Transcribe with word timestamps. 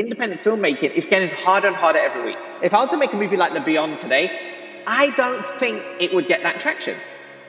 independent 0.00 0.42
filmmaking 0.42 0.92
is 0.94 1.06
getting 1.06 1.28
harder 1.28 1.68
and 1.68 1.76
harder 1.76 1.98
every 1.98 2.24
week. 2.24 2.38
If 2.62 2.74
I 2.74 2.80
was 2.80 2.90
to 2.90 2.96
make 2.96 3.12
a 3.12 3.16
movie 3.16 3.36
like 3.36 3.52
The 3.52 3.60
Beyond 3.60 3.98
today, 3.98 4.82
I 4.86 5.10
don't 5.10 5.46
think 5.58 5.82
it 6.00 6.12
would 6.14 6.26
get 6.26 6.42
that 6.42 6.58
traction 6.58 6.98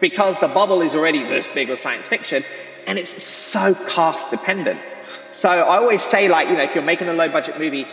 because 0.01 0.35
the 0.42 0.50
bubble 0.50 0.82
is 0.82 0.93
already 0.95 1.24
this 1.24 1.48
big 1.53 1.69
with 1.69 1.79
science 1.79 2.08
fiction 2.08 2.43
and 2.85 3.00
it's 3.00 3.24
so 3.24 3.74
cast 3.87 4.29
dependent. 4.29 4.79
So 5.29 5.50
I 5.50 5.77
always 5.77 6.03
say, 6.03 6.27
like, 6.27 6.50
you 6.50 6.56
know, 6.56 6.64
if 6.64 6.75
you're 6.75 6.83
making 6.83 7.08
a 7.08 7.14
low 7.14 7.29
budget 7.29 7.58
movie, 7.58 7.85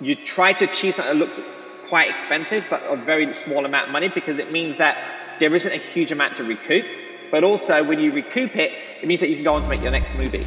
you 0.00 0.14
try 0.14 0.52
to 0.52 0.64
achieve 0.64 0.94
something 0.94 1.18
that 1.18 1.24
looks 1.24 1.40
quite 1.88 2.10
expensive 2.10 2.64
but 2.68 2.82
a 2.82 2.96
very 2.96 3.32
small 3.34 3.64
amount 3.64 3.86
of 3.86 3.92
money 3.92 4.10
because 4.14 4.38
it 4.38 4.52
means 4.52 4.76
that 4.78 4.96
there 5.40 5.54
isn't 5.54 5.72
a 5.72 5.76
huge 5.76 6.12
amount 6.12 6.36
to 6.36 6.44
recoup. 6.44 6.84
But 7.30 7.44
also, 7.44 7.84
when 7.84 8.00
you 8.00 8.12
recoup 8.12 8.56
it, 8.56 8.72
it 9.02 9.06
means 9.06 9.20
that 9.20 9.28
you 9.28 9.36
can 9.36 9.44
go 9.44 9.54
on 9.54 9.62
to 9.62 9.68
make 9.68 9.82
your 9.82 9.92
next 9.92 10.14
movie. 10.14 10.46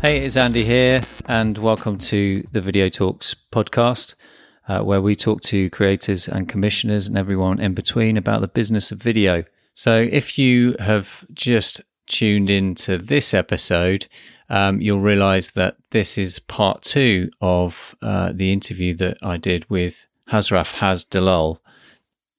Hey, 0.00 0.20
it's 0.20 0.36
Andy 0.36 0.62
here, 0.62 1.00
and 1.26 1.58
welcome 1.58 1.98
to 1.98 2.46
the 2.52 2.60
Video 2.60 2.88
Talks 2.88 3.34
podcast, 3.50 4.14
uh, 4.68 4.78
where 4.78 5.02
we 5.02 5.16
talk 5.16 5.40
to 5.40 5.68
creators 5.70 6.28
and 6.28 6.48
commissioners 6.48 7.08
and 7.08 7.18
everyone 7.18 7.58
in 7.58 7.74
between 7.74 8.16
about 8.16 8.40
the 8.40 8.46
business 8.46 8.92
of 8.92 9.02
video. 9.02 9.42
So, 9.74 9.96
if 9.96 10.38
you 10.38 10.76
have 10.78 11.26
just 11.34 11.80
tuned 12.06 12.48
into 12.48 12.96
this 12.96 13.34
episode, 13.34 14.06
um, 14.48 14.80
you'll 14.80 15.00
realize 15.00 15.50
that 15.52 15.78
this 15.90 16.16
is 16.16 16.38
part 16.38 16.82
two 16.82 17.32
of 17.40 17.96
uh, 18.00 18.30
the 18.32 18.52
interview 18.52 18.94
that 18.98 19.18
I 19.20 19.36
did 19.36 19.68
with 19.68 20.06
Hasraf 20.30 20.74
HaZ 20.74 21.10
Dulull, 21.10 21.58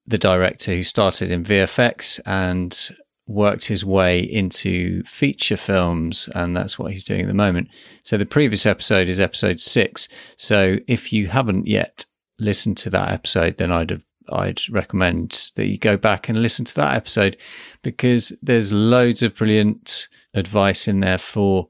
the 0.08 0.18
director 0.18 0.76
who 0.76 0.84
started 0.84 1.30
in 1.30 1.44
VFX 1.44 2.22
and 2.26 2.96
worked 3.30 3.66
his 3.66 3.86
way 3.86 4.20
into 4.20 5.04
feature 5.04 5.56
films, 5.56 6.28
and 6.34 6.58
that's 6.58 6.80
what 6.80 6.92
he's 6.92 7.04
doing 7.04 7.22
at 7.22 7.28
the 7.28 7.34
moment. 7.34 7.70
So 8.04 8.18
the 8.18 8.26
previous 8.26 8.66
episode 8.66 9.08
is 9.08 9.20
episode 9.20 9.60
six. 9.60 10.10
So 10.36 10.78
if 10.88 11.14
you 11.14 11.28
haven't 11.28 11.68
yet 11.68 12.06
listened 12.40 12.78
to 12.78 12.90
that 12.90 13.12
episode, 13.12 13.58
then 13.58 13.72
I'd 13.72 14.02
I'd 14.32 14.62
recommend 14.70 15.52
that 15.56 15.68
you 15.68 15.78
go 15.78 15.98
back 15.98 16.30
and 16.30 16.42
listen 16.42 16.66
to 16.66 16.76
that 16.76 16.96
episode 16.96 17.38
because 17.82 18.34
there's 18.42 18.74
loads 18.74 19.24
of 19.24 19.36
brilliant 19.36 20.08
advice 20.34 20.88
in 20.88 21.00
there 21.00 21.18
for 21.18 21.68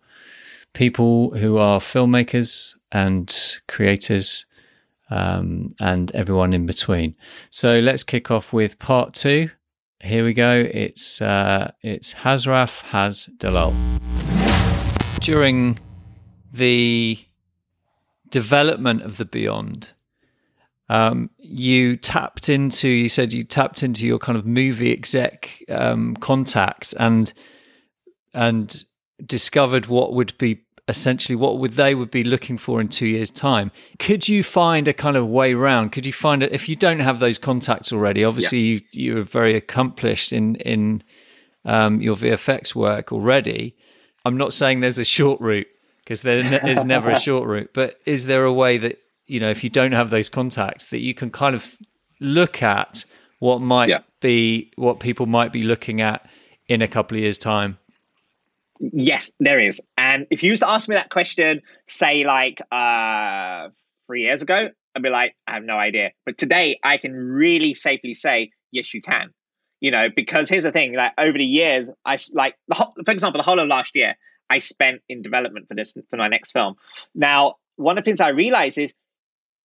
people 0.73 1.31
who 1.37 1.57
are 1.57 1.79
filmmakers 1.79 2.75
and 2.91 3.59
creators 3.67 4.45
um, 5.09 5.73
and 5.79 6.13
everyone 6.13 6.53
in 6.53 6.65
between. 6.65 7.15
So 7.49 7.79
let's 7.79 8.03
kick 8.03 8.29
off 8.29 8.51
with 8.51 8.77
part 8.79 9.13
two 9.13 9.49
here 10.01 10.23
we 10.23 10.33
go. 10.33 10.65
It's 10.71 11.21
uh, 11.21 11.71
it's 11.81 12.13
Hasraf 12.13 12.83
HaZ 12.83 13.37
Dulull. 13.37 13.73
During 15.19 15.77
the 16.51 17.19
development 18.29 19.01
of 19.01 19.17
the 19.17 19.25
Beyond, 19.25 19.89
um, 20.87 21.29
you 21.37 21.97
tapped 21.97 22.49
into. 22.49 22.87
You 22.87 23.09
said 23.09 23.33
you 23.33 23.43
tapped 23.43 23.83
into 23.83 24.07
your 24.07 24.19
kind 24.19 24.37
of 24.37 24.45
movie 24.45 24.91
exec 24.91 25.63
um, 25.69 26.15
contacts 26.15 26.93
and 26.93 27.33
and 28.33 28.85
discovered 29.25 29.87
what 29.87 30.13
would 30.13 30.37
be 30.37 30.63
essentially 30.89 31.35
what 31.35 31.59
would 31.59 31.73
they 31.73 31.93
would 31.93 32.09
be 32.09 32.23
looking 32.23 32.57
for 32.57 32.81
in 32.81 32.87
two 32.87 33.05
years 33.05 33.29
time 33.29 33.71
could 33.99 34.27
you 34.27 34.43
find 34.43 34.87
a 34.87 34.93
kind 34.93 35.15
of 35.15 35.27
way 35.27 35.53
around 35.53 35.91
could 35.91 36.05
you 36.05 36.11
find 36.11 36.41
it 36.41 36.51
if 36.51 36.67
you 36.67 36.75
don't 36.75 36.99
have 36.99 37.19
those 37.19 37.37
contacts 37.37 37.93
already 37.93 38.23
obviously 38.23 38.59
yeah. 38.59 38.79
you, 38.91 39.13
you're 39.13 39.23
very 39.23 39.55
accomplished 39.55 40.33
in 40.33 40.55
in 40.55 41.03
um, 41.63 42.01
your 42.01 42.15
vfx 42.15 42.73
work 42.73 43.13
already 43.13 43.75
i'm 44.25 44.35
not 44.35 44.51
saying 44.51 44.79
there's 44.79 44.97
a 44.97 45.05
short 45.05 45.39
route 45.39 45.67
because 45.99 46.23
there 46.23 46.39
is 46.67 46.83
never 46.83 47.11
a 47.11 47.19
short 47.27 47.47
route 47.47 47.69
but 47.73 47.99
is 48.07 48.25
there 48.25 48.43
a 48.43 48.53
way 48.53 48.79
that 48.79 48.97
you 49.27 49.39
know 49.39 49.49
if 49.49 49.63
you 49.63 49.69
don't 49.69 49.91
have 49.91 50.09
those 50.09 50.27
contacts 50.27 50.87
that 50.87 50.99
you 50.99 51.13
can 51.13 51.29
kind 51.29 51.55
of 51.55 51.75
look 52.19 52.63
at 52.63 53.05
what 53.37 53.61
might 53.61 53.89
yeah. 53.89 53.99
be 54.21 54.71
what 54.75 54.99
people 54.99 55.27
might 55.27 55.53
be 55.53 55.61
looking 55.61 56.01
at 56.01 56.27
in 56.67 56.81
a 56.81 56.87
couple 56.87 57.15
of 57.15 57.21
years 57.21 57.37
time 57.37 57.77
Yes, 58.79 59.29
there 59.39 59.59
is. 59.59 59.81
And 59.97 60.25
if 60.31 60.41
you 60.41 60.51
used 60.51 60.61
to 60.61 60.69
ask 60.69 60.87
me 60.87 60.95
that 60.95 61.09
question, 61.09 61.61
say 61.87 62.23
like 62.23 62.61
uh, 62.71 63.69
three 64.07 64.23
years 64.23 64.41
ago, 64.41 64.69
I'd 64.95 65.03
be 65.03 65.09
like, 65.09 65.35
I 65.47 65.55
have 65.55 65.63
no 65.63 65.77
idea. 65.77 66.11
But 66.25 66.37
today, 66.37 66.79
I 66.83 66.97
can 66.97 67.13
really 67.13 67.73
safely 67.73 68.13
say, 68.13 68.51
yes, 68.71 68.93
you 68.93 69.01
can. 69.01 69.31
You 69.81 69.91
know, 69.91 70.07
because 70.13 70.49
here's 70.49 70.63
the 70.63 70.73
thing: 70.73 70.93
like 70.93 71.13
over 71.17 71.37
the 71.37 71.45
years, 71.45 71.87
I 72.05 72.17
like, 72.33 72.55
whole, 72.71 72.93
for 73.05 73.11
example, 73.11 73.39
the 73.39 73.45
whole 73.45 73.59
of 73.59 73.67
last 73.67 73.91
year, 73.95 74.15
I 74.49 74.59
spent 74.59 75.01
in 75.07 75.21
development 75.21 75.67
for 75.69 75.75
this 75.75 75.93
for 76.09 76.17
my 76.17 76.27
next 76.27 76.51
film. 76.51 76.75
Now, 77.15 77.55
one 77.77 77.97
of 77.97 78.03
the 78.03 78.09
things 78.09 78.19
I 78.19 78.29
realize 78.29 78.77
is 78.77 78.93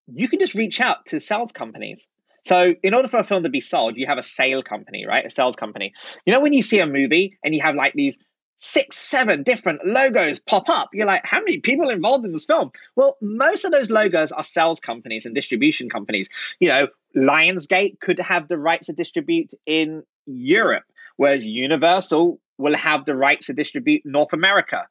you 0.07 0.29
can 0.29 0.39
just 0.39 0.55
reach 0.55 0.81
out 0.81 1.07
to 1.07 1.19
sales 1.19 1.51
companies. 1.51 2.07
So, 2.47 2.75
in 2.83 2.95
order 2.95 3.09
for 3.09 3.19
a 3.19 3.25
film 3.25 3.43
to 3.43 3.49
be 3.49 3.61
sold, 3.61 3.97
you 3.97 4.07
have 4.07 4.19
a 4.19 4.23
sale 4.23 4.63
company, 4.63 5.05
right? 5.05 5.27
A 5.27 5.31
sales 5.31 5.57
company. 5.57 5.93
You 6.27 6.33
know, 6.33 6.41
when 6.41 6.53
you 6.53 6.63
see 6.63 6.79
a 6.79 6.87
movie 6.87 7.39
and 7.43 7.53
you 7.55 7.63
have 7.63 7.75
like 7.75 7.95
these 7.95 8.17
six, 8.65 8.97
seven 8.97 9.43
different 9.43 9.87
logos 9.87 10.39
pop 10.39 10.69
up. 10.69 10.89
You're 10.95 11.07
like, 11.07 11.25
how 11.25 11.39
many 11.39 11.59
people 11.59 11.91
involved 11.91 12.25
in 12.25 12.33
this 12.33 12.47
film? 12.47 12.71
Well, 12.97 13.19
most 13.21 13.65
of 13.65 13.73
those 13.73 13.91
logos 13.91 14.33
are 14.33 14.43
sales 14.43 14.81
companies 14.81 15.27
and 15.27 15.35
distribution 15.35 15.91
companies. 15.91 16.29
You 16.61 16.69
know, 16.69 16.89
Lionsgate 17.15 18.01
could 18.01 18.19
have 18.19 18.49
the 18.49 18.57
rights 18.57 18.87
to 18.87 18.95
distribute 18.95 19.53
in 19.67 20.03
Europe, 20.27 20.85
whereas 21.17 21.45
Universal 21.45 22.41
will 22.57 22.77
have 22.77 23.05
the 23.05 23.15
rights 23.15 23.47
to 23.47 23.53
distribute 23.53 24.03
North 24.07 24.33
America. 24.33 24.87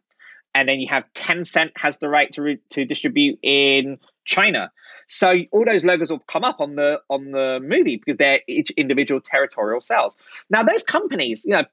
And 0.53 0.69
then 0.69 0.79
you 0.79 0.87
have 0.89 1.05
Tencent 1.15 1.71
has 1.75 1.97
the 1.97 2.09
right 2.09 2.31
to 2.33 2.41
re- 2.43 2.59
to 2.71 2.85
distribute 2.85 3.39
in 3.41 3.97
China. 4.23 4.71
So 5.07 5.35
all 5.51 5.65
those 5.65 5.83
logos 5.83 6.11
will 6.11 6.19
come 6.19 6.43
up 6.43 6.61
on 6.61 6.75
the 6.75 7.01
on 7.09 7.31
the 7.31 7.59
movie 7.61 7.97
because 7.97 8.17
they're 8.17 8.41
each 8.47 8.69
individual 8.71 9.19
territorial 9.19 9.81
sales. 9.81 10.15
Now 10.51 10.61
those 10.61 10.83
companies, 10.83 11.43
you 11.43 11.53
know, 11.53 11.63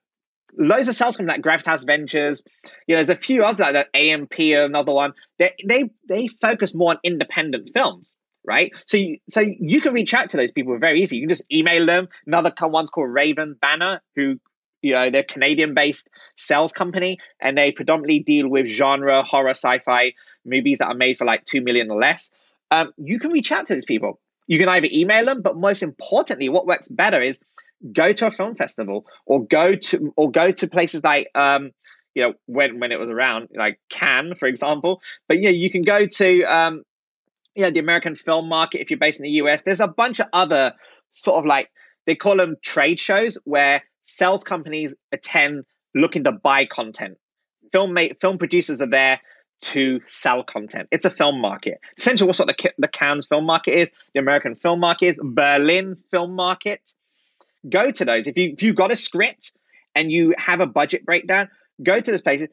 loads 0.56 0.88
of 0.88 0.96
sales 0.96 1.16
from 1.16 1.26
like 1.26 1.42
Gravitas 1.42 1.84
Ventures. 1.86 2.42
You 2.86 2.94
know, 2.94 2.98
there's 2.98 3.10
a 3.10 3.16
few 3.16 3.44
others 3.44 3.58
like 3.58 3.74
that. 3.74 3.88
AMP, 3.94 4.38
another 4.38 4.92
one. 4.92 5.12
They 5.38 5.54
they 5.66 5.90
they 6.08 6.28
focus 6.40 6.74
more 6.74 6.90
on 6.90 6.98
independent 7.04 7.70
films, 7.74 8.16
right? 8.44 8.72
So 8.86 8.96
you, 8.96 9.18
so 9.30 9.40
you 9.40 9.80
can 9.80 9.94
reach 9.94 10.14
out 10.14 10.30
to 10.30 10.36
those 10.36 10.50
people 10.50 10.78
very 10.78 11.02
easy. 11.02 11.16
You 11.16 11.22
can 11.22 11.36
just 11.36 11.44
email 11.52 11.86
them. 11.86 12.08
Another 12.26 12.52
one's 12.62 12.90
called 12.90 13.10
Raven 13.10 13.56
Banner, 13.60 14.00
who 14.16 14.40
you 14.82 14.92
know 14.92 15.10
they're 15.10 15.24
Canadian 15.24 15.74
based 15.74 16.08
sales 16.36 16.72
company, 16.72 17.18
and 17.40 17.56
they 17.56 17.72
predominantly 17.72 18.20
deal 18.20 18.48
with 18.48 18.66
genre 18.66 19.22
horror 19.22 19.50
sci-fi 19.50 20.12
movies 20.44 20.78
that 20.78 20.86
are 20.86 20.94
made 20.94 21.18
for 21.18 21.24
like 21.24 21.44
two 21.44 21.60
million 21.60 21.90
or 21.90 22.00
less. 22.00 22.30
Um, 22.70 22.92
you 22.96 23.18
can 23.18 23.30
reach 23.30 23.50
out 23.52 23.66
to 23.66 23.74
those 23.74 23.84
people. 23.84 24.20
You 24.46 24.58
can 24.58 24.68
either 24.68 24.88
email 24.90 25.26
them, 25.26 25.42
but 25.42 25.56
most 25.56 25.82
importantly, 25.82 26.48
what 26.48 26.66
works 26.66 26.88
better 26.88 27.22
is 27.22 27.38
go 27.92 28.12
to 28.12 28.26
a 28.26 28.30
film 28.30 28.54
festival 28.54 29.06
or 29.26 29.46
go 29.46 29.74
to 29.74 30.12
or 30.16 30.30
go 30.30 30.52
to 30.52 30.66
places 30.66 31.02
like 31.02 31.28
um 31.34 31.70
you 32.14 32.22
know 32.22 32.34
when 32.46 32.78
when 32.80 32.92
it 32.92 32.98
was 32.98 33.10
around 33.10 33.48
like 33.54 33.80
Cannes 33.88 34.34
for 34.38 34.46
example 34.46 35.00
but 35.28 35.40
yeah 35.40 35.50
you 35.50 35.70
can 35.70 35.80
go 35.80 36.06
to 36.06 36.42
um 36.44 36.82
you 37.54 37.62
know 37.62 37.70
the 37.70 37.80
American 37.80 38.16
film 38.16 38.48
market 38.48 38.80
if 38.80 38.90
you're 38.90 38.98
based 38.98 39.18
in 39.18 39.24
the 39.24 39.30
US 39.42 39.62
there's 39.62 39.80
a 39.80 39.88
bunch 39.88 40.20
of 40.20 40.26
other 40.32 40.74
sort 41.12 41.38
of 41.38 41.46
like 41.46 41.68
they 42.06 42.14
call 42.14 42.36
them 42.36 42.56
trade 42.62 43.00
shows 43.00 43.38
where 43.44 43.82
sales 44.04 44.44
companies 44.44 44.94
attend 45.12 45.64
looking 45.94 46.24
to 46.24 46.32
buy 46.32 46.66
content 46.66 47.16
film 47.72 47.94
make, 47.94 48.20
film 48.20 48.38
producers 48.38 48.80
are 48.80 48.90
there 48.90 49.20
to 49.60 50.00
sell 50.06 50.42
content. 50.42 50.88
It's 50.90 51.04
a 51.04 51.10
film 51.10 51.40
market. 51.40 51.80
Essentially, 51.98 52.26
what's 52.26 52.38
what 52.38 52.48
the, 52.48 52.70
the 52.78 52.88
Cannes 52.88 53.26
film 53.26 53.44
market 53.44 53.78
is, 53.78 53.90
the 54.14 54.20
American 54.20 54.56
film 54.56 54.80
market 54.80 55.08
is, 55.08 55.16
Berlin 55.22 55.96
film 56.10 56.34
market, 56.34 56.80
go 57.68 57.90
to 57.90 58.04
those. 58.04 58.26
If 58.26 58.36
you 58.36 58.50
if 58.52 58.62
you've 58.62 58.76
got 58.76 58.92
a 58.92 58.96
script 58.96 59.52
and 59.94 60.10
you 60.10 60.34
have 60.38 60.60
a 60.60 60.66
budget 60.66 61.04
breakdown, 61.04 61.48
go 61.82 62.00
to 62.00 62.10
those 62.10 62.22
places. 62.22 62.48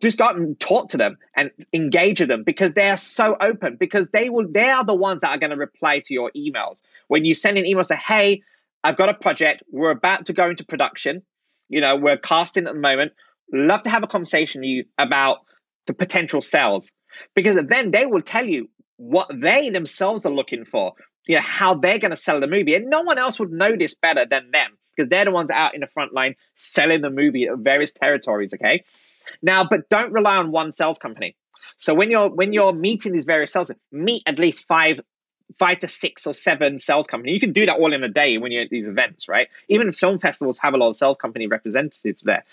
Just 0.00 0.18
go 0.18 0.28
and 0.28 0.58
talk 0.60 0.90
to 0.90 0.96
them 0.96 1.18
and 1.34 1.50
engage 1.72 2.20
with 2.20 2.28
them 2.28 2.44
because 2.44 2.72
they 2.72 2.88
are 2.90 2.96
so 2.96 3.36
open. 3.40 3.76
Because 3.78 4.08
they 4.10 4.30
will, 4.30 4.46
they 4.48 4.68
are 4.68 4.84
the 4.84 4.94
ones 4.94 5.22
that 5.22 5.30
are 5.30 5.38
going 5.38 5.50
to 5.50 5.56
reply 5.56 6.00
to 6.04 6.14
your 6.14 6.30
emails 6.36 6.80
when 7.08 7.24
you 7.24 7.34
send 7.34 7.58
an 7.58 7.66
email. 7.66 7.82
Say, 7.82 7.96
hey, 7.96 8.42
I've 8.84 8.96
got 8.96 9.08
a 9.08 9.14
project. 9.14 9.64
We're 9.72 9.90
about 9.90 10.26
to 10.26 10.32
go 10.32 10.48
into 10.48 10.64
production. 10.64 11.22
You 11.68 11.80
know, 11.80 11.96
we're 11.96 12.18
casting 12.18 12.66
at 12.66 12.74
the 12.74 12.78
moment. 12.78 13.12
Love 13.52 13.82
to 13.82 13.90
have 13.90 14.04
a 14.04 14.06
conversation 14.06 14.60
with 14.60 14.68
you 14.68 14.84
about 14.96 15.38
the 15.86 15.94
potential 15.94 16.40
sales 16.40 16.92
because 17.34 17.56
then 17.68 17.90
they 17.90 18.06
will 18.06 18.22
tell 18.22 18.46
you 18.46 18.68
what 18.96 19.28
they 19.34 19.70
themselves 19.70 20.26
are 20.26 20.32
looking 20.32 20.64
for 20.64 20.92
you 21.28 21.36
know 21.36 21.42
how 21.42 21.74
they're 21.74 22.00
going 22.00 22.10
to 22.10 22.16
sell 22.16 22.40
the 22.40 22.48
movie 22.48 22.74
and 22.74 22.90
no 22.90 23.02
one 23.02 23.18
else 23.18 23.38
would 23.38 23.52
know 23.52 23.76
this 23.76 23.94
better 23.94 24.26
than 24.28 24.50
them 24.50 24.76
because 24.96 25.08
they're 25.08 25.26
the 25.26 25.30
ones 25.30 25.50
out 25.50 25.74
in 25.74 25.80
the 25.80 25.86
front 25.86 26.12
line 26.12 26.34
selling 26.56 27.00
the 27.00 27.10
movie 27.10 27.46
at 27.46 27.58
various 27.58 27.92
territories 27.92 28.52
okay 28.52 28.82
now 29.42 29.64
but 29.64 29.88
don't 29.88 30.12
rely 30.12 30.36
on 30.36 30.50
one 30.50 30.72
sales 30.72 30.98
company 30.98 31.36
so 31.76 31.94
when 31.94 32.10
you're 32.10 32.28
when 32.28 32.52
you're 32.52 32.72
meeting 32.72 33.12
these 33.12 33.24
various 33.24 33.52
sales 33.52 33.70
meet 33.92 34.22
at 34.26 34.38
least 34.38 34.64
five 34.66 35.00
five 35.58 35.78
to 35.80 35.88
six 35.88 36.26
or 36.26 36.34
seven 36.34 36.78
sales 36.78 37.06
company. 37.06 37.32
You 37.32 37.40
can 37.40 37.52
do 37.52 37.64
that 37.66 37.78
all 37.78 37.92
in 37.92 38.04
a 38.04 38.08
day 38.08 38.38
when 38.38 38.52
you're 38.52 38.62
at 38.62 38.70
these 38.70 38.86
events, 38.86 39.28
right? 39.28 39.48
Even 39.68 39.92
film 39.92 40.18
festivals 40.18 40.58
have 40.58 40.74
a 40.74 40.76
lot 40.76 40.90
of 40.90 40.96
sales 40.96 41.16
company 41.16 41.46
representatives 41.46 42.22
there. 42.22 42.44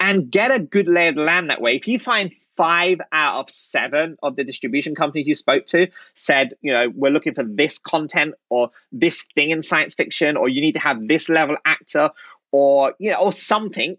And 0.00 0.30
get 0.30 0.50
a 0.50 0.58
good 0.58 0.88
lay 0.88 1.08
of 1.08 1.14
the 1.14 1.22
land 1.22 1.50
that 1.50 1.60
way. 1.60 1.76
If 1.76 1.86
you 1.86 1.98
find 1.98 2.32
five 2.56 2.98
out 3.12 3.40
of 3.40 3.50
seven 3.50 4.16
of 4.22 4.36
the 4.36 4.44
distribution 4.44 4.94
companies 4.94 5.26
you 5.26 5.34
spoke 5.34 5.66
to 5.66 5.88
said, 6.14 6.54
you 6.60 6.72
know, 6.72 6.92
we're 6.94 7.10
looking 7.10 7.34
for 7.34 7.44
this 7.44 7.78
content 7.78 8.34
or 8.48 8.70
this 8.92 9.24
thing 9.34 9.50
in 9.50 9.62
science 9.62 9.94
fiction, 9.94 10.36
or 10.36 10.48
you 10.48 10.60
need 10.60 10.72
to 10.72 10.80
have 10.80 11.06
this 11.06 11.28
level 11.28 11.56
actor, 11.64 12.10
or 12.52 12.94
you 12.98 13.10
know, 13.10 13.18
or 13.18 13.32
something, 13.32 13.96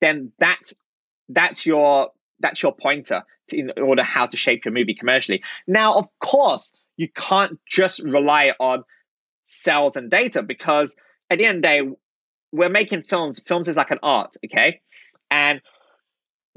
then 0.00 0.32
that's 0.38 0.74
that's 1.28 1.66
your 1.66 2.10
that's 2.40 2.62
your 2.62 2.74
pointer 2.74 3.22
to, 3.48 3.56
in 3.56 3.70
order 3.78 4.02
how 4.02 4.26
to 4.26 4.36
shape 4.36 4.64
your 4.64 4.72
movie 4.74 4.94
commercially. 4.94 5.42
Now, 5.66 5.94
of 5.94 6.06
course, 6.18 6.72
you 6.96 7.08
can't 7.08 7.58
just 7.70 8.00
rely 8.00 8.52
on 8.58 8.84
sales 9.46 9.96
and 9.96 10.10
data 10.10 10.42
because 10.42 10.96
at 11.30 11.38
the 11.38 11.46
end 11.46 11.56
of 11.56 11.62
the 11.62 11.68
day, 11.68 11.96
we're 12.52 12.68
making 12.68 13.02
films. 13.02 13.40
Films 13.46 13.68
is 13.68 13.76
like 13.76 13.90
an 13.90 13.98
art, 14.02 14.36
okay? 14.44 14.80
And 15.30 15.60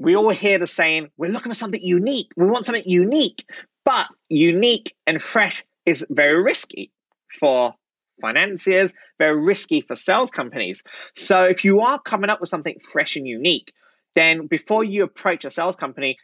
we 0.00 0.16
all 0.16 0.30
hear 0.30 0.58
the 0.58 0.66
saying, 0.66 1.10
we're 1.18 1.30
looking 1.30 1.52
for 1.52 1.58
something 1.58 1.82
unique. 1.82 2.28
We 2.34 2.46
want 2.46 2.64
something 2.64 2.84
unique. 2.86 3.44
But 3.84 4.06
unique 4.28 4.94
and 5.06 5.22
fresh 5.22 5.62
is 5.84 6.04
very 6.08 6.42
risky 6.42 6.90
for 7.38 7.74
financiers, 8.20 8.92
very 9.18 9.38
risky 9.38 9.82
for 9.82 9.94
sales 9.94 10.30
companies. 10.30 10.82
So 11.16 11.44
if 11.44 11.64
you 11.64 11.80
are 11.80 12.00
coming 12.00 12.30
up 12.30 12.40
with 12.40 12.48
something 12.48 12.76
fresh 12.90 13.16
and 13.16 13.26
unique, 13.26 13.72
then 14.14 14.46
before 14.46 14.84
you 14.84 15.04
approach 15.04 15.44
a 15.44 15.50
sales 15.50 15.76
company, 15.76 16.16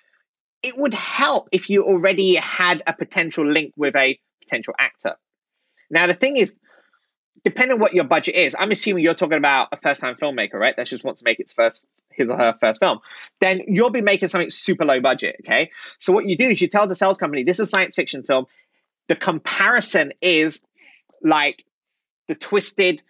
it 0.63 0.77
would 0.77 0.95
help 0.95 1.49
if 1.53 1.69
you 1.69 1.85
already 1.85 2.35
had 2.37 2.83
a 2.87 2.95
potential 2.95 3.47
link 3.47 3.75
with 3.77 3.95
a 3.95 4.19
potential 4.43 4.75
actor. 4.79 5.17
Now, 5.91 6.07
the 6.07 6.15
thing 6.15 6.37
is, 6.37 6.55
depending 7.47 7.75
on 7.75 7.79
what 7.79 7.95
your 7.95 8.03
budget 8.03 8.35
is, 8.35 8.57
I'm 8.59 8.73
assuming 8.73 9.05
you're 9.05 9.15
talking 9.15 9.39
about 9.39 9.69
a 9.71 9.77
first 9.77 10.01
time 10.01 10.17
filmmaker, 10.17 10.55
right? 10.55 10.75
That 10.77 10.89
just 10.89 11.05
wants 11.05 11.21
to 11.21 11.25
make 11.25 11.39
its 11.39 11.53
first 11.53 11.81
his 12.11 12.29
or 12.29 12.37
her 12.37 12.57
first 12.59 12.81
film, 12.81 12.99
then 13.41 13.61
you'll 13.69 13.91
be 13.91 14.01
making 14.01 14.27
something 14.27 14.51
super 14.51 14.85
low 14.85 15.01
budget. 15.01 15.37
Okay. 15.45 15.71
So 16.01 16.13
what 16.13 16.27
you 16.27 16.37
do 16.37 16.49
is 16.49 16.61
you 16.61 16.67
tell 16.67 16.89
the 16.89 16.97
sales 16.97 17.19
company, 17.19 17.45
this 17.45 17.61
is 17.61 17.69
a 17.69 17.71
science 17.71 17.95
fiction 17.95 18.25
film. 18.25 18.47
The 19.09 19.15
comparison 19.15 20.13
is 20.21 20.61
like 21.23 21.63
the 22.27 22.35
twisted 22.35 23.01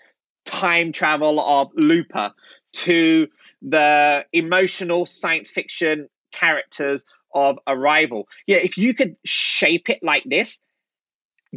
time 0.45 0.93
travel 0.93 1.41
of 1.41 1.71
Looper 1.75 2.35
to 2.75 3.29
the 3.63 4.27
emotional 4.35 5.07
science 5.07 5.51
fiction 5.51 6.11
characters 6.31 7.07
of 7.35 7.59
Arrival. 7.67 8.29
Yeah, 8.47 8.59
if 8.59 8.77
you 8.77 8.93
could 8.93 9.17
shape 9.25 9.89
it 9.89 10.01
like 10.03 10.25
this, 10.27 10.61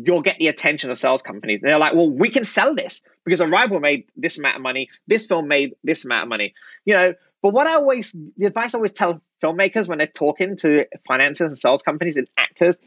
you'll 0.06 0.22
get 0.22 0.38
the 0.40 0.48
attention 0.48 0.92
of 0.92 0.98
sales 0.98 1.22
companies. 1.22 1.62
They're 1.62 1.80
like, 1.80 1.94
well, 1.94 2.10
we 2.10 2.30
can 2.30 2.44
sell 2.44 2.76
this 2.76 3.02
because 3.26 3.42
Arrival 3.42 3.80
made 3.80 4.06
this 4.16 4.38
amount 4.38 4.56
of 4.56 4.62
money, 4.62 4.90
this 5.08 5.26
film 5.26 5.48
made 5.48 5.76
this 5.84 6.06
amount 6.06 6.24
of 6.24 6.30
money. 6.30 6.54
You 6.86 6.94
know, 6.96 7.14
but 7.42 7.54
what 7.54 7.68
I 7.68 7.76
always, 7.76 8.16
the 8.38 8.46
advice 8.46 8.74
I 8.74 8.78
always 8.78 8.92
tell 8.92 9.22
filmmakers 9.44 9.88
when 9.88 9.98
they're 9.98 10.08
talking 10.08 10.58
to 10.58 10.86
financiers 11.08 11.52
and 11.52 11.58
sales 11.58 11.82
companies 11.82 12.18
and 12.18 12.28
actors, 12.38 12.78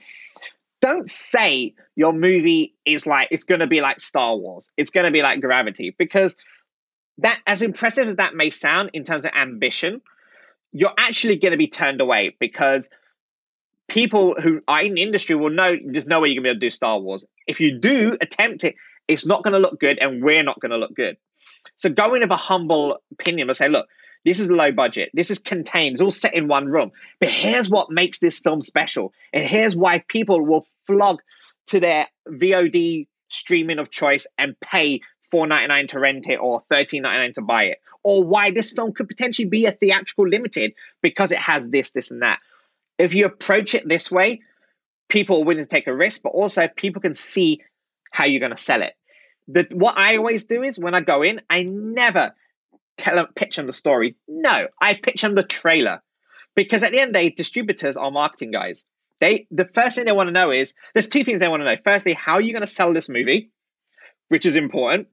don't 0.80 1.10
say 1.10 1.74
your 1.94 2.12
movie 2.12 2.74
is 2.84 3.06
like, 3.06 3.28
it's 3.30 3.44
going 3.44 3.60
to 3.60 3.66
be 3.66 3.80
like 3.80 4.00
Star 4.00 4.36
Wars. 4.36 4.68
It's 4.76 4.90
going 4.90 5.06
to 5.06 5.12
be 5.12 5.22
like 5.22 5.40
Gravity 5.40 5.94
because 5.96 6.34
that, 7.18 7.38
as 7.46 7.62
impressive 7.62 8.08
as 8.08 8.16
that 8.16 8.34
may 8.34 8.50
sound 8.50 8.90
in 8.92 9.04
terms 9.04 9.24
of 9.24 9.30
ambition, 9.34 10.02
you're 10.72 10.92
actually 10.98 11.36
going 11.36 11.52
to 11.52 11.58
be 11.58 11.68
turned 11.68 12.00
away 12.00 12.36
because 12.40 12.88
people 13.88 14.34
who 14.40 14.60
are 14.68 14.82
in 14.82 14.94
the 14.94 15.02
industry 15.02 15.34
will 15.34 15.50
know 15.50 15.76
there's 15.84 16.06
no 16.06 16.20
way 16.20 16.28
you're 16.28 16.36
to 16.36 16.42
be 16.42 16.48
able 16.48 16.60
to 16.60 16.66
do 16.66 16.70
Star 16.70 16.98
Wars. 16.98 17.24
If 17.46 17.60
you 17.60 17.78
do 17.78 18.16
attempt 18.20 18.64
it, 18.64 18.76
it's 19.08 19.26
not 19.26 19.44
to 19.44 19.50
look 19.58 19.78
good 19.80 19.98
and 19.98 20.22
we're 20.22 20.42
not 20.42 20.58
to 20.62 20.76
look 20.76 20.94
good. 20.94 21.16
So 21.76 21.90
go 21.90 22.14
in 22.14 22.22
with 22.22 22.30
a 22.30 22.36
humble 22.36 22.98
opinion 23.12 23.48
and 23.48 23.56
say, 23.56 23.68
look, 23.68 23.86
this 24.24 24.38
is 24.38 24.50
low 24.50 24.70
budget. 24.70 25.10
This 25.12 25.30
is 25.30 25.38
contained. 25.38 25.94
It's 25.94 26.02
all 26.02 26.10
set 26.10 26.34
in 26.34 26.48
one 26.48 26.66
room. 26.66 26.92
But 27.18 27.30
here's 27.30 27.68
what 27.68 27.90
makes 27.90 28.20
this 28.20 28.38
film 28.38 28.62
special. 28.62 29.12
And 29.32 29.42
here's 29.44 29.74
why 29.74 30.04
people 30.06 30.44
will 30.44 30.66
flog 30.86 31.20
to 31.68 31.80
their 31.80 32.06
VOD 32.28 33.08
streaming 33.28 33.78
of 33.78 33.90
choice 33.90 34.26
and 34.38 34.54
pay 34.60 35.00
$4.99 35.32 35.88
to 35.88 35.98
rent 35.98 36.26
it 36.28 36.36
or 36.36 36.62
$13.99 36.72 37.34
to 37.34 37.42
buy 37.42 37.64
it. 37.64 37.78
Or 38.04 38.24
why 38.24 38.50
this 38.50 38.70
film 38.70 38.92
could 38.92 39.08
potentially 39.08 39.48
be 39.48 39.66
a 39.66 39.72
theatrical 39.72 40.28
limited 40.28 40.74
because 41.02 41.32
it 41.32 41.38
has 41.38 41.68
this, 41.68 41.90
this, 41.90 42.10
and 42.10 42.22
that. 42.22 42.38
If 43.02 43.14
you 43.14 43.26
approach 43.26 43.74
it 43.74 43.86
this 43.86 44.10
way, 44.12 44.42
people 45.08 45.38
are 45.40 45.44
willing 45.44 45.64
to 45.64 45.68
take 45.68 45.88
a 45.88 45.94
risk, 45.94 46.22
but 46.22 46.30
also 46.30 46.68
people 46.68 47.02
can 47.02 47.16
see 47.16 47.60
how 48.12 48.26
you're 48.26 48.40
going 48.40 48.54
to 48.54 48.62
sell 48.62 48.82
it. 48.82 48.94
What 49.74 49.98
I 49.98 50.16
always 50.18 50.44
do 50.44 50.62
is 50.62 50.78
when 50.78 50.94
I 50.94 51.00
go 51.00 51.22
in, 51.22 51.40
I 51.50 51.64
never 51.64 52.32
tell 52.96 53.16
them, 53.16 53.26
pitch 53.34 53.56
them 53.56 53.66
the 53.66 53.72
story. 53.72 54.14
No, 54.28 54.68
I 54.80 54.94
pitch 54.94 55.22
them 55.22 55.34
the 55.34 55.42
trailer. 55.42 56.00
Because 56.54 56.84
at 56.84 56.92
the 56.92 57.00
end 57.00 57.08
of 57.08 57.14
the 57.14 57.30
day, 57.30 57.34
distributors 57.34 57.96
are 57.96 58.12
marketing 58.12 58.52
guys. 58.52 58.84
They 59.18 59.48
the 59.50 59.64
first 59.64 59.96
thing 59.96 60.04
they 60.04 60.12
want 60.12 60.28
to 60.28 60.32
know 60.32 60.52
is 60.52 60.72
there's 60.92 61.08
two 61.08 61.24
things 61.24 61.40
they 61.40 61.48
want 61.48 61.60
to 61.60 61.64
know. 61.64 61.76
Firstly, 61.82 62.12
how 62.12 62.34
are 62.34 62.40
you 62.40 62.52
going 62.52 62.66
to 62.66 62.68
sell 62.68 62.94
this 62.94 63.08
movie, 63.08 63.50
which 64.28 64.46
is 64.46 64.54
important, 64.54 65.08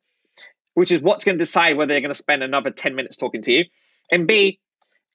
which 0.76 0.92
is 0.92 1.02
what's 1.02 1.24
going 1.24 1.40
to 1.40 1.44
decide 1.44 1.76
whether 1.76 1.94
they're 1.94 2.02
going 2.02 2.14
to 2.14 2.16
spend 2.16 2.44
another 2.44 2.70
10 2.70 2.94
minutes 2.94 3.18
talking 3.18 3.42
to 3.44 3.52
you. 3.52 3.66
And 4.12 4.28
B, 4.28 4.60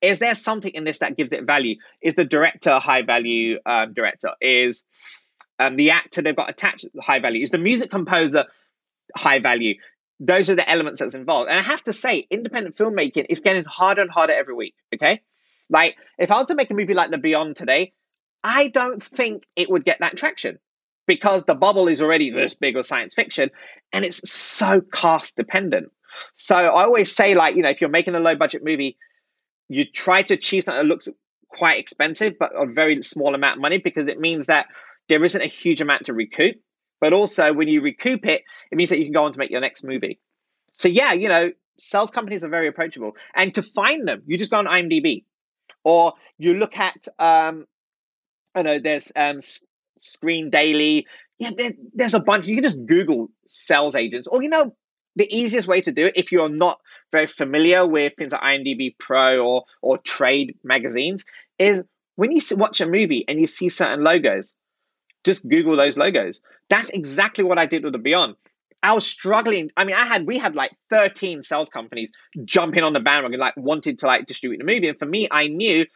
is 0.04 0.18
there 0.18 0.34
something 0.34 0.72
in 0.72 0.84
this 0.84 0.98
that 0.98 1.16
gives 1.16 1.32
it 1.32 1.44
value? 1.44 1.76
Is 2.02 2.14
the 2.14 2.24
director 2.24 2.70
a 2.70 2.80
high 2.80 3.02
value 3.02 3.58
um, 3.66 3.92
director? 3.92 4.30
Is 4.40 4.82
um, 5.58 5.76
the 5.76 5.90
actor 5.90 6.22
they've 6.22 6.36
got 6.36 6.50
attached 6.50 6.86
high 7.00 7.20
value? 7.20 7.42
Is 7.42 7.50
the 7.50 7.58
music 7.58 7.90
composer 7.90 8.44
high 9.16 9.38
value? 9.38 9.74
those 10.20 10.48
are 10.50 10.54
the 10.54 10.68
elements 10.68 11.00
that's 11.00 11.14
involved. 11.14 11.50
And 11.50 11.58
I 11.58 11.62
have 11.62 11.82
to 11.84 11.92
say, 11.92 12.26
independent 12.30 12.76
filmmaking 12.76 13.26
is 13.28 13.40
getting 13.40 13.64
harder 13.64 14.02
and 14.02 14.10
harder 14.10 14.32
every 14.32 14.54
week. 14.54 14.74
Okay. 14.94 15.22
Like, 15.70 15.96
if 16.18 16.30
I 16.30 16.38
was 16.38 16.48
to 16.48 16.54
make 16.54 16.70
a 16.70 16.74
movie 16.74 16.94
like 16.94 17.10
The 17.10 17.18
Beyond 17.18 17.56
today, 17.56 17.92
I 18.42 18.68
don't 18.68 19.02
think 19.02 19.44
it 19.56 19.70
would 19.70 19.84
get 19.84 19.98
that 20.00 20.16
traction 20.16 20.58
because 21.06 21.42
the 21.44 21.54
bubble 21.54 21.88
is 21.88 22.00
already 22.00 22.30
this 22.30 22.54
big 22.54 22.76
with 22.76 22.86
science 22.86 23.14
fiction 23.14 23.50
and 23.92 24.04
it's 24.04 24.30
so 24.30 24.80
cast 24.80 25.36
dependent. 25.36 25.90
So 26.34 26.54
I 26.54 26.84
always 26.84 27.14
say, 27.14 27.34
like, 27.34 27.56
you 27.56 27.62
know, 27.62 27.70
if 27.70 27.80
you're 27.80 27.90
making 27.90 28.14
a 28.14 28.20
low 28.20 28.36
budget 28.36 28.62
movie, 28.62 28.96
you 29.68 29.84
try 29.84 30.22
to 30.22 30.34
achieve 30.34 30.64
something 30.64 30.82
that 30.82 30.88
looks 30.88 31.08
quite 31.48 31.78
expensive, 31.78 32.34
but 32.38 32.52
a 32.54 32.66
very 32.66 33.02
small 33.02 33.34
amount 33.34 33.56
of 33.56 33.62
money 33.62 33.78
because 33.78 34.06
it 34.08 34.18
means 34.18 34.46
that 34.46 34.66
there 35.08 35.24
isn't 35.24 35.40
a 35.40 35.46
huge 35.46 35.80
amount 35.80 36.06
to 36.06 36.12
recoup. 36.12 36.56
But 37.00 37.12
also, 37.12 37.52
when 37.52 37.68
you 37.68 37.80
recoup 37.80 38.24
it, 38.26 38.42
it 38.70 38.76
means 38.76 38.90
that 38.90 38.98
you 38.98 39.04
can 39.04 39.12
go 39.12 39.24
on 39.24 39.32
to 39.32 39.38
make 39.38 39.50
your 39.50 39.60
next 39.60 39.84
movie. 39.84 40.20
So, 40.74 40.88
yeah, 40.88 41.12
you 41.12 41.28
know, 41.28 41.50
sales 41.78 42.10
companies 42.10 42.44
are 42.44 42.48
very 42.48 42.68
approachable. 42.68 43.12
And 43.34 43.54
to 43.54 43.62
find 43.62 44.06
them, 44.08 44.22
you 44.26 44.38
just 44.38 44.50
go 44.50 44.56
on 44.58 44.66
IMDb 44.66 45.24
or 45.82 46.14
you 46.38 46.54
look 46.54 46.76
at, 46.76 47.06
um, 47.18 47.66
I 48.54 48.62
know, 48.62 48.78
there's 48.82 49.10
um, 49.14 49.40
Screen 49.98 50.50
Daily. 50.50 51.06
Yeah, 51.38 51.50
there, 51.56 51.72
there's 51.92 52.14
a 52.14 52.20
bunch. 52.20 52.46
You 52.46 52.54
can 52.54 52.64
just 52.64 52.86
Google 52.86 53.28
sales 53.48 53.96
agents. 53.96 54.28
Or, 54.28 54.42
you 54.42 54.48
know, 54.48 54.74
the 55.16 55.28
easiest 55.34 55.68
way 55.68 55.80
to 55.82 55.92
do 55.92 56.06
it, 56.06 56.14
if 56.16 56.32
you're 56.32 56.48
not 56.48 56.78
very 57.12 57.26
familiar 57.26 57.86
with 57.86 58.14
things 58.18 58.32
like 58.32 58.42
IMDb 58.42 58.96
Pro 58.98 59.38
or, 59.46 59.64
or 59.82 59.98
trade 59.98 60.58
magazines, 60.64 61.24
is 61.58 61.82
when 62.16 62.32
you 62.32 62.40
watch 62.52 62.80
a 62.80 62.86
movie 62.86 63.24
and 63.28 63.38
you 63.40 63.46
see 63.46 63.68
certain 63.68 64.02
logos, 64.02 64.52
just 65.24 65.46
Google 65.48 65.76
those 65.76 65.96
logos. 65.96 66.40
That's 66.68 66.90
exactly 66.90 67.44
what 67.44 67.58
I 67.58 67.66
did 67.66 67.84
with 67.84 67.92
the 67.92 67.98
Beyond. 67.98 68.36
I 68.82 68.92
was 68.92 69.06
struggling. 69.06 69.70
I 69.76 69.84
mean, 69.84 69.96
I 69.96 70.04
had 70.04 70.26
we 70.26 70.38
had 70.38 70.54
like 70.54 70.72
13 70.90 71.42
sales 71.42 71.70
companies 71.70 72.12
jumping 72.44 72.82
on 72.82 72.92
the 72.92 73.00
bandwagon, 73.00 73.40
like 73.40 73.56
wanted 73.56 74.00
to 74.00 74.06
like 74.06 74.26
distribute 74.26 74.58
the 74.58 74.64
movie. 74.64 74.88
And 74.88 74.98
for 74.98 75.06
me, 75.06 75.26
I 75.30 75.46
knew 75.46 75.86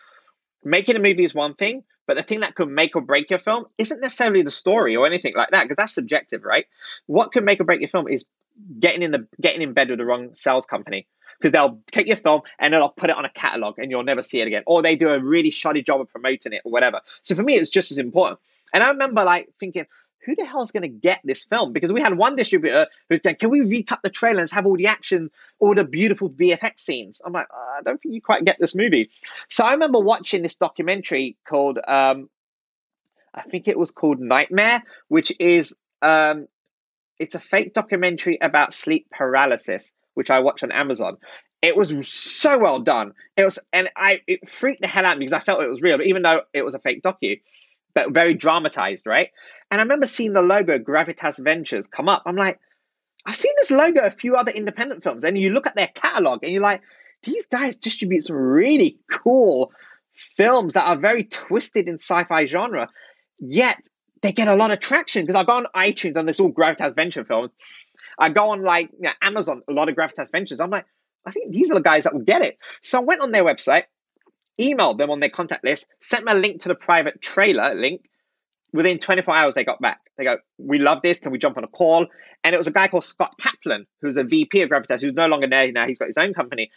making 0.64 0.96
a 0.96 0.98
movie 0.98 1.24
is 1.24 1.34
one 1.34 1.54
thing, 1.54 1.84
but 2.06 2.16
the 2.16 2.22
thing 2.22 2.40
that 2.40 2.54
could 2.54 2.68
make 2.68 2.96
or 2.96 3.02
break 3.02 3.28
your 3.28 3.40
film 3.40 3.66
isn't 3.76 4.00
necessarily 4.00 4.42
the 4.42 4.50
story 4.50 4.96
or 4.96 5.06
anything 5.06 5.34
like 5.36 5.50
that, 5.50 5.64
because 5.64 5.76
that's 5.76 5.94
subjective, 5.94 6.44
right? 6.44 6.64
What 7.06 7.30
could 7.32 7.44
make 7.44 7.60
or 7.60 7.64
break 7.64 7.80
your 7.80 7.90
film 7.90 8.08
is 8.08 8.24
getting 8.80 9.02
in 9.02 9.10
the 9.10 9.26
getting 9.40 9.62
in 9.62 9.72
bed 9.72 9.90
with 9.90 9.98
the 9.98 10.04
wrong 10.04 10.34
sales 10.34 10.66
company. 10.66 11.06
Because 11.38 11.52
they'll 11.52 11.80
take 11.92 12.08
your 12.08 12.16
film 12.16 12.42
and 12.58 12.74
they'll 12.74 12.88
put 12.88 13.10
it 13.10 13.16
on 13.16 13.24
a 13.24 13.30
catalog 13.30 13.78
and 13.78 13.92
you'll 13.92 14.02
never 14.02 14.22
see 14.22 14.40
it 14.40 14.48
again. 14.48 14.64
Or 14.66 14.82
they 14.82 14.96
do 14.96 15.10
a 15.10 15.20
really 15.20 15.52
shoddy 15.52 15.82
job 15.82 16.00
of 16.00 16.08
promoting 16.08 16.52
it 16.52 16.62
or 16.64 16.72
whatever. 16.72 17.00
So 17.22 17.36
for 17.36 17.44
me, 17.44 17.54
it's 17.54 17.70
just 17.70 17.92
as 17.92 17.98
important. 17.98 18.40
And 18.72 18.82
I 18.82 18.88
remember 18.88 19.22
like 19.22 19.48
thinking, 19.60 19.86
who 20.28 20.34
the 20.36 20.44
hell 20.44 20.62
is 20.62 20.70
going 20.70 20.82
to 20.82 20.88
get 20.88 21.20
this 21.24 21.44
film? 21.44 21.72
Because 21.72 21.92
we 21.92 22.02
had 22.02 22.16
one 22.16 22.36
distributor 22.36 22.86
who's 23.08 23.20
going, 23.20 23.36
can 23.36 23.50
we 23.50 23.62
recut 23.62 24.00
the 24.02 24.10
trailer 24.10 24.40
and 24.40 24.50
have 24.50 24.66
all 24.66 24.76
the 24.76 24.86
action, 24.86 25.30
all 25.58 25.74
the 25.74 25.84
beautiful 25.84 26.28
VFX 26.28 26.80
scenes? 26.80 27.22
I'm 27.24 27.32
like, 27.32 27.46
I 27.50 27.82
don't 27.82 28.00
think 28.02 28.14
you 28.14 28.20
quite 28.20 28.44
get 28.44 28.58
this 28.60 28.74
movie. 28.74 29.10
So 29.48 29.64
I 29.64 29.72
remember 29.72 30.00
watching 30.00 30.42
this 30.42 30.56
documentary 30.56 31.36
called, 31.48 31.78
um, 31.78 32.28
I 33.32 33.42
think 33.42 33.68
it 33.68 33.78
was 33.78 33.90
called 33.90 34.20
Nightmare, 34.20 34.82
which 35.08 35.32
is, 35.38 35.74
um, 36.02 36.46
it's 37.18 37.34
a 37.34 37.40
fake 37.40 37.74
documentary 37.74 38.38
about 38.40 38.72
sleep 38.72 39.08
paralysis, 39.10 39.92
which 40.14 40.30
I 40.30 40.40
watched 40.40 40.62
on 40.64 40.72
Amazon. 40.72 41.16
It 41.60 41.76
was 41.76 42.08
so 42.08 42.58
well 42.58 42.80
done. 42.80 43.14
It 43.36 43.44
was, 43.44 43.58
and 43.72 43.90
I 43.96 44.20
it 44.26 44.48
freaked 44.48 44.80
the 44.80 44.86
hell 44.86 45.04
out 45.04 45.14
of 45.14 45.18
me 45.18 45.26
because 45.26 45.40
I 45.40 45.44
felt 45.44 45.62
it 45.62 45.68
was 45.68 45.82
real. 45.82 46.00
Even 46.00 46.22
though 46.22 46.42
it 46.52 46.62
was 46.62 46.74
a 46.74 46.78
fake 46.78 47.02
docu, 47.02 47.40
but 47.94 48.12
very 48.12 48.34
dramatized, 48.34 49.06
right? 49.06 49.30
And 49.70 49.80
I 49.80 49.82
remember 49.82 50.06
seeing 50.06 50.32
the 50.32 50.42
logo 50.42 50.78
Gravitas 50.78 51.42
Ventures 51.42 51.88
come 51.88 52.08
up. 52.08 52.22
I'm 52.26 52.36
like, 52.36 52.60
I've 53.26 53.36
seen 53.36 53.52
this 53.58 53.70
logo 53.70 54.00
a 54.02 54.10
few 54.10 54.36
other 54.36 54.52
independent 54.52 55.02
films, 55.02 55.24
and 55.24 55.36
you 55.36 55.50
look 55.50 55.66
at 55.66 55.74
their 55.74 55.90
catalog 55.94 56.44
and 56.44 56.52
you're 56.52 56.62
like, 56.62 56.82
these 57.24 57.46
guys 57.46 57.76
distribute 57.76 58.22
some 58.22 58.36
really 58.36 58.98
cool 59.10 59.72
films 60.36 60.74
that 60.74 60.86
are 60.86 60.96
very 60.96 61.24
twisted 61.24 61.88
in 61.88 61.94
sci-fi 61.94 62.46
genre, 62.46 62.88
yet 63.40 63.80
they 64.22 64.32
get 64.32 64.48
a 64.48 64.54
lot 64.54 64.70
of 64.70 64.80
traction 64.80 65.24
because 65.24 65.40
I 65.40 65.44
go 65.44 65.52
on 65.52 65.66
iTunes 65.74 66.16
and 66.16 66.26
there's 66.26 66.40
all 66.40 66.52
Gravitas 66.52 66.94
Venture 66.94 67.24
films. 67.24 67.50
I 68.18 68.30
go 68.30 68.50
on 68.50 68.62
like 68.62 68.90
you 68.92 69.02
know, 69.02 69.12
Amazon, 69.22 69.62
a 69.68 69.72
lot 69.72 69.88
of 69.88 69.94
Gravitas 69.94 70.32
Ventures. 70.32 70.60
I'm 70.60 70.70
like, 70.70 70.86
I 71.26 71.32
think 71.32 71.52
these 71.52 71.70
are 71.70 71.74
the 71.74 71.80
guys 71.80 72.04
that 72.04 72.14
will 72.14 72.22
get 72.22 72.42
it. 72.42 72.58
So 72.82 72.98
I 72.98 73.02
went 73.02 73.20
on 73.20 73.32
their 73.32 73.44
website, 73.44 73.84
emailed 74.60 74.98
them 74.98 75.10
on 75.10 75.20
their 75.20 75.30
contact 75.30 75.64
list, 75.64 75.86
sent 76.00 76.24
them 76.24 76.36
a 76.36 76.40
link 76.40 76.62
to 76.62 76.68
the 76.68 76.74
private 76.74 77.20
trailer 77.20 77.74
link. 77.74 78.02
Within 78.72 78.98
24 78.98 79.34
hours, 79.34 79.54
they 79.54 79.64
got 79.64 79.80
back. 79.80 80.00
They 80.18 80.24
go, 80.24 80.38
We 80.58 80.78
love 80.78 80.98
this. 81.02 81.18
Can 81.18 81.32
we 81.32 81.38
jump 81.38 81.56
on 81.56 81.64
a 81.64 81.68
call? 81.68 82.06
And 82.44 82.54
it 82.54 82.58
was 82.58 82.66
a 82.66 82.72
guy 82.72 82.88
called 82.88 83.04
Scott 83.04 83.34
Kaplan, 83.40 83.86
who's 84.02 84.16
a 84.16 84.24
VP 84.24 84.62
of 84.62 84.70
Gravitas, 84.70 85.00
who's 85.00 85.14
no 85.14 85.26
longer 85.26 85.48
there 85.48 85.72
now. 85.72 85.86
He's 85.86 85.98
got 85.98 86.08
his 86.08 86.18
own 86.18 86.34
company. 86.34 86.70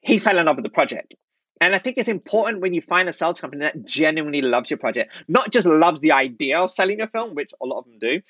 He 0.00 0.18
fell 0.18 0.38
in 0.38 0.46
love 0.46 0.56
with 0.56 0.64
the 0.64 0.70
project. 0.70 1.14
And 1.60 1.74
I 1.74 1.78
think 1.78 1.96
it's 1.96 2.08
important 2.08 2.60
when 2.60 2.74
you 2.74 2.82
find 2.82 3.08
a 3.08 3.12
sales 3.12 3.40
company 3.40 3.64
that 3.64 3.84
genuinely 3.84 4.42
loves 4.42 4.70
your 4.70 4.78
project, 4.78 5.12
not 5.26 5.50
just 5.50 5.66
loves 5.66 6.00
the 6.00 6.12
idea 6.12 6.58
of 6.58 6.70
selling 6.70 6.98
your 6.98 7.08
film, 7.08 7.34
which 7.34 7.50
a 7.62 7.66
lot 7.66 7.78
of 7.78 7.84
them 7.86 7.98
do. 7.98 8.20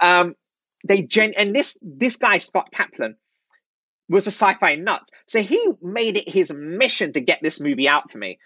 Um, 0.00 0.34
they 0.84 1.02
gen 1.02 1.34
and 1.36 1.54
this 1.54 1.78
this 1.80 2.16
guy 2.16 2.38
Scott 2.38 2.70
Kaplan 2.72 3.16
was 4.08 4.26
a 4.26 4.30
sci-fi 4.30 4.74
nut, 4.74 5.02
so 5.26 5.40
he 5.40 5.64
made 5.80 6.16
it 6.16 6.28
his 6.28 6.52
mission 6.52 7.12
to 7.12 7.20
get 7.20 7.38
this 7.40 7.60
movie 7.60 7.88
out 7.88 8.10
to 8.10 8.18
me, 8.18 8.38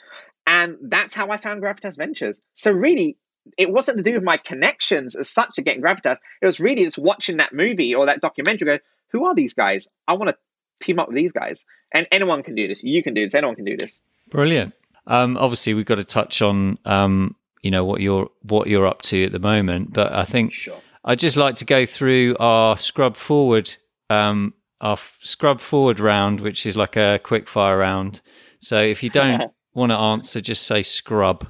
and 0.47 0.77
that's 0.83 1.15
how 1.15 1.31
I 1.31 1.39
found 1.39 1.63
Gravitas 1.63 1.97
Ventures. 1.97 2.41
So 2.55 2.71
really, 2.73 3.17
it 3.57 3.71
wasn't 3.71 3.97
to 3.97 4.03
do 4.03 4.13
with 4.13 4.23
my 4.23 4.37
connections 4.37 5.15
as 5.17 5.31
such 5.31 5.55
to 5.55 5.63
getting 5.63 5.83
Gravitas. 5.83 6.19
It 6.43 6.47
was 6.47 6.61
really 6.61 6.85
just 6.85 6.99
watching 6.99 7.39
that 7.39 7.55
movie 7.55 7.95
or 7.95 8.07
that 8.07 8.21
documentary. 8.21 8.71
Go, 8.71 8.79
who 9.13 9.25
are 9.27 9.35
these 9.35 9.55
guys? 9.55 9.89
I 10.07 10.13
want 10.13 10.29
to 10.29 10.37
team 10.81 10.99
up 10.99 11.09
with 11.09 11.17
these 11.17 11.33
guys, 11.33 11.65
and 11.93 12.07
anyone 12.13 12.43
can 12.43 12.55
do 12.55 12.69
this. 12.69 12.83
You 12.83 13.03
can 13.03 13.15
do 13.15 13.25
this. 13.25 13.35
Anyone 13.35 13.57
can 13.57 13.65
do 13.65 13.79
this. 13.79 13.99
Brilliant. 14.31 14.75
Um, 15.07 15.37
obviously, 15.37 15.75
we've 15.75 15.87
got 15.87 15.97
to 15.97 16.05
touch 16.05 16.43
on 16.43 16.79
um, 16.85 17.37
you 17.63 17.71
know 17.71 17.85
what 17.85 18.01
you're 18.01 18.29
what 18.43 18.67
you're 18.67 18.87
up 18.87 19.03
to 19.03 19.25
at 19.25 19.33
the 19.33 19.39
moment, 19.39 19.93
but 19.93 20.13
I 20.13 20.25
think 20.25 20.53
Sure. 20.53 20.81
I'd 21.05 21.19
just 21.19 21.37
like 21.37 21.55
to 21.57 21.65
go 21.65 21.87
through 21.87 22.37
our 22.41 22.77
scrub 22.77 23.17
forward, 23.17 23.75
um, 24.11 24.55
our 24.81 24.99
scrub 25.21 25.61
forward 25.61 26.01
round, 26.01 26.41
which 26.41 26.67
is 26.67 26.77
like 26.77 26.97
a 26.97 27.21
quick 27.23 27.49
fire 27.49 27.79
round. 27.79 28.21
So 28.61 28.83
if 28.83 29.03
you 29.03 29.11
don't 29.11 29.53
want 29.75 29.93
to 29.93 29.97
answer, 29.97 30.41
just 30.41 30.65
say 30.65 30.83
scrub. 30.83 31.47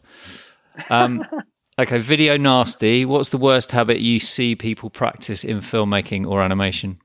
Um, 0.90 1.25
okay, 1.78 1.99
video 1.99 2.37
nasty. 2.37 3.06
What's 3.06 3.30
the 3.30 3.38
worst 3.38 3.73
habit 3.73 4.00
you 4.00 4.18
see 4.21 4.54
people 4.54 4.90
practice 4.90 5.42
in 5.45 5.61
filmmaking 5.61 6.26
or 6.26 6.42
animation? 6.42 6.99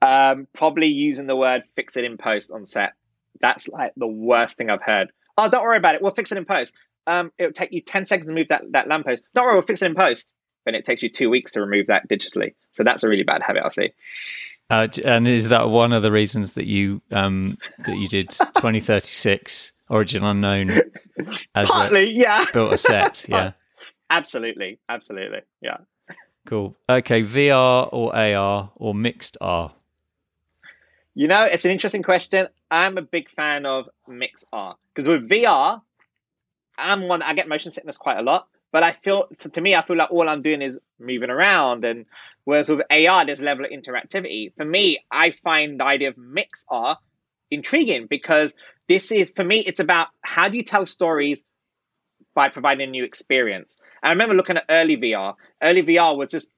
Um, 0.00 0.48
probably 0.54 0.88
using 0.88 1.26
the 1.26 1.36
word 1.36 1.62
"fix 1.76 1.96
it 1.96 2.04
in 2.04 2.16
post" 2.16 2.50
on 2.50 2.66
set. 2.66 2.94
That's 3.42 3.68
like 3.68 3.92
the 3.96 4.06
worst 4.06 4.56
thing 4.56 4.70
I've 4.70 4.82
heard. 4.82 5.12
Oh, 5.36 5.50
don't 5.50 5.62
worry 5.62 5.76
about 5.78 5.94
it. 5.96 6.02
We'll 6.02 6.14
fix 6.14 6.32
it 6.32 6.38
in 6.38 6.44
post. 6.44 6.72
Um, 7.06 7.32
it'll 7.38 7.52
take 7.52 7.72
you 7.72 7.80
ten 7.82 8.06
seconds 8.06 8.28
to 8.28 8.34
move 8.34 8.48
that 8.48 8.62
that 8.70 8.88
lamppost. 8.88 9.22
Don't 9.34 9.44
worry, 9.44 9.54
we'll 9.54 9.62
fix 9.62 9.82
it 9.82 9.86
in 9.86 9.94
post. 9.94 10.28
And 10.64 10.76
it 10.76 10.86
takes 10.86 11.02
you 11.02 11.08
two 11.10 11.28
weeks 11.28 11.52
to 11.52 11.60
remove 11.60 11.88
that 11.88 12.08
digitally. 12.08 12.54
So 12.70 12.84
that's 12.84 13.02
a 13.02 13.08
really 13.08 13.24
bad 13.24 13.42
habit, 13.42 13.64
I 13.64 13.68
see. 13.70 13.90
Uh, 14.70 14.86
and 15.04 15.26
is 15.26 15.48
that 15.48 15.68
one 15.68 15.92
of 15.92 16.02
the 16.04 16.12
reasons 16.12 16.52
that 16.52 16.66
you 16.66 17.02
um, 17.10 17.58
that 17.80 17.96
you 17.98 18.06
did 18.08 18.30
twenty 18.56 18.78
thirty 18.80 19.12
six 19.12 19.72
Origin 19.90 20.22
Unknown 20.22 20.70
as 21.54 21.68
a, 21.68 21.72
Partly, 21.72 22.10
yeah. 22.12 22.44
built 22.52 22.72
a 22.72 22.78
set? 22.78 23.26
Yeah, 23.28 23.52
Absolutely, 24.08 24.78
absolutely, 24.88 25.40
yeah. 25.60 25.78
cool. 26.46 26.76
Okay, 26.88 27.22
VR 27.22 27.88
or 27.92 28.14
AR 28.14 28.70
or 28.76 28.94
mixed 28.94 29.36
R? 29.40 29.72
You 31.14 31.28
know, 31.28 31.44
it's 31.44 31.64
an 31.64 31.70
interesting 31.70 32.02
question. 32.02 32.48
I'm 32.70 32.96
a 32.96 33.02
big 33.02 33.28
fan 33.30 33.66
of 33.66 33.86
mix 34.08 34.44
R 34.52 34.76
because 34.94 35.08
with 35.08 35.28
VR, 35.28 35.82
I'm 36.78 37.06
one. 37.08 37.22
I 37.22 37.34
get 37.34 37.48
motion 37.48 37.70
sickness 37.72 37.98
quite 37.98 38.18
a 38.18 38.22
lot, 38.22 38.48
but 38.72 38.82
I 38.82 38.96
feel 39.04 39.26
so 39.34 39.50
to 39.50 39.60
me, 39.60 39.74
I 39.74 39.84
feel 39.84 39.96
like 39.96 40.10
all 40.10 40.28
I'm 40.28 40.40
doing 40.42 40.62
is 40.62 40.78
moving 40.98 41.28
around. 41.28 41.84
And 41.84 42.06
whereas 42.44 42.70
with 42.70 42.80
AR, 42.90 43.26
there's 43.26 43.40
level 43.40 43.66
of 43.66 43.70
interactivity. 43.70 44.54
For 44.56 44.64
me, 44.64 45.04
I 45.10 45.32
find 45.44 45.78
the 45.78 45.84
idea 45.84 46.08
of 46.08 46.16
mix 46.16 46.64
R 46.68 46.96
intriguing 47.50 48.06
because 48.08 48.54
this 48.88 49.12
is 49.12 49.30
for 49.36 49.44
me, 49.44 49.58
it's 49.60 49.80
about 49.80 50.08
how 50.22 50.48
do 50.48 50.56
you 50.56 50.64
tell 50.64 50.86
stories 50.86 51.44
by 52.34 52.48
providing 52.48 52.88
a 52.88 52.90
new 52.90 53.04
experience. 53.04 53.76
I 54.02 54.10
remember 54.10 54.34
looking 54.34 54.56
at 54.56 54.64
early 54.70 54.96
VR. 54.96 55.34
Early 55.62 55.82
VR 55.82 56.16
was 56.16 56.30
just 56.30 56.48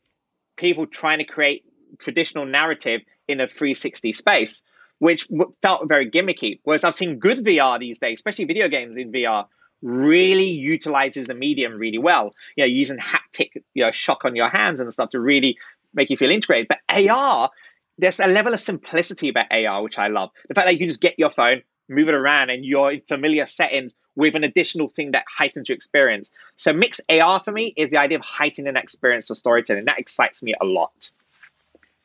people 0.56 0.86
trying 0.86 1.18
to 1.18 1.24
create 1.24 1.64
traditional 1.98 2.46
narrative 2.46 3.00
in 3.28 3.40
a 3.40 3.46
360 3.46 4.12
space, 4.12 4.60
which 4.98 5.28
felt 5.62 5.88
very 5.88 6.10
gimmicky. 6.10 6.60
Whereas 6.64 6.84
I've 6.84 6.94
seen 6.94 7.18
good 7.18 7.44
VR 7.44 7.78
these 7.78 7.98
days, 7.98 8.18
especially 8.18 8.44
video 8.44 8.68
games 8.68 8.96
in 8.96 9.12
VR, 9.12 9.46
really 9.82 10.48
utilizes 10.48 11.26
the 11.26 11.34
medium 11.34 11.74
really 11.74 11.98
well. 11.98 12.34
You 12.56 12.64
know, 12.64 12.68
using 12.68 12.98
haptic, 12.98 13.62
you 13.74 13.84
know, 13.84 13.92
shock 13.92 14.24
on 14.24 14.34
your 14.34 14.48
hands 14.48 14.80
and 14.80 14.92
stuff 14.92 15.10
to 15.10 15.20
really 15.20 15.58
make 15.92 16.10
you 16.10 16.16
feel 16.16 16.30
integrated. 16.30 16.68
But 16.68 16.78
AR, 16.88 17.50
there's 17.98 18.18
a 18.18 18.26
level 18.26 18.52
of 18.52 18.60
simplicity 18.60 19.28
about 19.28 19.46
AR 19.52 19.82
which 19.82 19.98
I 19.98 20.08
love. 20.08 20.30
The 20.48 20.54
fact 20.54 20.66
that 20.66 20.72
you 20.72 20.78
can 20.78 20.88
just 20.88 21.00
get 21.00 21.18
your 21.18 21.30
phone, 21.30 21.62
move 21.88 22.08
it 22.08 22.14
around, 22.14 22.50
and 22.50 22.64
you're 22.64 22.92
in 22.92 23.02
familiar 23.02 23.46
settings 23.46 23.94
with 24.16 24.34
an 24.36 24.44
additional 24.44 24.88
thing 24.88 25.12
that 25.12 25.24
heightens 25.28 25.68
your 25.68 25.76
experience. 25.76 26.30
So 26.56 26.72
mixed 26.72 27.00
AR 27.08 27.42
for 27.44 27.52
me 27.52 27.74
is 27.76 27.90
the 27.90 27.98
idea 27.98 28.18
of 28.18 28.24
heightening 28.24 28.72
that 28.72 28.82
experience 28.82 29.28
of 29.30 29.36
storytelling. 29.36 29.84
That 29.84 29.98
excites 29.98 30.42
me 30.42 30.54
a 30.60 30.64
lot. 30.64 31.10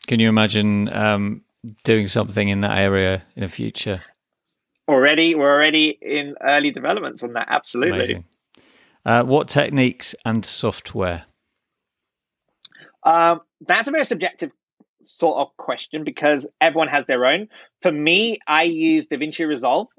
Can 0.09 0.19
you 0.19 0.27
imagine 0.27 0.91
um, 0.91 1.43
doing 1.83 2.07
something 2.07 2.49
in 2.49 2.61
that 2.61 2.79
area 2.79 3.21
in 3.35 3.43
the 3.43 3.47
future? 3.47 4.01
Already, 4.87 5.35
we're 5.35 5.53
already 5.53 5.99
in 6.01 6.33
early 6.41 6.71
developments 6.71 7.21
on 7.21 7.33
that. 7.33 7.45
Absolutely. 7.47 8.25
Uh, 9.05 9.21
what 9.21 9.47
techniques 9.47 10.15
and 10.25 10.43
software? 10.43 11.25
Um, 13.03 13.41
that's 13.67 13.87
a 13.87 13.91
very 13.91 14.03
subjective 14.03 14.49
sort 15.03 15.37
of 15.37 15.55
question 15.57 16.03
because 16.03 16.47
everyone 16.59 16.87
has 16.87 17.05
their 17.05 17.27
own. 17.27 17.47
For 17.83 17.91
me, 17.91 18.39
I 18.47 18.63
use 18.63 19.05
DaVinci 19.05 19.47
Resolve 19.47 19.89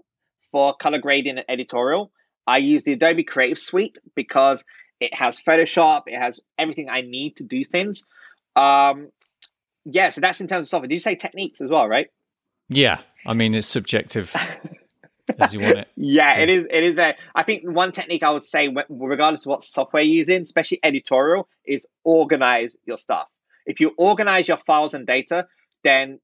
for 0.50 0.74
color 0.74 0.98
grading 0.98 1.38
and 1.38 1.44
editorial. 1.48 2.10
I 2.48 2.58
use 2.58 2.82
the 2.82 2.94
Adobe 2.94 3.22
Creative 3.22 3.60
Suite 3.60 3.96
because 4.16 4.64
it 4.98 5.14
has 5.14 5.38
Photoshop, 5.38 6.02
it 6.08 6.18
has 6.18 6.40
everything 6.58 6.88
I 6.88 7.02
need 7.02 7.36
to 7.36 7.44
do 7.44 7.64
things. 7.64 8.02
Um, 8.56 9.10
yeah, 9.84 10.10
so 10.10 10.20
that's 10.20 10.40
in 10.40 10.48
terms 10.48 10.68
of 10.68 10.70
software. 10.70 10.88
Did 10.88 10.94
you 10.94 11.00
say 11.00 11.14
techniques 11.14 11.60
as 11.60 11.70
well, 11.70 11.88
right? 11.88 12.08
Yeah, 12.68 13.00
I 13.26 13.34
mean 13.34 13.54
it's 13.54 13.66
subjective 13.66 14.34
as 15.38 15.54
you 15.54 15.60
want 15.60 15.78
it. 15.78 15.88
Yeah, 15.96 16.38
it 16.38 16.50
is. 16.50 16.66
It 16.70 16.84
is 16.84 16.96
there. 16.96 17.16
I 17.34 17.42
think 17.42 17.64
one 17.64 17.92
technique 17.92 18.22
I 18.22 18.30
would 18.30 18.44
say, 18.44 18.74
regardless 18.88 19.46
of 19.46 19.50
what 19.50 19.62
software 19.62 20.02
you're 20.02 20.16
using, 20.16 20.42
especially 20.42 20.80
editorial, 20.82 21.48
is 21.64 21.86
organize 22.04 22.76
your 22.84 22.98
stuff. 22.98 23.28
If 23.66 23.80
you 23.80 23.92
organize 23.96 24.48
your 24.48 24.58
files 24.66 24.94
and 24.94 25.06
data, 25.06 25.46
then 25.84 26.20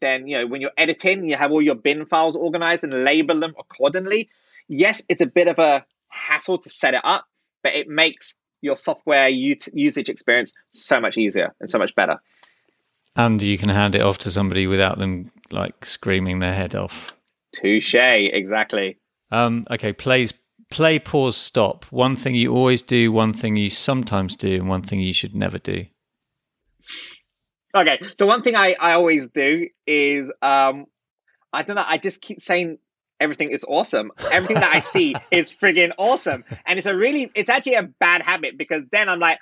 then 0.00 0.26
you 0.26 0.38
know 0.38 0.46
when 0.46 0.60
you're 0.60 0.72
editing, 0.76 1.28
you 1.28 1.36
have 1.36 1.52
all 1.52 1.62
your 1.62 1.74
bin 1.74 2.06
files 2.06 2.36
organized 2.36 2.84
and 2.84 3.04
label 3.04 3.40
them 3.40 3.54
accordingly. 3.58 4.28
Yes, 4.68 5.02
it's 5.08 5.20
a 5.20 5.26
bit 5.26 5.48
of 5.48 5.58
a 5.58 5.84
hassle 6.08 6.58
to 6.58 6.68
set 6.68 6.94
it 6.94 7.00
up, 7.04 7.26
but 7.62 7.74
it 7.74 7.88
makes 7.88 8.34
your 8.62 8.76
software 8.76 9.28
usage 9.28 10.08
experience 10.08 10.52
so 10.72 11.00
much 11.00 11.16
easier 11.16 11.54
and 11.60 11.70
so 11.70 11.78
much 11.78 11.94
better. 11.94 12.20
And 13.16 13.40
you 13.40 13.56
can 13.56 13.70
hand 13.70 13.94
it 13.94 14.02
off 14.02 14.18
to 14.18 14.30
somebody 14.30 14.66
without 14.66 14.98
them 14.98 15.30
like 15.50 15.86
screaming 15.86 16.38
their 16.38 16.54
head 16.54 16.74
off. 16.74 17.14
Touche, 17.54 17.94
exactly. 17.94 18.98
Um, 19.30 19.66
okay, 19.70 19.92
plays 19.92 20.34
play, 20.70 20.98
pause, 20.98 21.36
stop. 21.36 21.84
One 21.90 22.16
thing 22.16 22.34
you 22.34 22.54
always 22.54 22.82
do, 22.82 23.12
one 23.12 23.32
thing 23.32 23.56
you 23.56 23.70
sometimes 23.70 24.36
do, 24.36 24.54
and 24.54 24.68
one 24.68 24.82
thing 24.82 25.00
you 25.00 25.12
should 25.12 25.34
never 25.34 25.58
do. 25.58 25.86
Okay, 27.74 28.00
so 28.18 28.26
one 28.26 28.42
thing 28.42 28.56
I, 28.56 28.74
I 28.80 28.92
always 28.92 29.28
do 29.28 29.68
is 29.86 30.30
um 30.42 30.86
I 31.52 31.62
don't 31.62 31.76
know, 31.76 31.84
I 31.86 31.98
just 31.98 32.20
keep 32.20 32.40
saying 32.40 32.78
everything 33.20 33.50
is 33.50 33.64
awesome. 33.66 34.12
Everything 34.30 34.56
that 34.56 34.74
I 34.74 34.80
see 34.80 35.14
is 35.30 35.52
friggin' 35.52 35.92
awesome. 35.98 36.44
And 36.66 36.78
it's 36.78 36.86
a 36.86 36.96
really 36.96 37.30
it's 37.34 37.48
actually 37.48 37.74
a 37.74 37.82
bad 37.82 38.22
habit 38.22 38.58
because 38.58 38.82
then 38.92 39.08
I'm 39.08 39.20
like, 39.20 39.38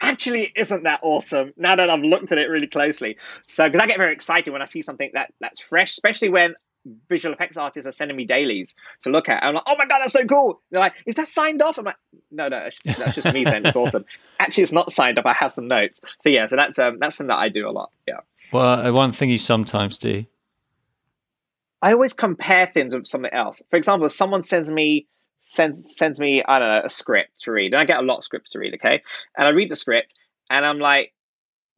actually 0.00 0.52
isn't 0.54 0.84
that 0.84 1.00
awesome 1.02 1.52
now 1.56 1.76
that 1.76 1.88
I've 1.88 2.00
looked 2.00 2.32
at 2.32 2.38
it 2.38 2.48
really 2.48 2.66
closely. 2.66 3.16
So 3.46 3.66
because 3.68 3.80
I 3.80 3.86
get 3.86 3.98
very 3.98 4.12
excited 4.12 4.50
when 4.50 4.62
I 4.62 4.66
see 4.66 4.82
something 4.82 5.10
that 5.14 5.32
that's 5.40 5.60
fresh, 5.60 5.90
especially 5.90 6.28
when 6.28 6.54
visual 7.08 7.34
effects 7.34 7.56
artists 7.56 7.88
are 7.88 7.92
sending 7.92 8.16
me 8.16 8.24
dailies 8.24 8.74
to 9.02 9.10
look 9.10 9.28
at. 9.28 9.42
I'm 9.42 9.54
like, 9.54 9.64
oh 9.66 9.76
my 9.76 9.86
god, 9.86 10.00
that's 10.00 10.12
so 10.12 10.24
cool. 10.24 10.60
They're 10.70 10.80
like, 10.80 10.94
is 11.06 11.16
that 11.16 11.28
signed 11.28 11.62
off? 11.62 11.78
I'm 11.78 11.84
like, 11.84 11.96
no, 12.30 12.48
no, 12.48 12.68
that's 12.84 13.14
just 13.14 13.32
me 13.32 13.44
saying 13.44 13.66
it's 13.66 13.76
awesome. 13.76 14.04
Actually, 14.38 14.64
it's 14.64 14.72
not 14.72 14.92
signed 14.92 15.18
off. 15.18 15.26
I 15.26 15.32
have 15.32 15.52
some 15.52 15.68
notes. 15.68 16.00
So 16.22 16.28
yeah, 16.28 16.46
so 16.46 16.56
that's 16.56 16.78
um 16.78 16.98
that's 17.00 17.16
something 17.16 17.28
that 17.28 17.38
I 17.38 17.48
do 17.48 17.68
a 17.68 17.72
lot. 17.72 17.90
Yeah. 18.06 18.20
Well, 18.52 18.86
uh, 18.86 18.92
one 18.92 19.12
thing 19.12 19.30
you 19.30 19.38
sometimes 19.38 19.98
do. 19.98 20.24
I 21.82 21.92
always 21.92 22.12
compare 22.12 22.66
things 22.66 22.94
with 22.94 23.06
something 23.06 23.32
else. 23.32 23.60
For 23.70 23.76
example, 23.76 24.06
if 24.06 24.12
someone 24.12 24.42
sends 24.44 24.70
me 24.70 25.06
sends 25.46 25.96
sends 25.96 26.18
me 26.18 26.42
I 26.46 26.58
don't 26.58 26.68
know 26.68 26.82
a 26.84 26.90
script 26.90 27.30
to 27.42 27.52
read, 27.52 27.72
and 27.72 27.80
I 27.80 27.84
get 27.84 27.98
a 27.98 28.02
lot 28.02 28.18
of 28.18 28.24
scripts 28.24 28.50
to 28.50 28.58
read. 28.58 28.74
Okay, 28.74 29.02
and 29.36 29.46
I 29.46 29.50
read 29.50 29.70
the 29.70 29.76
script, 29.76 30.12
and 30.50 30.66
I'm 30.66 30.78
like 30.78 31.12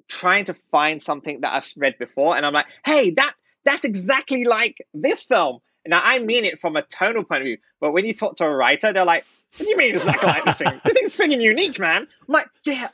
trying 0.09 0.47
to 0.47 0.55
find 0.73 1.03
something 1.03 1.43
that 1.43 1.53
I've 1.53 1.71
read 1.77 1.99
before, 1.99 2.37
and 2.37 2.45
I'm 2.45 2.55
like, 2.55 2.67
hey, 2.85 3.11
that 3.13 3.35
that's 3.65 3.85
exactly 3.85 4.45
like 4.45 4.79
this 4.95 5.25
film. 5.25 5.61
Now 5.87 6.01
I 6.03 6.19
mean 6.19 6.45
it 6.45 6.61
from 6.61 6.77
a 6.77 6.83
tonal 6.83 7.25
point 7.25 7.43
of 7.43 7.47
view, 7.47 7.59
but 7.81 7.93
when 7.93 8.07
you 8.07 8.15
talk 8.15 8.37
to 8.37 8.45
a 8.45 8.55
writer, 8.55 8.93
they're 8.93 9.05
like, 9.05 9.25
what 9.57 9.65
do 9.65 9.71
you 9.71 9.77
mean 9.77 9.95
exactly 9.95 10.27
like 10.27 10.45
this 10.45 10.57
thing? 10.57 10.81
This 10.85 10.95
thing's 10.95 11.15
freaking 11.15 11.43
unique, 11.43 11.79
man. 11.79 12.03
I'm 12.03 12.33
like, 12.33 12.49
yeah. 12.65 12.89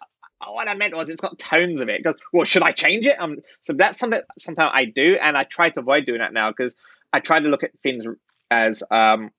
What 0.47 0.69
I 0.69 0.75
meant 0.75 0.95
was 0.95 1.09
it's 1.09 1.23
got 1.23 1.38
tones 1.38 1.81
of 1.81 1.88
it. 1.88 2.00
It 2.00 2.04
goes, 2.04 2.16
well, 2.31 2.45
should 2.45 2.62
I 2.62 2.73
change 2.73 3.07
it? 3.07 3.19
Um, 3.19 3.38
so 3.66 3.73
that's 3.73 3.99
something 3.99 4.21
sometimes 4.38 4.73
I 4.75 4.85
do, 4.85 5.16
and 5.21 5.38
I 5.38 5.45
try 5.45 5.71
to 5.71 5.81
avoid 5.81 6.04
doing 6.04 6.19
that 6.19 6.35
now 6.35 6.50
because 6.50 6.75
I 7.12 7.21
try 7.21 7.40
to 7.40 7.49
look 7.49 7.62
at 7.62 7.71
things 7.83 8.04
as 8.50 8.83
um, 8.90 9.31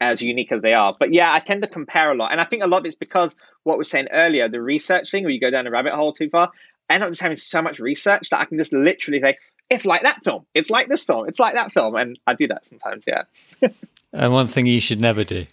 as 0.00 0.22
unique 0.22 0.50
as 0.50 0.62
they 0.62 0.72
are. 0.72 0.94
But 0.98 1.12
yeah, 1.12 1.32
I 1.32 1.40
tend 1.40 1.62
to 1.62 1.68
compare 1.68 2.10
a 2.10 2.14
lot. 2.14 2.32
And 2.32 2.40
I 2.40 2.44
think 2.44 2.62
a 2.62 2.66
lot 2.66 2.78
of 2.78 2.86
it's 2.86 2.94
because 2.94 3.34
what 3.64 3.76
we 3.76 3.82
are 3.82 3.84
saying 3.84 4.08
earlier, 4.10 4.48
the 4.48 4.60
research 4.60 5.10
thing, 5.10 5.24
where 5.24 5.32
you 5.32 5.40
go 5.40 5.50
down 5.50 5.66
a 5.66 5.70
rabbit 5.70 5.92
hole 5.92 6.12
too 6.12 6.30
far, 6.30 6.50
I 6.88 6.94
end 6.94 7.04
up 7.04 7.10
just 7.10 7.20
having 7.20 7.36
so 7.36 7.62
much 7.62 7.78
research 7.78 8.30
that 8.30 8.40
I 8.40 8.46
can 8.46 8.58
just 8.58 8.72
literally 8.72 9.20
say, 9.20 9.36
it's 9.68 9.84
like 9.84 10.02
that 10.02 10.24
film, 10.24 10.46
it's 10.54 10.70
like 10.70 10.88
this 10.88 11.04
film, 11.04 11.28
it's 11.28 11.38
like 11.38 11.54
that 11.54 11.72
film. 11.72 11.94
And 11.94 12.18
I 12.26 12.34
do 12.34 12.48
that 12.48 12.66
sometimes, 12.66 13.04
yeah. 13.06 13.22
and 14.12 14.32
one 14.32 14.48
thing 14.48 14.66
you 14.66 14.80
should 14.80 15.00
never 15.00 15.22
do. 15.22 15.46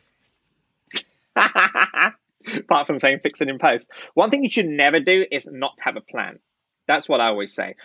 Apart 1.35 2.87
from 2.87 2.97
saying 2.97 3.19
fix 3.21 3.41
it 3.41 3.49
in 3.49 3.59
post. 3.59 3.89
One 4.13 4.31
thing 4.31 4.43
you 4.43 4.49
should 4.49 4.65
never 4.67 4.99
do 4.99 5.25
is 5.29 5.47
not 5.51 5.77
have 5.81 5.97
a 5.97 6.01
plan. 6.01 6.39
That's 6.87 7.07
what 7.07 7.19
I 7.19 7.27
always 7.27 7.53
say. 7.53 7.75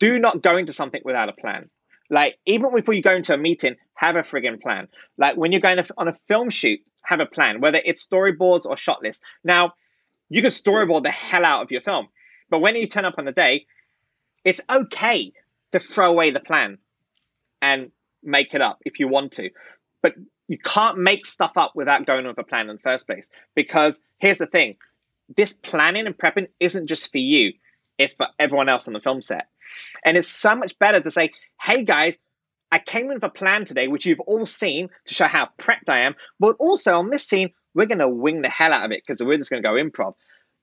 Do 0.00 0.18
not 0.18 0.42
go 0.42 0.56
into 0.56 0.72
something 0.72 1.00
without 1.04 1.28
a 1.28 1.32
plan. 1.32 1.70
Like 2.10 2.38
even 2.46 2.74
before 2.74 2.94
you 2.94 3.02
go 3.02 3.14
into 3.14 3.34
a 3.34 3.38
meeting, 3.38 3.76
have 3.94 4.16
a 4.16 4.22
friggin' 4.22 4.60
plan. 4.60 4.88
Like 5.16 5.36
when 5.36 5.52
you're 5.52 5.60
going 5.60 5.78
on 5.96 6.08
a 6.08 6.16
film 6.28 6.50
shoot, 6.50 6.80
have 7.02 7.20
a 7.20 7.26
plan, 7.26 7.60
whether 7.60 7.80
it's 7.82 8.06
storyboards 8.06 8.66
or 8.66 8.76
shot 8.76 9.02
list. 9.02 9.22
Now, 9.44 9.74
you 10.28 10.42
can 10.42 10.50
storyboard 10.50 11.04
the 11.04 11.10
hell 11.10 11.44
out 11.44 11.62
of 11.62 11.70
your 11.70 11.80
film, 11.80 12.08
but 12.50 12.60
when 12.60 12.76
you 12.76 12.86
turn 12.86 13.04
up 13.04 13.14
on 13.18 13.24
the 13.24 13.32
day, 13.32 13.66
it's 14.44 14.60
okay 14.68 15.32
to 15.72 15.80
throw 15.80 16.10
away 16.10 16.30
the 16.30 16.40
plan 16.40 16.78
and 17.60 17.90
make 18.22 18.54
it 18.54 18.60
up 18.60 18.78
if 18.84 19.00
you 19.00 19.08
want 19.08 19.32
to. 19.32 19.50
But 20.02 20.14
you 20.48 20.58
can't 20.58 20.98
make 20.98 21.26
stuff 21.26 21.52
up 21.56 21.72
without 21.74 22.06
going 22.06 22.26
with 22.26 22.38
a 22.38 22.44
plan 22.44 22.70
in 22.70 22.76
the 22.76 22.82
first 22.82 23.06
place. 23.06 23.26
Because 23.54 24.00
here's 24.18 24.38
the 24.38 24.46
thing 24.46 24.76
this 25.36 25.52
planning 25.52 26.06
and 26.06 26.16
prepping 26.16 26.48
isn't 26.58 26.86
just 26.86 27.10
for 27.12 27.18
you, 27.18 27.52
it's 27.98 28.14
for 28.14 28.28
everyone 28.38 28.68
else 28.68 28.86
on 28.86 28.94
the 28.94 29.00
film 29.00 29.20
set. 29.20 29.48
And 30.04 30.16
it's 30.16 30.28
so 30.28 30.54
much 30.54 30.78
better 30.78 31.00
to 31.00 31.10
say, 31.10 31.32
hey 31.60 31.84
guys, 31.84 32.16
I 32.70 32.78
came 32.78 33.08
with 33.08 33.22
a 33.22 33.28
plan 33.28 33.64
today, 33.64 33.88
which 33.88 34.06
you've 34.06 34.20
all 34.20 34.46
seen 34.46 34.88
to 35.06 35.14
show 35.14 35.26
how 35.26 35.48
prepped 35.58 35.88
I 35.88 36.00
am. 36.00 36.14
But 36.38 36.56
also 36.58 36.94
on 36.94 37.10
this 37.10 37.26
scene, 37.26 37.50
we're 37.74 37.86
going 37.86 37.98
to 37.98 38.08
wing 38.08 38.42
the 38.42 38.48
hell 38.48 38.72
out 38.72 38.84
of 38.84 38.92
it 38.92 39.02
because 39.06 39.24
we're 39.24 39.38
just 39.38 39.50
going 39.50 39.62
to 39.62 39.68
go 39.68 39.74
improv. 39.74 40.14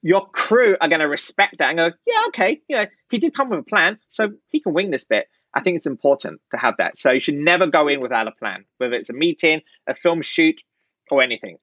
Your 0.01 0.27
crew 0.27 0.77
are 0.79 0.87
going 0.87 0.99
to 0.99 1.07
respect 1.07 1.57
that 1.59 1.69
and 1.69 1.77
go, 1.77 1.91
yeah, 2.05 2.23
okay, 2.27 2.61
you 2.67 2.77
know, 2.77 2.85
he 3.09 3.17
did 3.17 3.33
come 3.33 3.49
with 3.49 3.59
a 3.59 3.63
plan, 3.63 3.97
so 4.09 4.33
he 4.47 4.59
can 4.59 4.73
wing 4.73 4.91
this 4.91 5.05
bit. 5.05 5.27
I 5.53 5.61
think 5.61 5.77
it's 5.77 5.87
important 5.87 6.41
to 6.51 6.57
have 6.57 6.75
that. 6.77 6.97
So 6.97 7.11
you 7.11 7.19
should 7.19 7.35
never 7.35 7.65
go 7.65 7.87
in 7.87 8.01
without 8.01 8.27
a 8.27 8.31
plan, 8.31 8.65
whether 8.77 8.93
it's 8.93 9.09
a 9.09 9.13
meeting, 9.13 9.61
a 9.87 9.95
film 9.95 10.21
shoot, 10.21 10.61
or 11.09 11.23
anything. 11.23 11.57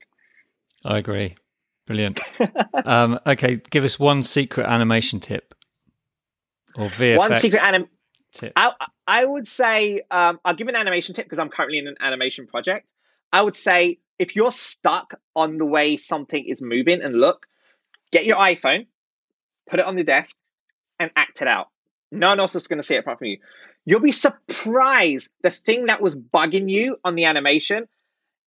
I 0.84 0.98
agree. 0.98 1.36
Brilliant. 1.86 2.20
um, 2.84 3.20
okay, 3.26 3.60
give 3.70 3.84
us 3.84 3.98
one 3.98 4.22
secret 4.22 4.66
animation 4.66 5.20
tip 5.20 5.54
or 6.76 6.88
VFX. 6.88 7.18
One 7.18 7.34
secret 7.34 7.62
anim- 7.62 7.88
tip. 8.32 8.52
I, 8.56 8.72
I 9.06 9.24
would 9.24 9.46
say 9.46 10.02
um, 10.10 10.40
I'll 10.44 10.54
give 10.54 10.68
an 10.68 10.76
animation 10.76 11.14
tip 11.14 11.26
because 11.26 11.38
I'm 11.38 11.48
currently 11.48 11.78
in 11.78 11.86
an 11.86 11.96
animation 12.00 12.46
project. 12.46 12.86
I 13.32 13.42
would 13.42 13.56
say 13.56 13.98
if 14.18 14.36
you're 14.36 14.50
stuck 14.50 15.14
on 15.34 15.58
the 15.58 15.64
way 15.64 15.96
something 15.96 16.44
is 16.46 16.62
moving 16.62 17.02
and 17.02 17.18
look, 17.18 17.46
get 18.12 18.24
your 18.24 18.36
iPhone, 18.36 18.86
put 19.68 19.80
it 19.80 19.86
on 19.86 19.96
the 19.96 20.04
desk, 20.04 20.36
and 21.00 21.10
act 21.16 21.42
it 21.42 21.48
out. 21.48 21.68
No 22.10 22.28
one 22.28 22.40
else 22.40 22.54
is 22.54 22.66
going 22.66 22.78
to 22.78 22.82
see 22.82 22.94
it 22.94 22.98
apart 22.98 23.18
from 23.18 23.28
you. 23.28 23.38
You'll 23.84 24.00
be 24.00 24.12
surprised 24.12 25.28
the 25.42 25.50
thing 25.50 25.86
that 25.86 26.00
was 26.00 26.14
bugging 26.14 26.70
you 26.70 26.96
on 27.04 27.16
the 27.16 27.24
animation 27.24 27.88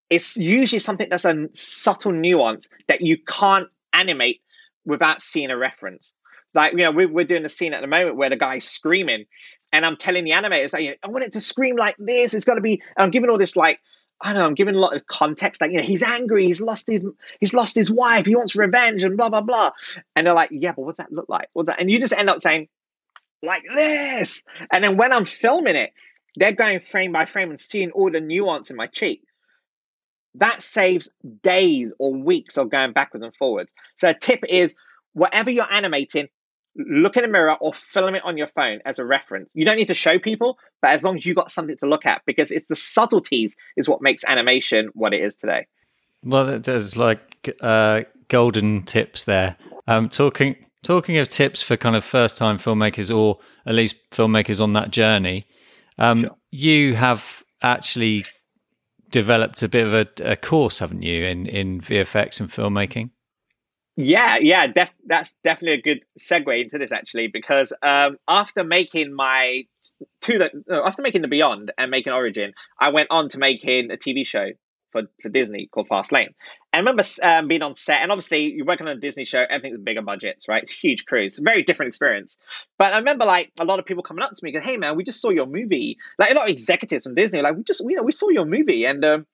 is 0.10 0.38
usually 0.38 0.80
something 0.80 1.08
that's 1.10 1.26
a 1.26 1.50
subtle 1.54 2.12
nuance 2.12 2.70
that 2.88 3.02
you 3.02 3.18
can't 3.28 3.68
animate 3.92 4.42
without 4.86 5.22
seeing 5.22 5.50
a 5.50 5.58
reference. 5.58 6.14
Like, 6.56 6.72
you 6.72 6.80
know, 6.80 6.92
we're, 6.92 7.08
we're 7.08 7.26
doing 7.26 7.46
a 7.46 7.50
scene 7.50 7.74
at 7.74 7.82
the 7.82 7.88
moment 7.88 8.16
where 8.16 8.30
the 8.30 8.38
guy's 8.38 8.66
screaming, 8.66 9.26
and 9.72 9.86
I'm 9.86 9.98
telling 9.98 10.24
the 10.24 10.32
animators, 10.32 10.74
like, 10.74 11.00
I 11.04 11.08
want 11.10 11.26
it 11.26 11.34
to 11.34 11.42
scream 11.42 11.76
like 11.76 11.96
this. 12.00 12.34
It's 12.34 12.46
got 12.46 12.56
to 12.56 12.62
be, 12.62 12.82
I'm 12.98 13.12
giving 13.12 13.30
all 13.30 13.38
this, 13.38 13.56
like, 13.56 13.80
I 14.22 14.32
don't 14.32 14.42
know, 14.42 14.48
I'm 14.48 14.56
giving 14.56 14.76
a 14.76 14.80
lot 14.80 14.96
of 14.96 15.06
context, 15.06 15.60
like, 15.60 15.72
you 15.72 15.78
know, 15.78 15.84
he's 15.84 16.02
angry, 16.02 16.48
he's 16.48 16.62
lost 16.62 16.88
his 16.88 17.06
he's 17.42 17.54
lost 17.54 17.76
his 17.76 17.92
wife, 17.92 18.26
he 18.26 18.36
wants 18.36 18.56
revenge, 18.56 19.04
and 19.04 19.18
blah, 19.18 19.30
blah, 19.30 19.42
blah. 19.42 19.72
And 20.16 20.26
they're 20.26 20.34
like, 20.34 20.50
yeah, 20.54 20.72
but 20.72 20.84
what's 20.84 21.00
that 21.00 21.12
look 21.12 21.28
like? 21.28 21.50
What's 21.52 21.68
that? 21.68 21.82
And 21.82 21.92
you 21.92 22.00
just 22.00 22.14
end 22.14 22.30
up 22.30 22.42
saying, 22.42 22.70
like 23.44 23.64
this. 23.76 24.42
And 24.72 24.84
then 24.84 24.96
when 24.98 25.12
I'm 25.12 25.26
filming 25.26 25.76
it, 25.76 25.92
they're 26.38 26.54
going 26.54 26.80
frame 26.80 27.12
by 27.12 27.26
frame 27.26 27.50
and 27.50 27.60
seeing 27.60 27.92
all 27.92 28.10
the 28.10 28.22
nuance 28.22 28.70
in 28.70 28.78
my 28.78 28.88
cheek. 28.88 29.24
That 30.36 30.62
saves 30.62 31.10
days 31.44 31.94
or 31.98 32.14
weeks 32.14 32.58
of 32.58 32.70
going 32.70 32.94
backwards 32.94 33.24
and 33.24 33.36
forwards. 33.36 33.70
So 33.96 34.10
a 34.10 34.14
tip 34.14 34.44
is 34.48 34.76
whatever 35.14 35.50
you're 35.50 35.72
animating, 35.72 36.28
look 36.76 37.16
in 37.18 37.24
a 37.24 37.28
mirror 37.28 37.56
or 37.60 37.74
film 37.74 38.16
it 38.16 38.24
on 38.26 38.38
your 38.38 38.48
phone 38.48 38.80
as 38.86 39.00
a 39.00 39.06
reference. 39.06 39.52
You 39.54 39.66
don't 39.66 39.78
need 39.78 39.88
to 39.88 39.94
show 39.94 40.20
people, 40.20 40.58
but 40.82 40.92
as 40.92 41.04
long 41.04 41.18
as 41.18 41.26
you've 41.26 41.36
got 41.36 41.52
something 41.52 41.78
to 41.78 41.88
look 41.88 42.06
at, 42.06 42.22
because 42.26 42.52
it's 42.52 42.68
the 42.68 42.76
subtleties 42.76 43.56
is 43.78 43.88
what 43.88 44.02
makes 44.02 44.24
animation 44.26 44.90
what 44.94 45.14
it 45.14 45.22
is 45.22 45.36
today. 45.36 45.68
Well, 46.24 46.60
there's 46.60 46.98
like 46.98 47.56
uh, 47.62 48.02
golden 48.28 48.84
tips 48.84 49.24
there. 49.24 49.56
Um, 49.88 50.10
talking 50.10 50.56
talking 50.84 51.18
of 51.18 51.28
tips 51.28 51.62
for 51.62 51.78
kind 51.78 51.96
of 51.96 52.04
first 52.04 52.38
time 52.38 52.58
filmmakers 52.58 53.16
or 53.16 53.40
at 53.66 53.74
least 53.74 53.96
filmmakers 54.12 54.62
on 54.62 54.74
that 54.74 54.92
journey, 54.92 55.46
um, 55.98 56.22
sure. 56.22 56.36
you 56.52 56.96
have 56.96 57.44
actually 57.62 58.26
developed 59.10 59.64
a 59.64 59.68
bit 59.68 59.88
of 59.88 59.94
a, 59.94 60.08
a, 60.32 60.36
course, 60.36 60.80
haven't 60.80 61.04
you, 61.04 61.24
in 61.24 61.46
in 61.46 61.80
VFX 61.80 62.40
and 62.40 62.50
filmmaking? 62.50 63.12
Yeah, 63.98 64.38
yeah, 64.42 64.68
def- 64.68 64.94
that's 65.06 65.34
definitely 65.44 65.80
a 65.80 65.82
good 65.82 66.02
segue 66.20 66.62
into 66.64 66.78
this 66.78 66.92
actually, 66.92 67.28
because 67.28 67.72
um, 67.82 68.18
after 68.28 68.64
making 68.64 69.14
my 69.14 69.64
to 70.22 70.40
the 70.40 70.84
after 70.86 71.02
making 71.02 71.22
the 71.22 71.30
Beyond 71.30 71.72
and 71.78 71.92
making 71.92 72.14
Origin, 72.14 72.54
I 72.80 72.90
went 72.90 73.10
on 73.12 73.30
to 73.30 73.40
making 73.40 73.92
a 73.92 73.98
TV 73.98 74.26
show 74.26 74.48
for, 74.92 75.04
for 75.22 75.30
Disney 75.30 75.68
called 75.68 75.88
Fast 75.88 76.12
Lane. 76.12 76.30
And 76.74 76.80
I 76.88 76.92
remember 76.92 77.04
um, 77.24 77.48
being 77.48 77.62
on 77.62 77.76
set, 77.76 78.02
and 78.02 78.12
obviously 78.12 78.52
you're 78.54 78.66
working 78.66 78.88
on 78.88 78.98
a 78.98 79.00
Disney 79.00 79.26
show, 79.26 79.46
everything's 79.50 79.82
bigger 79.82 80.02
budgets, 80.02 80.48
right? 80.50 80.64
It's 80.64 80.74
huge 80.74 81.06
crews, 81.06 81.40
very 81.42 81.64
different 81.64 81.90
experience. 81.90 82.38
But 82.78 82.94
I 82.94 82.98
remember 82.98 83.26
like 83.26 83.52
a 83.60 83.66
lot 83.66 83.80
of 83.80 83.86
people 83.86 84.04
coming 84.04 84.24
up 84.24 84.32
to 84.32 84.40
me, 84.44 84.52
going, 84.52 84.66
"Hey 84.66 84.78
man, 84.78 84.98
we 84.98 85.06
just 85.06 85.22
saw 85.22 85.30
your 85.30 85.46
movie." 85.46 85.98
Like 86.20 86.32
a 86.32 86.34
lot 86.34 86.50
of 86.50 86.54
executives 86.54 87.06
from 87.06 87.16
Disney, 87.16 87.42
like 87.42 87.56
we 87.56 87.64
just, 87.64 87.82
you 87.82 87.96
know, 87.96 88.04
we 88.04 88.12
saw 88.12 88.30
your 88.30 88.46
movie, 88.46 88.86
and 88.86 89.06
um, 89.06 89.28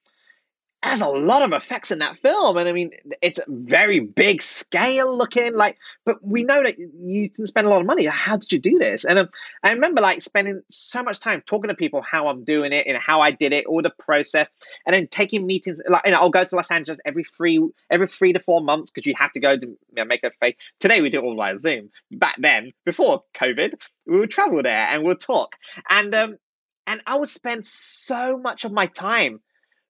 has 0.82 1.00
a 1.00 1.08
lot 1.08 1.42
of 1.42 1.52
effects 1.52 1.90
in 1.90 2.00
that 2.00 2.18
film 2.18 2.56
and 2.56 2.68
i 2.68 2.72
mean 2.72 2.90
it's 3.20 3.38
very 3.46 4.00
big 4.00 4.42
scale 4.42 5.16
looking 5.16 5.54
like 5.54 5.76
but 6.04 6.16
we 6.22 6.42
know 6.42 6.62
that 6.62 6.76
you 6.78 7.30
can 7.30 7.46
spend 7.46 7.66
a 7.66 7.70
lot 7.70 7.80
of 7.80 7.86
money. 7.86 8.04
How 8.06 8.36
did 8.36 8.50
you 8.52 8.58
do 8.58 8.78
this? 8.78 9.04
And 9.04 9.18
um, 9.18 9.28
i 9.62 9.70
remember 9.70 10.00
like 10.00 10.22
spending 10.22 10.62
so 10.70 11.02
much 11.02 11.20
time 11.20 11.42
talking 11.46 11.68
to 11.68 11.74
people 11.74 12.02
how 12.02 12.26
i'm 12.26 12.44
doing 12.44 12.72
it 12.72 12.86
and 12.86 12.96
how 12.96 13.20
i 13.20 13.30
did 13.30 13.52
it 13.52 13.66
all 13.66 13.82
the 13.82 13.90
process 13.90 14.48
and 14.86 14.94
then 14.94 15.06
taking 15.06 15.46
meetings 15.46 15.80
like 15.88 16.02
you 16.04 16.10
know 16.10 16.18
i'll 16.18 16.30
go 16.30 16.44
to 16.44 16.56
los 16.56 16.70
angeles 16.70 16.98
every 17.04 17.24
three 17.24 17.60
every 17.90 18.08
three 18.08 18.32
to 18.32 18.40
four 18.40 18.60
months 18.60 18.90
because 18.90 19.06
you 19.06 19.14
have 19.16 19.32
to 19.32 19.40
go 19.40 19.56
to 19.56 19.66
you 19.66 19.78
know, 19.96 20.04
make 20.04 20.24
a 20.24 20.30
face. 20.40 20.56
Today 20.80 21.00
we 21.00 21.10
do 21.10 21.18
it 21.18 21.24
all 21.24 21.36
via 21.36 21.56
zoom. 21.56 21.90
Back 22.10 22.36
then 22.38 22.72
before 22.84 23.22
covid 23.34 23.74
we 24.06 24.18
would 24.18 24.30
travel 24.30 24.62
there 24.62 24.86
and 24.88 25.04
we'll 25.04 25.16
talk. 25.16 25.56
And 25.88 26.14
um 26.14 26.38
and 26.86 27.00
i 27.06 27.14
would 27.16 27.30
spend 27.30 27.64
so 27.66 28.36
much 28.36 28.64
of 28.64 28.72
my 28.72 28.86
time 28.86 29.40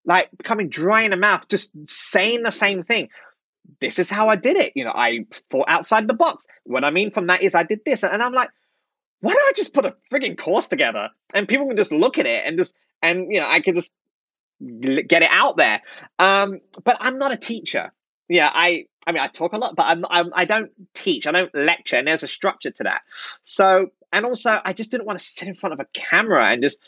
like 0.05 0.29
becoming 0.37 0.69
dry 0.69 1.03
in 1.03 1.11
the 1.11 1.17
mouth, 1.17 1.49
just 1.49 1.71
saying 1.87 2.43
the 2.43 2.51
same 2.53 2.83
thing. 2.85 3.09
This 3.81 3.99
is 3.99 4.11
how 4.11 4.29
I 4.29 4.37
did 4.37 4.57
it. 4.57 4.73
You 4.75 4.85
know, 4.85 4.93
I 4.95 5.27
thought 5.51 5.69
outside 5.69 6.09
the 6.09 6.15
box. 6.15 6.47
What 6.65 6.85
I 6.85 6.91
mean 6.91 7.11
from 7.11 7.29
that 7.29 7.43
is 7.43 7.55
I 7.55 7.63
did 7.63 7.81
this. 7.85 8.03
And 8.03 8.23
I'm 8.23 8.33
like, 8.33 8.51
why 9.21 9.33
don't 9.33 9.49
I 9.49 9.53
just 9.55 9.73
put 9.73 9.87
a 9.87 9.95
frigging 10.13 10.37
course 10.37 10.67
together 10.67 11.11
and 11.33 11.47
people 11.47 11.69
can 11.69 11.77
just 11.77 11.93
look 11.93 12.19
at 12.19 12.27
it 12.27 12.45
and 12.45 12.59
just, 12.59 12.75
and, 13.01 13.27
you 13.31 13.41
know, 13.41 13.47
I 13.49 13.61
can 13.61 13.77
just 13.77 13.93
get 14.61 15.23
it 15.23 15.31
out 15.31 15.57
there. 15.57 15.81
Um, 16.19 16.61
but 16.85 16.97
I'm 17.01 17.19
not 17.19 17.33
a 17.33 17.37
teacher. 17.37 17.93
Yeah, 18.29 18.51
I, 18.53 18.87
I 19.07 19.13
mean, 19.13 19.21
I 19.21 19.29
talk 19.29 19.53
a 19.53 19.59
lot, 19.59 19.77
but 19.77 19.85
I'm, 19.85 20.05
I'm, 20.09 20.33
I 20.35 20.45
don't 20.45 20.71
teach. 20.95 21.27
I 21.27 21.33
don't 21.33 21.55
lecture, 21.55 21.97
and 21.97 22.07
there's 22.07 22.23
a 22.23 22.29
structure 22.29 22.71
to 22.71 22.85
that. 22.85 23.03
So, 23.43 23.89
and 24.13 24.25
also, 24.25 24.61
I 24.65 24.73
just 24.73 24.91
didn't 24.91 25.07
want 25.07 25.19
to 25.19 25.25
sit 25.25 25.49
in 25.49 25.55
front 25.55 25.73
of 25.75 25.81
a 25.81 25.87
camera 25.93 26.47
and 26.49 26.63
just 26.63 26.79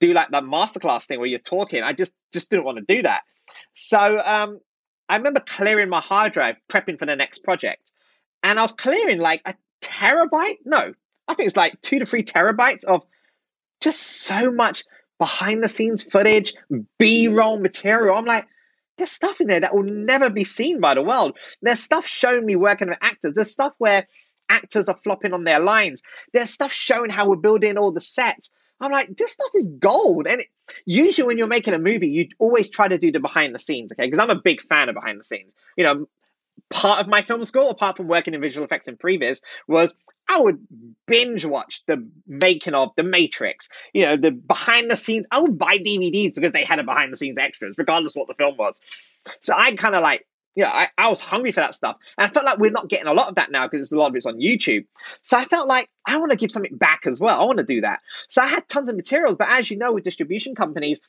do 0.00 0.12
like 0.12 0.30
that 0.30 0.44
masterclass 0.44 1.04
thing 1.04 1.18
where 1.18 1.28
you're 1.28 1.38
talking. 1.38 1.82
I 1.82 1.92
just 1.92 2.12
just 2.32 2.50
didn't 2.50 2.64
want 2.64 2.78
to 2.78 2.94
do 2.94 3.02
that. 3.02 3.22
So 3.74 3.98
um, 3.98 4.60
I 5.08 5.16
remember 5.16 5.40
clearing 5.40 5.88
my 5.88 6.00
hard 6.00 6.32
drive, 6.32 6.56
prepping 6.70 6.98
for 6.98 7.06
the 7.06 7.16
next 7.16 7.44
project, 7.44 7.90
and 8.42 8.58
I 8.58 8.62
was 8.62 8.72
clearing 8.72 9.18
like 9.18 9.42
a 9.44 9.54
terabyte. 9.82 10.58
No, 10.64 10.92
I 11.28 11.34
think 11.34 11.46
it's 11.46 11.56
like 11.56 11.80
two 11.82 11.98
to 12.00 12.06
three 12.06 12.24
terabytes 12.24 12.84
of 12.84 13.02
just 13.80 14.00
so 14.00 14.50
much 14.50 14.84
behind 15.18 15.62
the 15.62 15.68
scenes 15.68 16.02
footage, 16.02 16.54
B 16.98 17.28
roll 17.28 17.58
material. 17.58 18.16
I'm 18.16 18.24
like, 18.24 18.46
there's 18.98 19.10
stuff 19.10 19.40
in 19.40 19.46
there 19.46 19.60
that 19.60 19.74
will 19.74 19.84
never 19.84 20.30
be 20.30 20.44
seen 20.44 20.80
by 20.80 20.94
the 20.94 21.02
world. 21.02 21.36
There's 21.62 21.80
stuff 21.80 22.06
showing 22.06 22.44
me 22.44 22.56
working 22.56 22.88
with 22.88 22.98
actors. 23.00 23.34
There's 23.34 23.50
stuff 23.50 23.74
where 23.78 24.06
actors 24.48 24.88
are 24.88 24.98
flopping 25.04 25.32
on 25.32 25.44
their 25.44 25.60
lines. 25.60 26.02
There's 26.32 26.50
stuff 26.50 26.72
showing 26.72 27.10
how 27.10 27.28
we're 27.28 27.36
building 27.36 27.76
all 27.76 27.92
the 27.92 28.00
sets. 28.00 28.50
I'm 28.80 28.92
like, 28.92 29.16
this 29.16 29.32
stuff 29.32 29.50
is 29.54 29.66
gold. 29.66 30.26
And 30.26 30.42
it, 30.42 30.48
usually 30.84 31.26
when 31.26 31.38
you're 31.38 31.46
making 31.46 31.74
a 31.74 31.78
movie, 31.78 32.08
you 32.08 32.28
always 32.38 32.68
try 32.68 32.88
to 32.88 32.98
do 32.98 33.10
the 33.10 33.20
behind 33.20 33.54
the 33.54 33.58
scenes, 33.58 33.92
okay? 33.92 34.06
Because 34.06 34.18
I'm 34.18 34.30
a 34.30 34.40
big 34.40 34.62
fan 34.62 34.88
of 34.88 34.94
behind 34.94 35.18
the 35.18 35.24
scenes. 35.24 35.52
You 35.76 35.84
know, 35.84 36.08
part 36.70 37.00
of 37.00 37.08
my 37.08 37.22
film 37.22 37.44
school, 37.44 37.70
apart 37.70 37.96
from 37.96 38.08
working 38.08 38.34
in 38.34 38.40
visual 38.40 38.64
effects 38.64 38.88
in 38.88 38.96
previous, 38.96 39.40
was 39.66 39.94
I 40.28 40.40
would 40.40 40.66
binge 41.06 41.44
watch 41.44 41.82
the 41.86 42.08
making 42.26 42.74
of 42.74 42.90
The 42.96 43.04
Matrix, 43.04 43.68
you 43.92 44.04
know, 44.04 44.16
the 44.16 44.32
behind 44.32 44.90
the 44.90 44.96
scenes. 44.96 45.26
I 45.30 45.40
would 45.40 45.58
buy 45.58 45.78
DVDs 45.78 46.34
because 46.34 46.52
they 46.52 46.64
had 46.64 46.78
a 46.78 46.84
behind 46.84 47.12
the 47.12 47.16
scenes 47.16 47.38
extras, 47.38 47.76
regardless 47.78 48.16
what 48.16 48.26
the 48.28 48.34
film 48.34 48.56
was. 48.56 48.74
So 49.40 49.54
I 49.56 49.74
kind 49.76 49.94
of 49.94 50.02
like, 50.02 50.26
you 50.56 50.64
know, 50.64 50.70
I, 50.70 50.88
I 50.96 51.08
was 51.08 51.20
hungry 51.20 51.52
for 51.52 51.60
that 51.60 51.74
stuff. 51.74 51.96
And 52.16 52.26
I 52.26 52.32
felt 52.32 52.46
like 52.46 52.58
we're 52.58 52.70
not 52.70 52.88
getting 52.88 53.06
a 53.06 53.12
lot 53.12 53.28
of 53.28 53.34
that 53.34 53.52
now 53.52 53.68
because 53.68 53.92
a 53.92 53.98
lot 53.98 54.08
of 54.08 54.16
it's 54.16 54.24
on 54.24 54.38
YouTube. 54.38 54.86
So 55.22 55.36
I 55.36 55.44
felt 55.44 55.68
like 55.68 55.90
I 56.04 56.16
want 56.16 56.32
to 56.32 56.38
give 56.38 56.50
something 56.50 56.76
back 56.76 57.02
as 57.04 57.20
well. 57.20 57.38
I 57.38 57.44
want 57.44 57.58
to 57.58 57.64
do 57.64 57.82
that. 57.82 58.00
So 58.30 58.40
I 58.40 58.46
had 58.46 58.66
tons 58.66 58.88
of 58.88 58.96
materials. 58.96 59.36
But 59.38 59.48
as 59.50 59.70
you 59.70 59.76
know, 59.76 59.92
with 59.92 60.04
distribution 60.04 60.54
companies, 60.54 61.00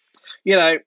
you 0.43 0.57
know, 0.57 0.77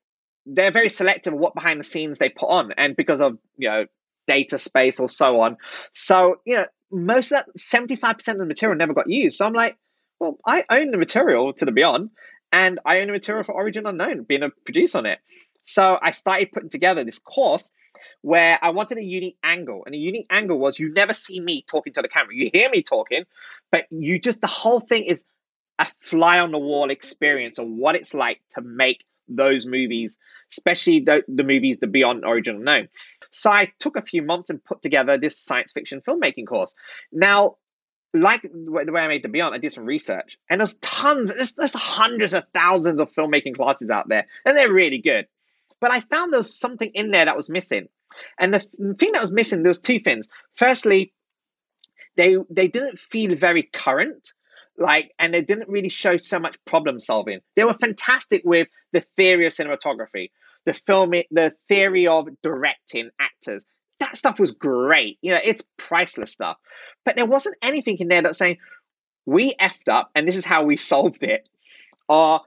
they're 0.44 0.72
very 0.72 0.90
selective 0.90 1.32
of 1.32 1.38
what 1.38 1.54
behind 1.54 1.80
the 1.80 1.84
scenes 1.84 2.18
they 2.18 2.28
put 2.28 2.50
on. 2.50 2.72
And 2.76 2.94
because 2.94 3.22
of, 3.22 3.38
you 3.56 3.70
know, 3.70 3.86
data 4.26 4.58
space 4.58 5.00
or 5.00 5.08
so 5.08 5.40
on. 5.40 5.56
So, 5.94 6.36
you 6.44 6.56
know, 6.56 6.66
most 6.92 7.32
of 7.32 7.46
that 7.46 7.58
75% 7.58 8.28
of 8.28 8.38
the 8.38 8.44
material 8.44 8.76
never 8.76 8.92
got 8.92 9.08
used. 9.08 9.38
So 9.38 9.46
I'm 9.46 9.54
like, 9.54 9.78
well, 10.18 10.38
I 10.46 10.64
own 10.68 10.90
the 10.90 10.98
material 10.98 11.54
to 11.54 11.64
the 11.64 11.72
Beyond 11.72 12.10
and 12.52 12.78
I 12.84 13.00
own 13.00 13.06
the 13.06 13.14
material 13.14 13.44
for 13.44 13.54
Origin 13.54 13.86
Unknown, 13.86 14.24
being 14.24 14.42
a 14.42 14.50
producer 14.50 14.98
on 14.98 15.06
it. 15.06 15.18
So 15.64 15.98
I 16.00 16.12
started 16.12 16.52
putting 16.52 16.68
together 16.68 17.04
this 17.04 17.18
course 17.18 17.70
where 18.22 18.58
I 18.62 18.70
wanted 18.70 18.98
a 18.98 19.04
unique 19.04 19.38
angle. 19.42 19.82
And 19.84 19.94
the 19.94 19.98
unique 19.98 20.26
angle 20.30 20.58
was 20.58 20.78
you 20.78 20.92
never 20.92 21.14
see 21.14 21.40
me 21.40 21.64
talking 21.66 21.92
to 21.94 22.02
the 22.02 22.08
camera. 22.08 22.34
You 22.34 22.50
hear 22.52 22.70
me 22.70 22.82
talking, 22.82 23.24
but 23.70 23.86
you 23.90 24.18
just, 24.18 24.40
the 24.40 24.46
whole 24.46 24.80
thing 24.80 25.04
is 25.04 25.24
a 25.78 25.86
fly 26.00 26.40
on 26.40 26.52
the 26.52 26.58
wall 26.58 26.90
experience 26.90 27.58
of 27.58 27.66
what 27.66 27.94
it's 27.94 28.14
like 28.14 28.40
to 28.54 28.60
make 28.60 29.04
those 29.28 29.64
movies, 29.64 30.18
especially 30.50 31.00
the, 31.00 31.22
the 31.28 31.44
movies, 31.44 31.78
the 31.80 31.86
Beyond 31.86 32.24
Original 32.24 32.58
Unknown. 32.58 32.88
So 33.30 33.50
I 33.50 33.72
took 33.78 33.96
a 33.96 34.02
few 34.02 34.22
months 34.22 34.50
and 34.50 34.62
put 34.62 34.82
together 34.82 35.16
this 35.16 35.38
science 35.38 35.72
fiction 35.72 36.00
filmmaking 36.00 36.46
course. 36.46 36.74
Now, 37.12 37.56
like 38.12 38.42
the 38.42 38.92
way 38.92 39.02
I 39.02 39.08
made 39.08 39.22
the 39.22 39.28
Beyond, 39.28 39.54
I 39.54 39.58
did 39.58 39.72
some 39.72 39.84
research, 39.84 40.36
and 40.48 40.60
there's 40.60 40.74
tons, 40.78 41.32
there's, 41.32 41.54
there's 41.54 41.74
hundreds 41.74 42.34
of 42.34 42.42
thousands 42.52 43.00
of 43.00 43.12
filmmaking 43.12 43.54
classes 43.54 43.88
out 43.88 44.08
there, 44.08 44.26
and 44.44 44.56
they're 44.56 44.72
really 44.72 44.98
good. 44.98 45.28
But 45.80 45.92
I 45.92 46.00
found 46.00 46.32
there 46.32 46.38
was 46.38 46.58
something 46.58 46.90
in 46.94 47.10
there 47.10 47.24
that 47.24 47.36
was 47.36 47.48
missing. 47.48 47.88
And 48.38 48.52
the 48.52 48.60
thing 48.98 49.12
that 49.12 49.22
was 49.22 49.32
missing, 49.32 49.62
there 49.62 49.70
was 49.70 49.78
two 49.78 50.00
things. 50.00 50.28
Firstly, 50.54 51.12
they 52.16 52.36
they 52.50 52.68
didn't 52.68 52.98
feel 52.98 53.36
very 53.36 53.62
current, 53.62 54.32
like, 54.76 55.12
and 55.18 55.32
they 55.32 55.42
didn't 55.42 55.68
really 55.68 55.88
show 55.88 56.16
so 56.16 56.38
much 56.38 56.56
problem 56.66 56.98
solving. 56.98 57.40
They 57.56 57.64
were 57.64 57.74
fantastic 57.74 58.42
with 58.44 58.68
the 58.92 59.00
theory 59.16 59.46
of 59.46 59.52
cinematography 59.52 60.30
the 60.64 60.74
filming, 60.74 61.24
the 61.30 61.54
theory 61.68 62.06
of 62.06 62.28
directing 62.42 63.10
actors. 63.18 63.64
That 63.98 64.16
stuff 64.16 64.40
was 64.40 64.52
great. 64.52 65.18
You 65.20 65.32
know, 65.32 65.40
it's 65.42 65.62
priceless 65.76 66.32
stuff. 66.32 66.56
But 67.04 67.16
there 67.16 67.26
wasn't 67.26 67.56
anything 67.62 67.98
in 67.98 68.08
there 68.08 68.22
that's 68.22 68.38
saying, 68.38 68.58
we 69.26 69.54
effed 69.60 69.88
up 69.88 70.10
and 70.14 70.26
this 70.26 70.36
is 70.36 70.44
how 70.44 70.64
we 70.64 70.76
solved 70.92 71.22
it. 71.22 71.48
Or, 72.08 72.40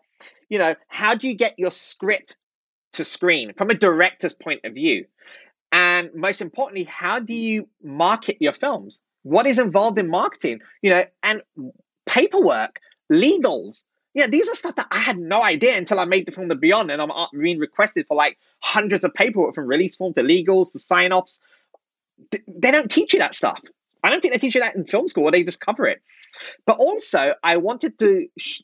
you 0.49 0.59
know, 0.59 0.75
how 0.87 1.15
do 1.15 1.27
you 1.27 1.35
get 1.35 1.57
your 1.57 1.71
script 1.71 2.35
to 2.93 3.03
screen 3.03 3.53
from 3.53 3.69
a 3.69 3.73
director's 3.73 4.33
point 4.33 4.61
of 4.63 4.73
view? 4.73 5.05
And 5.71 6.13
most 6.13 6.41
importantly, 6.41 6.83
how 6.83 7.19
do 7.19 7.33
you 7.33 7.67
market 7.83 8.37
your 8.39 8.53
films? 8.53 8.99
What 9.23 9.47
is 9.47 9.57
involved 9.57 9.97
in 9.97 10.09
marketing? 10.09 10.59
You 10.81 10.91
know, 10.91 11.05
and 11.23 11.41
paperwork, 12.05 12.79
legals, 13.11 13.83
yeah, 14.13 14.27
these 14.27 14.47
are 14.47 14.55
stuff 14.55 14.75
that 14.75 14.87
I 14.91 14.99
had 14.99 15.17
no 15.17 15.41
idea 15.41 15.75
until 15.75 15.99
I 15.99 16.05
made 16.05 16.27
the 16.27 16.31
film 16.31 16.47
The 16.47 16.55
Beyond, 16.55 16.91
and 16.91 17.01
I'm 17.01 17.09
uh, 17.09 17.27
being 17.33 17.57
requested 17.57 18.05
for 18.07 18.15
like 18.15 18.37
hundreds 18.59 19.03
of 19.03 19.13
paperwork 19.13 19.55
from 19.55 19.65
release 19.65 19.95
form 19.95 20.13
to 20.13 20.21
legals 20.21 20.71
to 20.73 20.79
sign 20.79 21.11
offs. 21.11 21.39
They 22.31 22.71
don't 22.71 22.91
teach 22.91 23.13
you 23.13 23.19
that 23.19 23.33
stuff. 23.33 23.59
I 24.03 24.09
don't 24.09 24.21
think 24.21 24.33
they 24.33 24.39
teach 24.39 24.53
you 24.53 24.61
that 24.61 24.75
in 24.75 24.85
film 24.85 25.07
school, 25.07 25.31
they 25.31 25.43
just 25.43 25.59
cover 25.59 25.87
it. 25.87 26.01
But 26.65 26.77
also, 26.77 27.33
I 27.43 27.57
wanted 27.57 27.97
to 27.99 28.27
sh- 28.37 28.61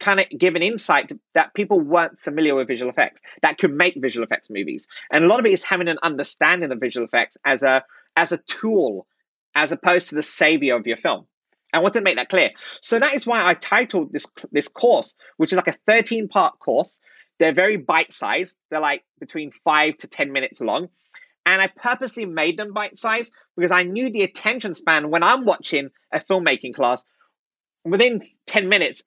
kind 0.00 0.20
of 0.20 0.26
give 0.36 0.54
an 0.54 0.62
insight 0.62 1.12
that 1.34 1.54
people 1.54 1.78
weren't 1.78 2.18
familiar 2.20 2.54
with 2.54 2.66
visual 2.66 2.90
effects 2.90 3.20
that 3.42 3.58
could 3.58 3.72
make 3.72 3.94
visual 3.96 4.24
effects 4.24 4.50
movies, 4.50 4.88
and 5.10 5.24
a 5.24 5.28
lot 5.28 5.40
of 5.40 5.46
it 5.46 5.52
is 5.52 5.62
having 5.62 5.88
an 5.88 5.98
understanding 6.02 6.72
of 6.72 6.80
visual 6.80 7.06
effects 7.06 7.36
as 7.44 7.62
a 7.62 7.84
as 8.16 8.32
a 8.32 8.38
tool, 8.38 9.06
as 9.54 9.72
opposed 9.72 10.08
to 10.08 10.14
the 10.14 10.22
savior 10.22 10.76
of 10.76 10.86
your 10.86 10.96
film. 10.96 11.26
I 11.72 11.78
want 11.78 11.94
to 11.94 12.00
make 12.00 12.16
that 12.16 12.28
clear. 12.28 12.50
So 12.80 12.98
that 12.98 13.14
is 13.14 13.26
why 13.26 13.44
I 13.44 13.54
titled 13.54 14.12
this 14.12 14.26
this 14.50 14.68
course, 14.68 15.14
which 15.36 15.52
is 15.52 15.56
like 15.56 15.68
a 15.68 15.78
13 15.86 16.28
part 16.28 16.58
course. 16.58 17.00
They're 17.38 17.54
very 17.54 17.76
bite 17.76 18.12
sized. 18.12 18.56
They're 18.70 18.80
like 18.80 19.02
between 19.18 19.52
five 19.64 19.96
to 19.98 20.08
10 20.08 20.32
minutes 20.32 20.60
long. 20.60 20.88
And 21.46 21.60
I 21.62 21.68
purposely 21.68 22.26
made 22.26 22.58
them 22.58 22.74
bite 22.74 22.98
sized 22.98 23.32
because 23.56 23.72
I 23.72 23.82
knew 23.82 24.12
the 24.12 24.22
attention 24.22 24.74
span 24.74 25.10
when 25.10 25.22
I'm 25.22 25.46
watching 25.46 25.90
a 26.12 26.20
filmmaking 26.20 26.74
class, 26.74 27.04
within 27.84 28.22
10 28.46 28.68
minutes, 28.68 29.02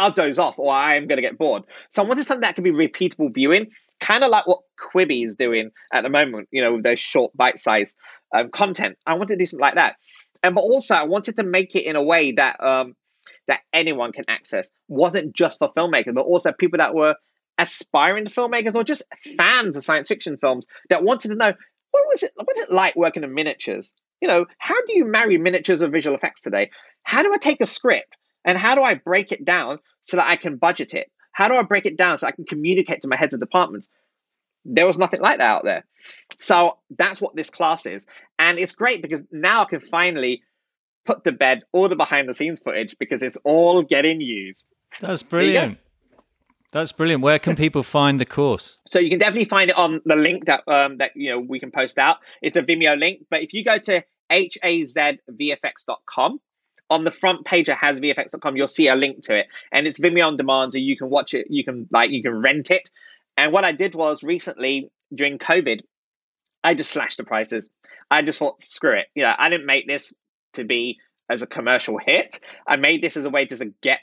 I'll 0.00 0.12
doze 0.12 0.38
off 0.38 0.58
or 0.58 0.72
I 0.72 0.96
am 0.96 1.06
going 1.06 1.18
to 1.18 1.22
get 1.22 1.38
bored. 1.38 1.64
So 1.92 2.02
I 2.02 2.06
wanted 2.06 2.26
something 2.26 2.42
that 2.42 2.54
could 2.54 2.64
be 2.64 2.72
repeatable 2.72 3.32
viewing, 3.32 3.70
kind 4.00 4.24
of 4.24 4.30
like 4.30 4.46
what 4.46 4.60
Quibi 4.78 5.24
is 5.24 5.36
doing 5.36 5.70
at 5.92 6.02
the 6.02 6.08
moment, 6.08 6.48
you 6.50 6.62
know, 6.62 6.74
with 6.74 6.82
those 6.82 6.98
short 6.98 7.36
bite 7.36 7.58
sized 7.58 7.94
um, 8.34 8.50
content. 8.50 8.96
I 9.06 9.14
wanted 9.14 9.34
to 9.34 9.36
do 9.36 9.46
something 9.46 9.62
like 9.62 9.74
that 9.74 9.96
and 10.42 10.54
but 10.54 10.62
also 10.62 10.94
I 10.94 11.04
wanted 11.04 11.36
to 11.36 11.42
make 11.42 11.74
it 11.74 11.84
in 11.84 11.96
a 11.96 12.02
way 12.02 12.32
that 12.32 12.56
um 12.60 12.94
that 13.46 13.60
anyone 13.72 14.12
can 14.12 14.24
access 14.28 14.68
wasn't 14.88 15.34
just 15.34 15.58
for 15.58 15.72
filmmakers, 15.76 16.14
but 16.14 16.22
also 16.22 16.52
people 16.52 16.78
that 16.78 16.94
were 16.94 17.14
aspiring 17.58 18.26
filmmakers 18.26 18.74
or 18.74 18.84
just 18.84 19.02
fans 19.36 19.76
of 19.76 19.84
science 19.84 20.08
fiction 20.08 20.38
films 20.38 20.66
that 20.88 21.02
wanted 21.02 21.28
to 21.28 21.34
know 21.34 21.52
what 21.90 22.04
was 22.08 22.22
it 22.22 22.32
what 22.34 22.46
was 22.46 22.64
it 22.64 22.72
like 22.72 22.96
working 22.96 23.24
in 23.24 23.34
miniatures? 23.34 23.94
You 24.20 24.28
know, 24.28 24.46
how 24.58 24.74
do 24.86 24.96
you 24.96 25.04
marry 25.04 25.38
miniatures 25.38 25.80
with 25.80 25.92
visual 25.92 26.16
effects 26.16 26.42
today? 26.42 26.70
How 27.04 27.22
do 27.22 27.32
I 27.32 27.38
take 27.38 27.60
a 27.60 27.66
script 27.66 28.16
and 28.44 28.58
how 28.58 28.74
do 28.74 28.82
I 28.82 28.94
break 28.94 29.32
it 29.32 29.44
down 29.44 29.78
so 30.02 30.16
that 30.16 30.28
I 30.28 30.36
can 30.36 30.56
budget 30.56 30.94
it? 30.94 31.10
How 31.32 31.48
do 31.48 31.54
I 31.54 31.62
break 31.62 31.86
it 31.86 31.96
down 31.96 32.18
so 32.18 32.26
I 32.26 32.32
can 32.32 32.44
communicate 32.44 33.02
to 33.02 33.08
my 33.08 33.16
heads 33.16 33.34
of 33.34 33.40
departments? 33.40 33.88
There 34.64 34.86
was 34.86 34.98
nothing 34.98 35.20
like 35.20 35.38
that 35.38 35.44
out 35.44 35.64
there. 35.64 35.84
So 36.38 36.78
that's 36.96 37.20
what 37.20 37.34
this 37.34 37.50
class 37.50 37.86
is. 37.86 38.06
And 38.38 38.58
it's 38.58 38.72
great 38.72 39.02
because 39.02 39.22
now 39.30 39.62
I 39.62 39.64
can 39.66 39.80
finally 39.80 40.42
put 41.06 41.24
to 41.24 41.32
bed 41.32 41.62
all 41.72 41.88
the 41.88 41.96
behind 41.96 42.28
the 42.28 42.34
scenes 42.34 42.60
footage 42.60 42.96
because 42.98 43.22
it's 43.22 43.38
all 43.44 43.82
getting 43.82 44.20
used. 44.20 44.66
That's 45.00 45.22
brilliant. 45.22 45.78
That's 46.72 46.92
brilliant. 46.92 47.22
Where 47.22 47.38
can 47.40 47.56
people 47.56 47.82
find 47.82 48.20
the 48.20 48.24
course? 48.24 48.76
So 48.86 49.00
you 49.00 49.10
can 49.10 49.18
definitely 49.18 49.48
find 49.48 49.70
it 49.70 49.76
on 49.76 50.00
the 50.04 50.14
link 50.14 50.44
that 50.46 50.62
um, 50.68 50.98
that 50.98 51.12
you 51.16 51.30
know 51.30 51.40
we 51.40 51.58
can 51.58 51.72
post 51.72 51.98
out. 51.98 52.18
It's 52.42 52.56
a 52.56 52.62
Vimeo 52.62 52.96
link, 52.98 53.26
but 53.28 53.42
if 53.42 53.52
you 53.52 53.64
go 53.64 53.78
to 53.78 54.04
hazvfx.com, 54.30 55.20
on 56.90 57.04
the 57.04 57.10
front 57.10 57.44
page 57.44 57.68
it 57.68 57.76
has 57.76 58.00
vfx.com, 58.00 58.56
you'll 58.56 58.66
see 58.66 58.88
a 58.88 58.96
link 58.96 59.22
to 59.24 59.38
it, 59.38 59.46
and 59.72 59.86
it's 59.86 59.98
Vimeo 59.98 60.26
on 60.26 60.36
demand, 60.36 60.72
so 60.72 60.78
you 60.78 60.96
can 60.96 61.08
watch 61.08 61.32
it. 61.34 61.46
You 61.48 61.64
can 61.64 61.88
like 61.90 62.10
you 62.10 62.22
can 62.22 62.42
rent 62.42 62.70
it. 62.70 62.88
And 63.36 63.52
what 63.52 63.64
I 63.64 63.72
did 63.72 63.94
was 63.94 64.22
recently 64.22 64.90
during 65.14 65.38
COVID, 65.38 65.80
I 66.62 66.74
just 66.74 66.90
slashed 66.90 67.16
the 67.16 67.24
prices. 67.24 67.68
I 68.10 68.22
just 68.22 68.38
thought, 68.38 68.64
screw 68.64 68.98
it. 68.98 69.06
You 69.14 69.22
know, 69.22 69.32
I 69.38 69.48
didn't 69.48 69.66
make 69.66 69.86
this 69.86 70.12
to 70.54 70.64
be 70.64 70.98
as 71.30 71.42
a 71.42 71.46
commercial 71.46 71.96
hit. 71.98 72.40
I 72.66 72.76
made 72.76 73.02
this 73.02 73.16
as 73.16 73.24
a 73.24 73.30
way 73.30 73.46
just 73.46 73.62
to 73.62 73.72
get 73.82 74.00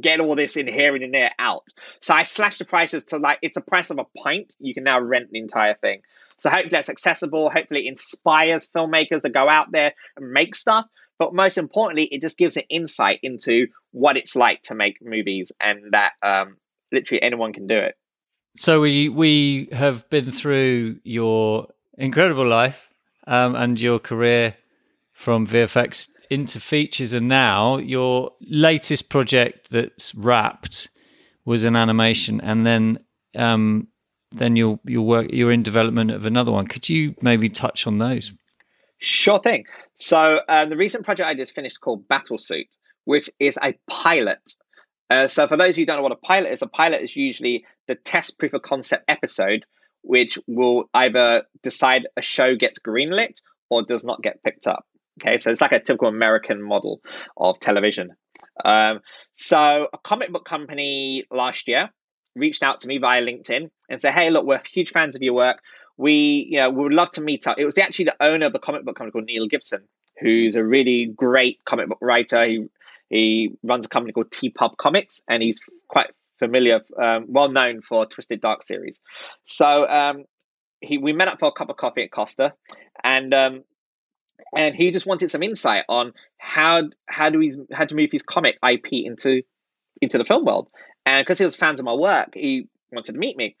get 0.00 0.20
all 0.20 0.36
this 0.36 0.56
in 0.56 0.68
here 0.68 0.94
and 0.94 1.02
in 1.02 1.10
there 1.10 1.32
out. 1.40 1.64
So 2.00 2.14
I 2.14 2.22
slashed 2.22 2.60
the 2.60 2.64
prices 2.64 3.06
to 3.06 3.16
like 3.16 3.38
it's 3.42 3.56
a 3.56 3.60
price 3.60 3.90
of 3.90 3.98
a 3.98 4.04
pint. 4.22 4.54
You 4.60 4.74
can 4.74 4.84
now 4.84 5.00
rent 5.00 5.30
the 5.32 5.40
entire 5.40 5.74
thing. 5.74 6.02
So 6.38 6.50
hopefully 6.50 6.70
that's 6.70 6.88
accessible. 6.88 7.50
Hopefully 7.50 7.86
it 7.86 7.90
inspires 7.90 8.68
filmmakers 8.68 9.22
to 9.22 9.28
go 9.28 9.48
out 9.48 9.72
there 9.72 9.92
and 10.16 10.30
make 10.30 10.54
stuff. 10.54 10.86
But 11.18 11.34
most 11.34 11.58
importantly, 11.58 12.04
it 12.04 12.20
just 12.20 12.38
gives 12.38 12.56
an 12.56 12.64
insight 12.70 13.20
into 13.22 13.66
what 13.90 14.16
it's 14.16 14.36
like 14.36 14.62
to 14.64 14.74
make 14.74 14.98
movies 15.02 15.50
and 15.60 15.92
that 15.92 16.12
um, 16.22 16.56
literally 16.92 17.22
anyone 17.22 17.52
can 17.52 17.66
do 17.66 17.76
it. 17.78 17.96
So 18.56 18.80
we 18.80 19.08
we 19.08 19.68
have 19.72 20.08
been 20.10 20.32
through 20.32 20.98
your 21.04 21.68
incredible 21.96 22.46
life 22.46 22.88
um, 23.26 23.54
and 23.54 23.80
your 23.80 23.98
career 23.98 24.56
from 25.12 25.46
VFX 25.46 26.08
into 26.30 26.60
features, 26.60 27.12
and 27.12 27.28
now 27.28 27.76
your 27.78 28.32
latest 28.40 29.08
project 29.08 29.70
that's 29.70 30.14
wrapped 30.14 30.88
was 31.44 31.64
an 31.64 31.76
animation, 31.76 32.40
and 32.40 32.66
then 32.66 32.98
um, 33.36 33.88
then 34.32 34.56
you'll 34.56 34.80
you'll 34.84 35.06
work 35.06 35.28
you're 35.30 35.52
in 35.52 35.62
development 35.62 36.10
of 36.10 36.26
another 36.26 36.52
one. 36.52 36.66
Could 36.66 36.88
you 36.88 37.14
maybe 37.20 37.48
touch 37.48 37.86
on 37.86 37.98
those? 37.98 38.32
Sure 38.98 39.40
thing. 39.40 39.64
So 39.98 40.38
uh, 40.48 40.66
the 40.66 40.76
recent 40.76 41.04
project 41.04 41.26
I 41.26 41.34
just 41.34 41.54
finished 41.54 41.80
called 41.80 42.08
Battlesuit, 42.08 42.68
which 43.04 43.30
is 43.38 43.56
a 43.62 43.78
pilot. 43.88 44.40
Uh, 45.10 45.28
so 45.28 45.48
for 45.48 45.56
those 45.56 45.76
who 45.76 45.86
don't 45.86 45.96
know 45.96 46.02
what 46.02 46.12
a 46.12 46.16
pilot 46.16 46.52
is, 46.52 46.62
a 46.62 46.66
pilot 46.66 47.02
is 47.02 47.16
usually 47.16 47.64
the 47.86 47.94
test 47.94 48.38
proof 48.38 48.52
of 48.52 48.62
concept 48.62 49.04
episode 49.08 49.64
which 50.02 50.38
will 50.46 50.88
either 50.94 51.42
decide 51.62 52.08
a 52.16 52.22
show 52.22 52.56
gets 52.56 52.78
greenlit 52.78 53.40
or 53.68 53.82
does 53.82 54.04
not 54.04 54.22
get 54.22 54.42
picked 54.42 54.66
up. 54.66 54.86
Okay, 55.20 55.36
so 55.36 55.50
it's 55.50 55.60
like 55.60 55.72
a 55.72 55.80
typical 55.80 56.08
American 56.08 56.62
model 56.62 57.00
of 57.36 57.58
television. 57.58 58.10
Um, 58.64 59.00
so 59.34 59.88
a 59.92 59.98
comic 59.98 60.32
book 60.32 60.44
company 60.44 61.24
last 61.30 61.66
year 61.66 61.90
reached 62.36 62.62
out 62.62 62.80
to 62.80 62.88
me 62.88 62.98
via 62.98 63.20
LinkedIn 63.20 63.68
and 63.90 64.00
said, 64.00 64.14
"Hey, 64.14 64.30
look, 64.30 64.46
we're 64.46 64.62
huge 64.72 64.90
fans 64.90 65.16
of 65.16 65.22
your 65.22 65.34
work. 65.34 65.60
We, 65.98 66.46
you 66.50 66.58
know, 66.58 66.70
we 66.70 66.84
would 66.84 66.94
love 66.94 67.10
to 67.12 67.20
meet 67.20 67.46
up." 67.46 67.58
It 67.58 67.66
was 67.66 67.76
actually 67.76 68.06
the 68.06 68.16
owner 68.22 68.46
of 68.46 68.54
the 68.54 68.58
comic 68.58 68.84
book 68.84 68.96
company 68.96 69.12
called 69.12 69.26
Neil 69.26 69.46
Gibson, 69.46 69.82
who's 70.18 70.56
a 70.56 70.64
really 70.64 71.06
great 71.06 71.62
comic 71.66 71.88
book 71.88 71.98
writer. 72.00 72.46
He 72.46 72.68
he 73.10 73.52
runs 73.62 73.84
a 73.84 73.88
company 73.88 74.12
called 74.12 74.30
T 74.30 74.48
Pub 74.50 74.76
Comics, 74.78 75.20
and 75.28 75.42
he's 75.42 75.60
quite 75.88 76.08
familiar, 76.38 76.80
um, 77.00 77.26
well 77.28 77.50
known 77.50 77.82
for 77.82 78.06
Twisted 78.06 78.40
Dark 78.40 78.62
series. 78.62 78.98
So 79.44 79.86
um, 79.88 80.24
he 80.80 80.98
we 80.98 81.12
met 81.12 81.28
up 81.28 81.38
for 81.40 81.48
a 81.48 81.52
cup 81.52 81.70
of 81.70 81.76
coffee 81.76 82.04
at 82.04 82.10
Costa, 82.10 82.54
and 83.02 83.34
um, 83.34 83.64
and 84.56 84.74
he 84.74 84.90
just 84.90 85.06
wanted 85.06 85.30
some 85.30 85.42
insight 85.42 85.84
on 85.88 86.12
how 86.38 86.84
how 87.06 87.30
do 87.30 87.38
we 87.38 87.54
how 87.72 87.84
to 87.84 87.94
move 87.94 88.10
his 88.12 88.22
comic 88.22 88.58
IP 88.66 88.86
into 88.92 89.42
into 90.00 90.18
the 90.18 90.24
film 90.24 90.44
world. 90.44 90.68
And 91.06 91.24
because 91.24 91.38
he 91.38 91.44
was 91.44 91.56
fans 91.56 91.80
of 91.80 91.86
my 91.86 91.94
work, 91.94 92.30
he 92.34 92.68
wanted 92.92 93.12
to 93.12 93.18
meet 93.18 93.36
me. 93.36 93.56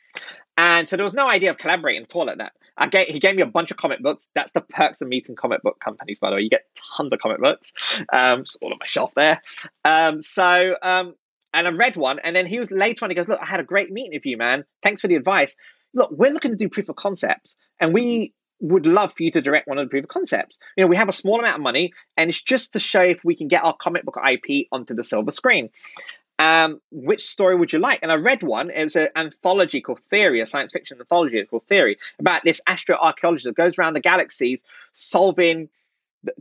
And 0.58 0.88
so 0.88 0.96
there 0.96 1.04
was 1.04 1.14
no 1.14 1.28
idea 1.28 1.50
of 1.50 1.56
collaborating 1.56 2.02
at 2.02 2.14
all 2.16 2.28
at 2.28 2.38
that. 2.38 2.52
I 2.76 2.88
gave, 2.88 3.06
he 3.06 3.20
gave 3.20 3.36
me 3.36 3.42
a 3.42 3.46
bunch 3.46 3.70
of 3.70 3.76
comic 3.76 4.02
books. 4.02 4.28
That's 4.34 4.50
the 4.50 4.60
perks 4.60 5.00
of 5.00 5.06
meeting 5.06 5.36
comic 5.36 5.62
book 5.62 5.78
companies, 5.78 6.18
by 6.18 6.30
the 6.30 6.36
way. 6.36 6.42
You 6.42 6.50
get 6.50 6.66
tons 6.96 7.12
of 7.12 7.20
comic 7.20 7.40
books. 7.40 7.72
Um, 8.12 8.44
all 8.60 8.72
on 8.72 8.78
my 8.80 8.86
shelf 8.86 9.12
there. 9.14 9.40
Um, 9.84 10.20
so, 10.20 10.74
um, 10.82 11.14
and 11.54 11.68
I 11.68 11.70
read 11.70 11.96
one, 11.96 12.18
and 12.18 12.34
then 12.34 12.44
he 12.44 12.58
was 12.58 12.72
later 12.72 13.04
on, 13.04 13.10
he 13.10 13.14
goes, 13.14 13.28
Look, 13.28 13.38
I 13.40 13.46
had 13.46 13.60
a 13.60 13.64
great 13.64 13.92
meeting 13.92 14.12
with 14.14 14.26
you, 14.26 14.36
man. 14.36 14.64
Thanks 14.82 15.00
for 15.00 15.06
the 15.06 15.14
advice. 15.14 15.54
Look, 15.94 16.10
we're 16.10 16.32
looking 16.32 16.50
to 16.50 16.56
do 16.56 16.68
proof 16.68 16.88
of 16.88 16.96
concepts, 16.96 17.56
and 17.80 17.94
we 17.94 18.34
would 18.60 18.84
love 18.84 19.12
for 19.16 19.22
you 19.22 19.30
to 19.30 19.40
direct 19.40 19.68
one 19.68 19.78
of 19.78 19.86
the 19.86 19.90
proof 19.90 20.04
of 20.04 20.10
concepts. 20.10 20.58
You 20.76 20.84
know, 20.84 20.88
we 20.88 20.96
have 20.96 21.08
a 21.08 21.12
small 21.12 21.38
amount 21.38 21.56
of 21.56 21.62
money, 21.62 21.92
and 22.16 22.28
it's 22.28 22.42
just 22.42 22.72
to 22.72 22.80
show 22.80 23.02
if 23.02 23.24
we 23.24 23.36
can 23.36 23.46
get 23.46 23.64
our 23.64 23.76
comic 23.76 24.04
book 24.04 24.18
IP 24.18 24.66
onto 24.72 24.94
the 24.94 25.04
silver 25.04 25.30
screen. 25.30 25.70
Um, 26.40 26.80
which 26.92 27.24
story 27.24 27.56
would 27.56 27.72
you 27.72 27.80
like? 27.80 28.00
And 28.02 28.12
I 28.12 28.14
read 28.14 28.44
one. 28.44 28.70
It 28.70 28.84
was 28.84 28.94
an 28.94 29.08
anthology 29.16 29.80
called 29.80 30.00
Theory, 30.08 30.40
a 30.40 30.46
science 30.46 30.72
fiction 30.72 30.98
anthology 31.00 31.44
called 31.44 31.66
Theory, 31.66 31.98
about 32.20 32.44
this 32.44 32.60
astroarchaeologist 32.68 33.42
that 33.42 33.56
goes 33.56 33.76
around 33.76 33.94
the 33.94 34.00
galaxies 34.00 34.62
solving, 34.92 35.68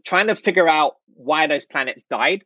trying 0.04 0.28
to 0.28 0.36
figure 0.36 0.68
out 0.68 0.98
why 1.16 1.48
those 1.48 1.66
planets 1.66 2.04
died 2.04 2.46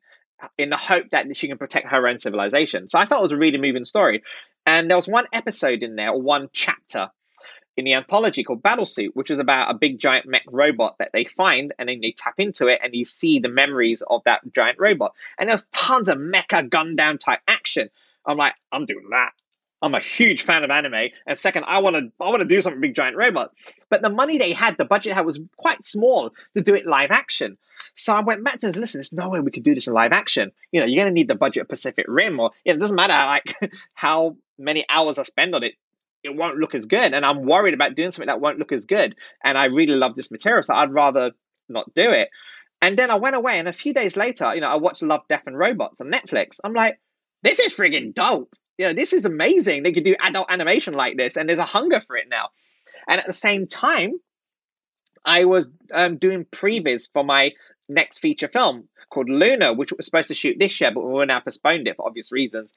in 0.57 0.69
the 0.69 0.77
hope 0.77 1.09
that 1.11 1.25
she 1.37 1.47
can 1.47 1.57
protect 1.57 1.87
her 1.87 2.07
own 2.07 2.19
civilization. 2.19 2.87
So 2.87 2.97
I 2.97 3.05
thought 3.05 3.19
it 3.19 3.23
was 3.23 3.31
a 3.31 3.37
really 3.37 3.57
moving 3.57 3.85
story. 3.85 4.23
And 4.65 4.89
there 4.89 4.97
was 4.97 5.07
one 5.07 5.25
episode 5.33 5.83
in 5.83 5.95
there, 5.95 6.11
or 6.11 6.21
one 6.21 6.49
chapter 6.53 7.09
in 7.77 7.86
the 7.86 7.93
anthology 7.93 8.43
called 8.43 8.62
Battlesuit, 8.62 9.12
which 9.13 9.31
is 9.31 9.39
about 9.39 9.71
a 9.71 9.77
big 9.77 9.99
giant 9.99 10.25
mech 10.25 10.43
robot 10.47 10.97
that 10.99 11.12
they 11.13 11.25
find 11.25 11.73
and 11.79 11.89
then 11.89 12.01
they 12.01 12.12
tap 12.12 12.36
into 12.38 12.67
it 12.67 12.79
and 12.84 12.93
you 12.93 13.05
see 13.05 13.39
the 13.39 13.49
memories 13.49 14.03
of 14.05 14.21
that 14.25 14.41
giant 14.53 14.79
robot. 14.79 15.13
And 15.38 15.49
there's 15.49 15.65
tons 15.67 16.10
of 16.10 16.17
mecha 16.17 16.69
Gundam 16.69 17.19
type 17.19 17.39
action. 17.47 17.89
I'm 18.25 18.38
like, 18.38 18.53
I'm 18.71 18.86
doing 18.86 19.10
that. 19.12 19.31
I'm 19.81 19.95
a 19.95 19.99
huge 19.99 20.43
fan 20.43 20.63
of 20.63 20.69
anime. 20.69 21.10
And 21.25 21.39
second, 21.39 21.63
I 21.67 21.79
want 21.79 21.95
to 21.95 22.12
I 22.23 22.29
want 22.29 22.41
to 22.41 22.47
do 22.47 22.60
something 22.62 22.81
big 22.81 22.93
giant 22.93 23.17
robot. 23.17 23.51
But 23.89 24.01
the 24.01 24.10
money 24.10 24.38
they 24.38 24.53
had, 24.53 24.77
the 24.77 24.86
budget 24.86 25.13
had 25.13 25.25
was 25.25 25.39
quite 25.57 25.86
small 25.86 26.31
to 26.55 26.62
do 26.62 26.75
it 26.75 26.86
live 26.86 27.10
action. 27.10 27.57
So 27.95 28.13
I 28.13 28.21
went 28.21 28.43
back 28.43 28.60
to 28.60 28.67
this, 28.67 28.75
listen, 28.75 28.99
there's 28.99 29.12
no 29.12 29.29
way 29.29 29.39
we 29.39 29.49
could 29.49 29.63
do 29.63 29.73
this 29.73 29.88
in 29.88 29.93
live 29.93 30.12
action. 30.12 30.51
You 30.71 30.81
know, 30.81 30.86
you're 30.86 31.03
gonna 31.03 31.13
need 31.13 31.27
the 31.27 31.36
budget 31.36 31.62
of 31.62 31.67
Pacific 31.67 32.05
Rim 32.07 32.39
or 32.39 32.51
you 32.63 32.73
know, 32.73 32.77
it 32.77 32.79
doesn't 32.79 32.95
matter 32.95 33.13
like 33.13 33.55
how 33.95 34.38
many 34.60 34.86
hours 34.88 35.17
I 35.17 35.23
spend 35.23 35.55
on 35.55 35.63
it 35.63 35.73
it 36.23 36.36
won't 36.36 36.57
look 36.57 36.75
as 36.75 36.86
good. 36.86 37.13
And 37.13 37.25
I'm 37.25 37.45
worried 37.45 37.73
about 37.73 37.95
doing 37.95 38.12
something 38.12 38.27
that 38.27 38.41
won't 38.41 38.60
look 38.60 38.71
as 38.71 38.86
good. 38.86 39.15
And 39.43 39.57
I 39.57 39.65
really 39.65 39.95
love 39.95 40.15
this 40.15 40.31
material, 40.31 40.63
so 40.63 40.73
I'd 40.73 40.93
rather 40.93 41.31
not 41.69 41.93
do 41.93 42.12
it. 42.12 42.29
And 42.81 42.97
then 42.97 43.12
I 43.12 43.15
went 43.15 43.36
away, 43.36 43.60
and 43.60 43.67
a 43.67 43.73
few 43.73 43.93
days 43.93 44.17
later, 44.17 44.53
you 44.55 44.62
know, 44.62 44.69
I 44.69 44.75
watched 44.75 45.03
Love, 45.03 45.21
Death, 45.29 45.43
and 45.45 45.57
Robots 45.57 46.01
on 46.01 46.07
Netflix. 46.07 46.57
I'm 46.63 46.73
like, 46.73 46.99
this 47.43 47.60
is 47.60 47.73
friggin' 47.73 48.15
dope. 48.15 48.55
You 48.77 48.88
know, 48.88 48.93
this 48.93 49.13
is 49.13 49.25
amazing. 49.25 49.84
They 49.84 49.91
could 49.91 50.03
do 50.03 50.15
adult 50.19 50.47
animation 50.49 50.95
like 50.95 51.15
this, 51.15 51.38
and 51.38 51.47
there's 51.47 51.60
a 51.60 51.65
hunger 51.65 52.01
for 52.07 52.17
it 52.17 52.27
now. 52.29 52.49
And 53.07 53.19
at 53.19 53.27
the 53.27 53.34
same 53.34 53.67
time, 53.67 54.13
I 55.23 55.45
was 55.45 55.67
um, 55.93 56.17
doing 56.17 56.45
previs 56.45 57.07
for 57.13 57.23
my 57.23 57.51
next 57.88 58.19
feature 58.19 58.47
film 58.47 58.88
called 59.12 59.29
Luna, 59.29 59.73
which 59.73 59.91
was 59.91 60.05
supposed 60.05 60.29
to 60.29 60.34
shoot 60.34 60.57
this 60.57 60.81
year, 60.81 60.91
but 60.91 61.05
we 61.05 61.13
were 61.13 61.25
now 61.25 61.41
postponed 61.41 61.88
it 61.88 61.97
for 61.97 62.07
obvious 62.07 62.31
reasons 62.31 62.73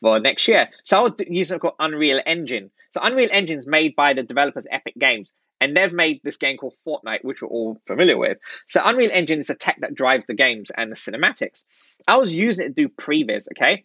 for 0.00 0.20
next 0.20 0.46
year. 0.48 0.68
So 0.84 0.98
I 0.98 1.00
was 1.00 1.12
using 1.26 1.56
it 1.56 1.60
called 1.60 1.74
Unreal 1.78 2.20
Engine. 2.24 2.70
So 2.94 3.00
Unreal 3.02 3.28
Engine 3.32 3.58
is 3.58 3.66
made 3.66 3.96
by 3.96 4.12
the 4.12 4.22
developers 4.22 4.66
Epic 4.70 4.94
Games, 4.98 5.32
and 5.60 5.76
they've 5.76 5.92
made 5.92 6.20
this 6.22 6.36
game 6.36 6.56
called 6.56 6.74
Fortnite, 6.86 7.24
which 7.24 7.42
we're 7.42 7.48
all 7.48 7.78
familiar 7.86 8.16
with. 8.16 8.38
So 8.68 8.80
Unreal 8.84 9.10
Engine 9.12 9.40
is 9.40 9.48
the 9.48 9.54
tech 9.54 9.78
that 9.80 9.94
drives 9.94 10.24
the 10.26 10.34
games 10.34 10.70
and 10.76 10.90
the 10.90 10.96
cinematics. 10.96 11.62
I 12.06 12.16
was 12.16 12.32
using 12.32 12.66
it 12.66 12.76
to 12.76 12.86
do 12.86 12.88
previs, 12.88 13.48
okay? 13.52 13.84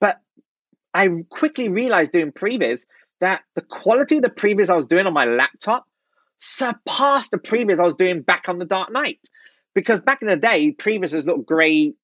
But 0.00 0.20
I 0.94 1.08
quickly 1.30 1.68
realized 1.68 2.12
doing 2.12 2.32
previs 2.32 2.82
that 3.20 3.42
the 3.54 3.62
quality 3.62 4.16
of 4.16 4.22
the 4.22 4.30
previs 4.30 4.68
I 4.68 4.74
was 4.76 4.86
doing 4.86 5.06
on 5.06 5.12
my 5.12 5.24
laptop 5.24 5.86
surpassed 6.40 7.30
the 7.30 7.38
previs 7.38 7.78
I 7.78 7.84
was 7.84 7.94
doing 7.94 8.20
back 8.20 8.48
on 8.48 8.58
the 8.58 8.64
Dark 8.64 8.92
Knight. 8.92 9.20
Because 9.74 10.00
back 10.00 10.20
in 10.20 10.28
the 10.28 10.36
day, 10.36 10.74
previs 10.76 11.14
little 11.14 11.38
grey 11.38 11.94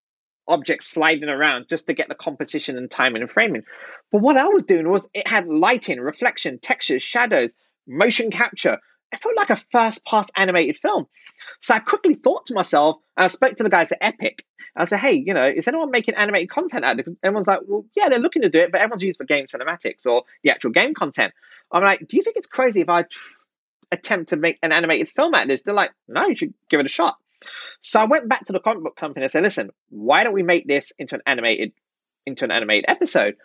objects 0.49 0.89
sliding 0.89 1.29
around 1.29 1.69
just 1.69 1.87
to 1.87 1.95
get 1.95 2.09
the 2.09 2.15
composition 2.15 2.77
and 2.77 2.91
timing 2.91 3.23
and 3.23 3.31
framing. 3.31 3.63
But 4.11 4.23
what 4.23 4.37
I 4.37 4.49
was 4.49 4.65
doing 4.65 4.89
was 4.89 5.07
it 5.15 5.29
had 5.29 5.47
lighting, 5.47 6.01
reflection, 6.01 6.59
textures, 6.59 7.03
shadows, 7.03 7.53
motion 7.87 8.31
capture. 8.31 8.79
It 9.13 9.23
felt 9.23 9.37
like 9.37 9.51
a 9.51 9.63
first 9.73 10.05
pass 10.05 10.27
animated 10.37 10.77
film. 10.77 11.07
So 11.61 11.75
I 11.75 11.79
quickly 11.79 12.15
thought 12.15 12.47
to 12.47 12.55
myself, 12.55 12.97
I 13.17 13.29
spoke 13.29 13.57
to 13.57 13.63
the 13.63 13.71
guys 13.71 13.93
at 13.93 13.99
Epic. 14.01 14.45
I 14.77 14.85
said, 14.85 15.01
hey, 15.01 15.15
you 15.15 15.35
know, 15.35 15.47
is 15.47 15.67
anyone 15.67 15.91
making 15.91 16.15
animated 16.15 16.51
content 16.51 16.85
out 16.85 16.99
of 16.99 17.05
this? 17.05 17.15
Everyone's 17.23 17.47
like, 17.47 17.61
well, 17.67 17.85
yeah, 17.97 18.09
they're 18.09 18.19
looking 18.19 18.43
to 18.43 18.51
do 18.51 18.59
it, 18.59 18.71
but 18.71 18.81
everyone's 18.81 19.03
used 19.03 19.19
for 19.19 19.25
game 19.25 19.47
cinematics 19.47 20.07
or 20.07 20.25
the 20.43 20.51
actual 20.51 20.71
game 20.71 20.95
content. 20.95 21.33
I'm 21.73 21.83
like, 21.83 22.01
do 22.07 22.17
you 22.17 22.23
think 22.23 22.37
it's 22.37 22.47
crazy 22.47 22.81
if 22.81 22.89
I 22.89 23.03
tr- 23.03 23.35
attempt 23.91 24.31
to 24.31 24.37
make 24.37 24.59
an 24.63 24.73
animated 24.73 25.11
film 25.11 25.35
out 25.35 25.43
of 25.43 25.49
this? 25.49 25.63
They're 25.65 25.75
like, 25.75 25.91
no, 26.07 26.27
you 26.27 26.37
should 26.37 26.55
give 26.71 26.81
it 26.81 26.87
a 26.87 26.91
shot. 26.91 27.17
So 27.81 28.01
I 28.01 28.05
went 28.05 28.29
back 28.29 28.45
to 28.47 28.53
the 28.53 28.61
comic 28.61 28.83
book 28.83 28.97
company 28.97 29.25
and 29.25 29.31
said, 29.31 29.43
listen, 29.43 29.71
why 29.91 30.25
don't 30.25 30.33
we 30.33 30.43
make 30.43 30.67
this 30.67 30.93
into 30.99 31.15
an 31.15 31.23
animated 31.27 31.73
into 32.27 32.45
an 32.45 32.51
animated 32.51 32.87
episode? 32.89 33.37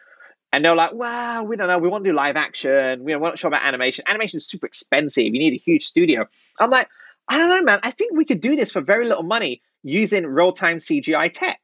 And 0.52 0.64
they're 0.64 0.76
like, 0.76 0.92
well, 0.94 1.48
we 1.48 1.56
don't 1.56 1.68
know. 1.68 1.80
We 1.80 1.90
want 1.90 2.04
to 2.04 2.12
do 2.12 2.16
live 2.16 2.36
action. 2.36 3.04
We're 3.04 3.20
not 3.20 3.40
sure 3.40 3.48
about 3.48 3.64
animation. 3.64 4.06
Animation 4.08 4.38
is 4.38 4.48
super 4.48 4.68
expensive. 4.68 5.24
You 5.24 5.32
need 5.32 5.54
a 5.54 5.58
huge 5.58 5.84
studio. 5.84 6.28
I'm 6.60 6.70
like, 6.70 6.90
I 7.28 7.40
don't 7.40 7.50
know, 7.50 7.62
man. 7.64 7.80
I 7.82 7.92
think 7.92 8.14
we 8.14 8.26
could 8.26 8.42
do 8.42 8.56
this 8.56 8.72
for 8.72 8.82
very 8.82 9.08
little 9.08 9.24
money 9.24 9.62
using 9.82 10.26
real 10.26 10.52
time 10.52 10.78
CGI 10.78 11.32
tech. 11.34 11.60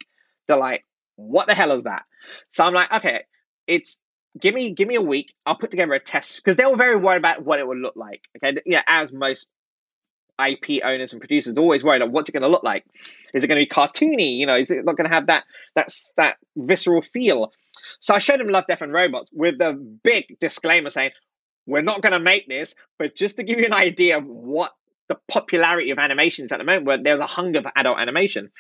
They're 0.48 0.58
like, 0.58 0.86
what 1.18 1.48
the 1.48 1.54
hell 1.54 1.72
is 1.74 1.84
that? 1.84 2.04
So 2.52 2.64
I'm 2.64 2.74
like, 2.74 2.92
okay, 2.92 3.22
it's 3.68 4.00
give 4.40 4.56
me 4.56 4.74
give 4.74 4.88
me 4.88 4.96
a 4.96 5.02
week. 5.02 5.34
I'll 5.46 5.56
put 5.56 5.72
together 5.72 5.94
a 5.94 6.00
test 6.00 6.38
because 6.38 6.56
they 6.56 6.66
were 6.66 6.78
very 6.78 6.96
worried 6.96 7.18
about 7.18 7.44
what 7.44 7.60
it 7.60 7.68
would 7.68 7.78
look 7.78 7.96
like. 7.96 8.22
Okay, 8.38 8.60
yeah, 8.66 8.82
as 8.88 9.12
most 9.12 9.48
IP 10.40 10.84
owners 10.84 11.12
and 11.12 11.22
producers 11.22 11.58
always 11.58 11.84
worried, 11.84 12.02
like, 12.02 12.12
what's 12.12 12.30
it 12.30 12.34
going 12.34 12.44
to 12.44 12.50
look 12.50 12.64
like? 12.64 12.86
Is 13.34 13.44
it 13.44 13.48
going 13.48 13.60
to 13.60 13.66
be 13.66 13.70
cartoony? 13.70 14.38
You 14.38 14.46
know, 14.46 14.58
is 14.58 14.72
it 14.72 14.86
not 14.86 14.98
going 14.98 15.10
to 15.10 15.16
have 15.16 15.28
that 15.28 15.44
that 15.76 15.90
that 16.18 16.38
visceral 16.56 17.02
feel? 17.02 17.52
So 18.00 18.14
I 18.14 18.20
showed 18.20 18.42
him 18.42 18.50
Love, 18.50 18.66
Death, 18.68 18.82
and 18.82 18.94
Robots 18.94 19.30
with 19.34 19.58
the 19.58 19.74
big 20.04 20.38
disclaimer 20.40 20.90
saying, 20.90 21.12
we're 21.66 21.82
not 21.82 22.02
going 22.02 22.14
to 22.14 22.20
make 22.20 22.48
this, 22.48 22.74
but 22.98 23.16
just 23.16 23.38
to 23.38 23.44
give 23.44 23.60
you 23.60 23.66
an 23.66 23.74
idea 23.74 24.18
of 24.18 24.26
what 24.26 24.72
the 25.08 25.18
popularity 25.28 25.92
of 25.92 26.00
animations 26.00 26.52
at 26.52 26.58
the 26.58 26.64
moment, 26.64 26.86
where 26.86 27.02
there's 27.02 27.20
a 27.20 27.28
hunger 27.28 27.62
for 27.62 27.72
adult 27.76 28.00
animation. 28.00 28.52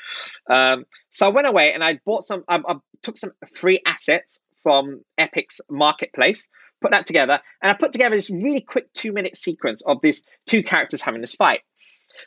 Um, 0.50 0.86
so 1.12 1.28
I 1.28 1.30
went 1.30 1.48
away 1.48 1.74
and 1.74 1.84
I 1.84 2.00
bought 2.06 2.24
some, 2.24 2.44
I, 2.48 2.60
I 2.68 2.76
took 3.04 3.18
some 3.18 3.32
free 3.54 3.82
assets 3.86 4.40
from 4.64 5.02
Epic's 5.18 5.62
marketplace 5.70 6.48
put 6.82 6.92
that 6.92 7.06
together, 7.06 7.40
and 7.62 7.72
I 7.72 7.76
put 7.76 7.92
together 7.92 8.16
this 8.16 8.30
really 8.30 8.62
quick 8.62 8.92
two 8.94 9.12
minute 9.12 9.38
sequence 9.38 9.82
of 9.82 10.02
these 10.02 10.24
two 10.46 10.64
characters 10.64 11.02
having 11.02 11.22
this 11.22 11.34
fight. 11.34 11.62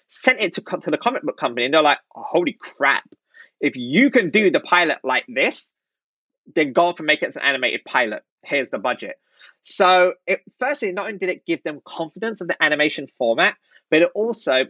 Sent 0.09 0.41
it 0.41 0.55
to, 0.55 0.62
to 0.62 0.91
the 0.91 0.99
comic 0.99 1.23
book 1.23 1.37
company, 1.37 1.65
and 1.65 1.75
they're 1.75 1.83
like, 1.83 1.99
oh, 2.17 2.25
"Holy 2.27 2.57
crap! 2.59 3.05
If 3.61 3.77
you 3.77 4.11
can 4.11 4.31
do 4.31 4.51
the 4.51 4.61
pilot 4.61 4.99
like 5.05 5.25
this, 5.29 5.71
then 6.55 6.73
go 6.73 6.83
off 6.83 6.99
and 6.99 7.07
make 7.07 7.23
it 7.23 7.29
as 7.29 7.37
an 7.37 7.43
animated 7.43 7.85
pilot. 7.85 8.23
Here's 8.45 8.71
the 8.71 8.79
budget." 8.79 9.17
So, 9.62 10.15
it, 10.27 10.41
firstly, 10.59 10.93
not 10.93 11.07
only 11.07 11.19
did 11.19 11.29
it 11.29 11.47
give 11.47 11.62
them 11.62 11.81
confidence 11.85 12.41
of 12.41 12.49
the 12.49 12.62
animation 12.62 13.09
format, 13.19 13.57
but 13.91 14.03
it 14.03 14.11
also, 14.15 14.67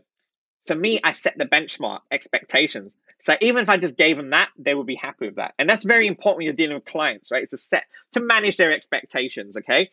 for 0.67 0.75
me, 0.75 1.01
I 1.05 1.13
set 1.13 1.37
the 1.39 1.45
benchmark 1.45 2.01
expectations. 2.11 2.95
So 3.23 3.37
even 3.41 3.63
if 3.63 3.69
I 3.69 3.77
just 3.77 3.97
gave 3.97 4.17
them 4.17 4.31
that, 4.31 4.49
they 4.59 4.75
would 4.75 4.87
be 4.87 4.97
happy 4.97 5.27
with 5.27 5.37
that. 5.37 5.55
And 5.57 5.71
that's 5.71 5.85
very 5.85 6.09
important 6.09 6.39
when 6.39 6.47
you're 6.47 6.55
dealing 6.55 6.75
with 6.75 6.85
clients, 6.85 7.31
right? 7.31 7.45
It's 7.45 7.53
a 7.53 7.57
set 7.57 7.85
to 8.15 8.21
manage 8.21 8.57
their 8.57 8.73
expectations, 8.73 9.57
okay? 9.57 9.91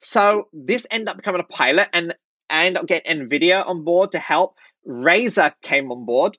So 0.00 0.46
this 0.52 0.86
ended 0.88 1.08
up 1.08 1.16
becoming 1.16 1.40
a 1.40 1.52
pilot, 1.52 1.88
and 1.92 2.14
I 2.48 2.66
ended 2.66 2.80
up 2.80 2.86
getting 2.86 3.28
NVIDIA 3.28 3.66
on 3.66 3.82
board 3.82 4.12
to 4.12 4.20
help. 4.20 4.54
Razer 4.86 5.52
came 5.62 5.90
on 5.90 6.04
board 6.04 6.38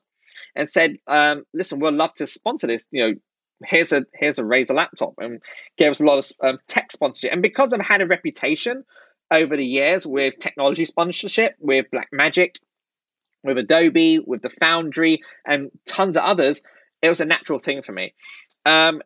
and 0.54 0.70
said, 0.70 0.96
um, 1.06 1.44
listen, 1.52 1.80
we'd 1.80 1.92
love 1.92 2.14
to 2.14 2.26
sponsor 2.26 2.66
this. 2.66 2.86
You 2.90 3.06
know, 3.06 3.14
here's 3.62 3.92
a 3.92 4.06
here's 4.14 4.38
a 4.38 4.42
Razer 4.42 4.74
laptop 4.74 5.14
and 5.18 5.42
gave 5.76 5.90
us 5.90 6.00
a 6.00 6.04
lot 6.04 6.18
of 6.18 6.32
um, 6.40 6.58
tech 6.66 6.92
sponsorship. 6.92 7.32
And 7.32 7.42
because 7.42 7.74
I've 7.74 7.80
had 7.82 8.00
a 8.00 8.06
reputation 8.06 8.84
over 9.30 9.54
the 9.54 9.66
years 9.66 10.06
with 10.06 10.38
technology 10.38 10.86
sponsorship, 10.86 11.56
with 11.58 11.86
Blackmagic, 11.92 12.52
with 13.46 13.58
Adobe, 13.58 14.18
with 14.18 14.42
the 14.42 14.50
Foundry, 14.60 15.22
and 15.46 15.70
tons 15.86 16.16
of 16.16 16.22
others, 16.24 16.62
it 17.02 17.08
was 17.08 17.20
a 17.20 17.24
natural 17.24 17.58
thing 17.58 17.82
for 17.82 17.92
me. 17.92 18.14
Um, 18.64 19.02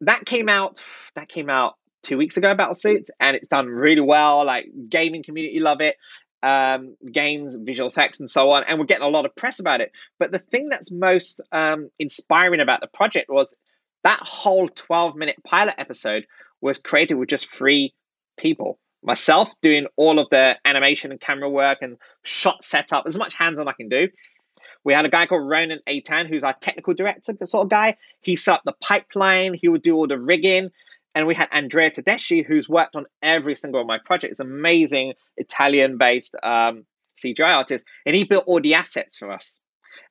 that 0.00 0.26
came 0.26 0.48
out. 0.48 0.82
That 1.14 1.28
came 1.28 1.48
out 1.48 1.74
two 2.02 2.18
weeks 2.18 2.36
ago. 2.36 2.54
Battlesuits, 2.54 3.08
and 3.20 3.36
it's 3.36 3.48
done 3.48 3.66
really 3.66 4.00
well. 4.00 4.44
Like 4.44 4.66
gaming 4.88 5.22
community 5.22 5.60
love 5.60 5.80
it. 5.80 5.96
Um, 6.42 6.96
games, 7.10 7.54
visual 7.54 7.88
effects, 7.88 8.18
and 8.18 8.28
so 8.30 8.50
on. 8.50 8.64
And 8.64 8.78
we're 8.78 8.86
getting 8.86 9.04
a 9.04 9.08
lot 9.08 9.26
of 9.26 9.36
press 9.36 9.60
about 9.60 9.80
it. 9.80 9.92
But 10.18 10.32
the 10.32 10.40
thing 10.40 10.68
that's 10.68 10.90
most 10.90 11.40
um, 11.52 11.90
inspiring 11.98 12.60
about 12.60 12.80
the 12.80 12.88
project 12.88 13.30
was 13.30 13.46
that 14.02 14.18
whole 14.22 14.68
12 14.68 15.14
minute 15.14 15.36
pilot 15.44 15.74
episode 15.78 16.26
was 16.60 16.78
created 16.78 17.14
with 17.14 17.28
just 17.28 17.48
three 17.48 17.94
people 18.36 18.78
myself 19.02 19.48
doing 19.60 19.86
all 19.96 20.18
of 20.18 20.28
the 20.30 20.56
animation 20.64 21.10
and 21.10 21.20
camera 21.20 21.50
work 21.50 21.78
and 21.82 21.96
shot 22.22 22.64
setup, 22.64 23.04
as 23.06 23.16
much 23.16 23.34
hands 23.34 23.58
on 23.58 23.68
I 23.68 23.72
can 23.72 23.88
do. 23.88 24.08
We 24.84 24.94
had 24.94 25.04
a 25.04 25.08
guy 25.08 25.26
called 25.26 25.48
Ronan 25.48 25.80
Aitan, 25.88 26.28
who's 26.28 26.42
our 26.42 26.54
technical 26.54 26.94
director, 26.94 27.34
sort 27.46 27.64
of 27.64 27.70
guy. 27.70 27.96
He 28.20 28.36
set 28.36 28.54
up 28.54 28.62
the 28.64 28.72
pipeline, 28.80 29.54
he 29.54 29.68
would 29.68 29.82
do 29.82 29.94
all 29.94 30.08
the 30.08 30.18
rigging. 30.18 30.70
And 31.14 31.26
we 31.26 31.34
had 31.34 31.48
Andrea 31.52 31.90
Tedeschi, 31.90 32.44
who's 32.44 32.68
worked 32.68 32.96
on 32.96 33.04
every 33.22 33.54
single 33.54 33.80
of 33.80 33.86
my 33.86 33.98
projects, 33.98 34.40
amazing 34.40 35.12
Italian 35.36 35.98
based 35.98 36.34
um, 36.42 36.84
CGI 37.22 37.54
artist. 37.54 37.84
And 38.06 38.16
he 38.16 38.24
built 38.24 38.44
all 38.46 38.60
the 38.60 38.74
assets 38.74 39.16
for 39.16 39.30
us, 39.30 39.60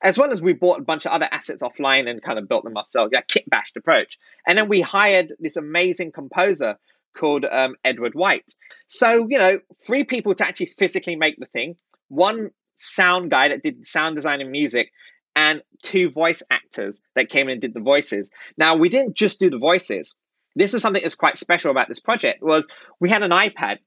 as 0.02 0.16
well 0.16 0.30
as 0.30 0.40
we 0.40 0.52
bought 0.52 0.78
a 0.78 0.84
bunch 0.84 1.04
of 1.04 1.12
other 1.12 1.28
assets 1.30 1.62
offline 1.62 2.08
and 2.08 2.22
kind 2.22 2.38
of 2.38 2.48
built 2.48 2.62
them 2.64 2.76
ourselves, 2.76 3.10
yeah, 3.12 3.20
kit 3.22 3.50
bashed 3.50 3.76
approach. 3.76 4.16
And 4.46 4.56
then 4.56 4.68
we 4.68 4.80
hired 4.80 5.32
this 5.40 5.56
amazing 5.56 6.12
composer 6.12 6.78
called 7.16 7.44
um, 7.44 7.76
Edward 7.84 8.14
White. 8.14 8.54
So, 8.88 9.26
you 9.28 9.38
know, 9.38 9.58
three 9.86 10.04
people 10.04 10.34
to 10.34 10.46
actually 10.46 10.72
physically 10.78 11.16
make 11.16 11.36
the 11.38 11.46
thing, 11.46 11.76
one 12.08 12.50
sound 12.76 13.30
guy 13.30 13.48
that 13.48 13.62
did 13.62 13.86
sound 13.86 14.16
design 14.16 14.40
and 14.40 14.50
music, 14.50 14.90
and 15.34 15.62
two 15.82 16.10
voice 16.10 16.42
actors 16.50 17.00
that 17.14 17.30
came 17.30 17.48
in 17.48 17.52
and 17.52 17.60
did 17.60 17.74
the 17.74 17.80
voices. 17.80 18.30
Now, 18.58 18.76
we 18.76 18.88
didn't 18.88 19.16
just 19.16 19.40
do 19.40 19.50
the 19.50 19.58
voices. 19.58 20.14
This 20.54 20.74
is 20.74 20.82
something 20.82 21.02
that's 21.02 21.14
quite 21.14 21.38
special 21.38 21.70
about 21.70 21.88
this 21.88 22.00
project 22.00 22.42
was 22.42 22.66
we 23.00 23.08
had 23.08 23.22
an 23.22 23.30
iPad 23.30 23.78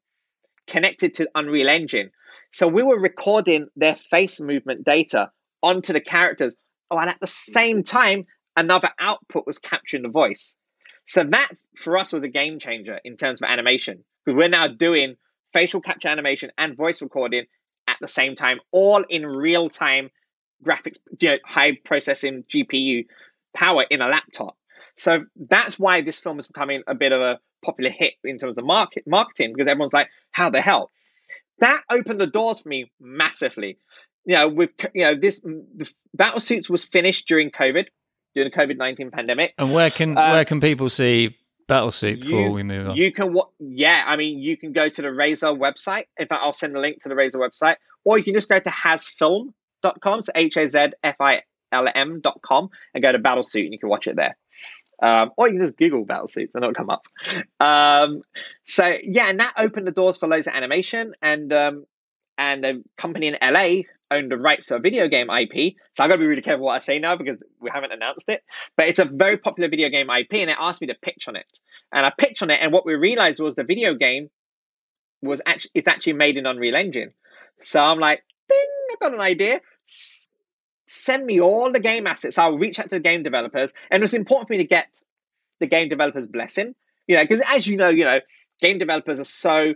connected 0.67 1.15
to 1.15 1.29
Unreal 1.35 1.69
Engine. 1.69 2.09
So 2.51 2.67
we 2.67 2.81
were 2.81 2.99
recording 2.99 3.67
their 3.75 3.97
face 4.09 4.39
movement 4.39 4.83
data 4.83 5.31
onto 5.61 5.93
the 5.93 6.01
characters. 6.01 6.55
Oh, 6.89 6.97
and 6.97 7.09
at 7.09 7.19
the 7.19 7.27
same 7.27 7.83
time, 7.83 8.25
another 8.55 8.89
output 8.99 9.45
was 9.45 9.59
capturing 9.59 10.03
the 10.03 10.09
voice. 10.09 10.55
So 11.07 11.23
that 11.23 11.49
for 11.77 11.97
us 11.97 12.13
was 12.13 12.23
a 12.23 12.27
game 12.27 12.59
changer 12.59 12.99
in 13.03 13.17
terms 13.17 13.41
of 13.41 13.47
animation 13.47 14.03
because 14.25 14.37
we're 14.37 14.49
now 14.49 14.67
doing 14.67 15.15
facial 15.53 15.81
capture 15.81 16.07
animation 16.07 16.51
and 16.57 16.75
voice 16.75 17.01
recording 17.01 17.45
at 17.87 17.97
the 18.01 18.07
same 18.07 18.35
time, 18.35 18.59
all 18.71 19.03
in 19.07 19.25
real 19.25 19.69
time 19.69 20.09
graphics, 20.65 20.97
you 21.19 21.29
know, 21.29 21.37
high 21.45 21.73
processing 21.83 22.43
GPU 22.53 23.05
power 23.53 23.85
in 23.89 24.01
a 24.01 24.07
laptop. 24.07 24.57
So 24.97 25.25
that's 25.35 25.77
why 25.77 26.01
this 26.01 26.19
film 26.19 26.39
is 26.39 26.47
becoming 26.47 26.83
a 26.87 26.95
bit 26.95 27.11
of 27.11 27.21
a 27.21 27.39
popular 27.63 27.91
hit 27.91 28.13
in 28.23 28.39
terms 28.39 28.57
of 28.57 28.65
market 28.65 29.03
marketing 29.05 29.53
because 29.53 29.69
everyone's 29.69 29.93
like, 29.93 30.09
how 30.31 30.49
the 30.49 30.61
hell? 30.61 30.91
That 31.59 31.81
opened 31.89 32.19
the 32.19 32.27
doors 32.27 32.61
for 32.61 32.69
me 32.69 32.91
massively. 32.99 33.77
You 34.25 34.35
know, 34.35 34.49
with 34.49 34.71
you 34.93 35.03
know 35.03 35.15
this 35.19 35.39
battle 36.13 36.39
suits 36.39 36.69
was 36.69 36.83
finished 36.83 37.27
during 37.27 37.51
COVID, 37.51 37.85
during 38.35 38.51
the 38.51 38.55
COVID 38.55 38.77
nineteen 38.77 39.09
pandemic. 39.09 39.53
And 39.57 39.71
where 39.71 39.89
can 39.89 40.17
uh, 40.17 40.31
where 40.31 40.45
can 40.45 40.59
people 40.59 40.89
see 40.89 41.37
Battlesuit 41.67 42.21
before 42.21 42.41
you, 42.41 42.51
we 42.51 42.63
move 42.63 42.89
on? 42.89 42.95
You 42.95 43.11
can 43.11 43.35
yeah, 43.59 44.03
I 44.05 44.15
mean 44.17 44.39
you 44.39 44.57
can 44.57 44.73
go 44.73 44.89
to 44.89 45.01
the 45.01 45.07
Razer 45.07 45.57
website. 45.57 46.05
In 46.17 46.27
fact, 46.27 46.41
I'll 46.43 46.53
send 46.53 46.75
a 46.75 46.79
link 46.79 47.01
to 47.03 47.09
the 47.09 47.15
Razer 47.15 47.35
website, 47.35 47.77
or 48.03 48.17
you 48.17 48.23
can 48.23 48.33
just 48.33 48.49
go 48.49 48.59
to 48.59 48.69
hazfilm.com, 48.69 50.23
so 50.23 50.31
H 50.35 50.57
A 50.57 50.67
Z 50.67 50.79
F 51.03 51.15
I 51.19 51.43
L 51.71 51.87
M.com, 51.93 52.69
and 52.93 53.03
go 53.03 53.11
to 53.11 53.19
Battlesuit, 53.19 53.63
and 53.63 53.73
you 53.73 53.79
can 53.79 53.89
watch 53.89 54.07
it 54.07 54.15
there. 54.15 54.37
Um, 55.01 55.31
or 55.37 55.47
you 55.47 55.55
can 55.57 55.65
just 55.65 55.77
Google 55.77 56.05
Battlesuits 56.05 56.51
and 56.53 56.63
it'll 56.63 56.73
come 56.73 56.89
up. 56.89 57.03
Um, 57.59 58.21
so 58.65 58.95
yeah, 59.03 59.29
and 59.29 59.39
that 59.39 59.53
opened 59.57 59.87
the 59.87 59.91
doors 59.91 60.17
for 60.17 60.27
loads 60.27 60.47
of 60.47 60.53
animation, 60.53 61.13
and 61.21 61.51
um, 61.51 61.85
and 62.37 62.65
a 62.65 62.81
company 62.97 63.27
in 63.27 63.37
LA 63.41 63.83
owned 64.11 64.31
the 64.31 64.37
rights 64.37 64.67
to 64.67 64.75
a 64.75 64.79
video 64.79 65.07
game 65.07 65.29
IP. 65.29 65.75
So 65.93 66.03
I've 66.03 66.09
got 66.09 66.15
to 66.15 66.17
be 66.17 66.25
really 66.25 66.41
careful 66.41 66.65
what 66.65 66.75
I 66.75 66.79
say 66.79 66.99
now 66.99 67.15
because 67.15 67.37
we 67.59 67.69
haven't 67.73 67.91
announced 67.91 68.29
it. 68.29 68.43
But 68.77 68.87
it's 68.87 68.99
a 68.99 69.05
very 69.05 69.37
popular 69.37 69.69
video 69.69 69.89
game 69.89 70.09
IP, 70.09 70.33
and 70.33 70.49
it 70.49 70.57
asked 70.59 70.81
me 70.81 70.87
to 70.87 70.95
pitch 70.95 71.27
on 71.27 71.35
it. 71.35 71.45
And 71.91 72.05
I 72.05 72.11
pitched 72.17 72.41
on 72.41 72.51
it, 72.51 72.59
and 72.61 72.71
what 72.71 72.85
we 72.85 72.93
realized 72.93 73.39
was 73.39 73.55
the 73.55 73.63
video 73.63 73.95
game 73.95 74.29
was 75.21 75.41
actually 75.45 75.71
it's 75.73 75.87
actually 75.87 76.13
made 76.13 76.37
in 76.37 76.45
Unreal 76.45 76.75
Engine. 76.75 77.13
So 77.61 77.79
I'm 77.79 77.99
like, 77.99 78.23
ding, 78.47 78.57
I've 78.91 78.99
got 78.99 79.13
an 79.13 79.21
idea. 79.21 79.61
Send 80.87 81.25
me 81.25 81.41
all 81.41 81.71
the 81.71 81.79
game 81.79 82.07
assets. 82.07 82.37
I'll 82.37 82.57
reach 82.57 82.79
out 82.79 82.89
to 82.89 82.95
the 82.95 82.99
game 82.99 83.23
developers, 83.23 83.73
and 83.89 84.01
it 84.01 84.03
was 84.03 84.13
important 84.13 84.47
for 84.47 84.53
me 84.53 84.59
to 84.59 84.67
get 84.67 84.87
the 85.59 85.67
game 85.67 85.89
developers' 85.89 86.27
blessing. 86.27 86.75
You 87.07 87.15
know, 87.15 87.23
because 87.23 87.41
as 87.47 87.65
you 87.67 87.77
know, 87.77 87.89
you 87.89 88.05
know, 88.05 88.19
game 88.61 88.77
developers 88.77 89.19
are 89.19 89.25
so 89.25 89.73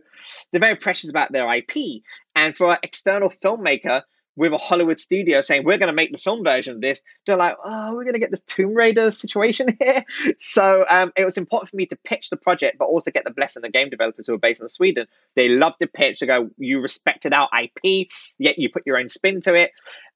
they're 0.52 0.60
very 0.60 0.76
precious 0.76 1.10
about 1.10 1.32
their 1.32 1.52
IP. 1.52 2.04
And 2.36 2.56
for 2.56 2.72
an 2.72 2.78
external 2.84 3.32
filmmaker, 3.44 4.04
with 4.40 4.54
a 4.54 4.58
Hollywood 4.58 5.02
studio 5.02 5.42
saying 5.42 5.66
we're 5.66 5.78
going 5.78 5.88
to 5.88 5.94
make 5.94 6.14
the 6.14 6.18
film 6.18 6.46
version 6.46 6.74
of 6.74 6.82
this, 6.82 7.02
they're 7.26 7.36
like, 7.36 7.58
oh, 7.64 7.94
we're 7.94 8.06
going 8.06 8.14
to 8.14 8.20
get 8.20 8.32
this 8.32 8.40
Tomb 8.42 8.74
Raider 8.74 9.12
situation 9.12 9.78
here. 9.82 10.06
So 10.40 10.86
um, 10.90 11.12
it 11.18 11.26
was 11.26 11.38
important 11.38 11.70
for 11.72 11.76
me 11.76 11.86
to 11.88 11.98
pitch 12.06 12.30
the 12.30 12.38
project, 12.38 12.78
but 12.80 12.86
also 12.86 13.12
get 13.12 13.26
the 13.26 13.32
blessing 13.32 13.66
of 13.66 13.74
game 13.74 13.90
developers 13.90 14.28
who 14.28 14.34
are 14.34 14.40
based 14.40 14.62
in 14.62 14.70
Sweden. 14.70 15.08
They 15.36 15.50
loved 15.50 15.76
the 15.82 15.88
pitch. 15.88 16.22
They 16.22 16.28
go, 16.28 16.50
you 16.58 16.80
respected 16.80 17.34
our 17.34 17.50
IP, 17.62 18.08
yet 18.38 18.58
you 18.58 18.70
put 18.70 18.88
your 18.88 18.98
own 18.98 19.10
spin 19.10 19.42
to 19.42 19.54
it. 19.56 19.72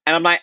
And 0.06 0.16
I'm 0.16 0.22
like, 0.22 0.40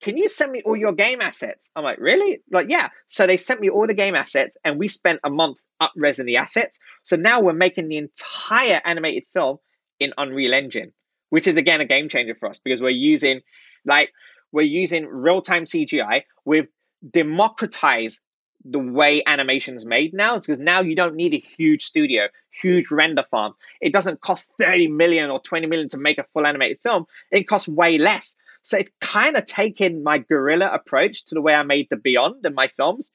can 0.00 0.16
you 0.16 0.30
send 0.30 0.50
me 0.50 0.62
all 0.64 0.76
your 0.76 0.92
game 0.92 1.20
assets? 1.20 1.68
I'm 1.76 1.84
like, 1.84 1.98
really? 1.98 2.40
Like, 2.50 2.70
yeah. 2.70 2.88
So 3.08 3.26
they 3.26 3.36
sent 3.36 3.60
me 3.60 3.68
all 3.68 3.86
the 3.86 3.94
game 3.94 4.14
assets, 4.14 4.56
and 4.64 4.78
we 4.78 4.88
spent 4.88 5.20
a 5.22 5.28
month 5.28 5.58
up 5.80 5.92
resing 5.98 6.24
the 6.24 6.38
assets. 6.38 6.78
So 7.02 7.16
now 7.16 7.42
we're 7.42 7.52
making 7.52 7.88
the 7.88 7.98
entire 7.98 8.80
animated 8.84 9.24
film 9.34 9.58
in 10.00 10.14
Unreal 10.16 10.54
Engine 10.54 10.92
which 11.30 11.46
is 11.46 11.56
again 11.56 11.80
a 11.80 11.86
game 11.86 12.08
changer 12.08 12.34
for 12.34 12.48
us 12.48 12.58
because 12.58 12.80
we're 12.80 12.90
using 12.90 13.40
like 13.84 14.12
we're 14.52 14.62
using 14.62 15.06
real-time 15.06 15.66
CGI. 15.66 16.22
We've 16.44 16.68
democratized 17.08 18.20
the 18.64 18.78
way 18.78 19.22
animation 19.26 19.76
is 19.76 19.84
made 19.84 20.14
now 20.14 20.38
because 20.38 20.58
now 20.58 20.80
you 20.80 20.96
don't 20.96 21.14
need 21.14 21.34
a 21.34 21.38
huge 21.38 21.84
studio, 21.84 22.28
huge 22.50 22.90
render 22.90 23.24
farm. 23.30 23.54
It 23.80 23.92
doesn't 23.92 24.20
cost 24.20 24.50
30 24.58 24.88
million 24.88 25.30
or 25.30 25.40
20 25.40 25.66
million 25.66 25.88
to 25.90 25.98
make 25.98 26.18
a 26.18 26.26
full 26.32 26.46
animated 26.46 26.80
film. 26.82 27.06
It 27.30 27.46
costs 27.46 27.68
way 27.68 27.98
less. 27.98 28.34
So 28.62 28.76
it's 28.76 28.90
kind 29.00 29.36
of 29.36 29.46
taken 29.46 30.02
my 30.02 30.18
guerrilla 30.18 30.70
approach 30.72 31.24
to 31.26 31.34
the 31.34 31.40
way 31.40 31.54
I 31.54 31.62
made 31.62 31.86
the 31.88 31.96
Beyond 31.96 32.44
and 32.44 32.54
my 32.54 32.68
films 32.76 33.10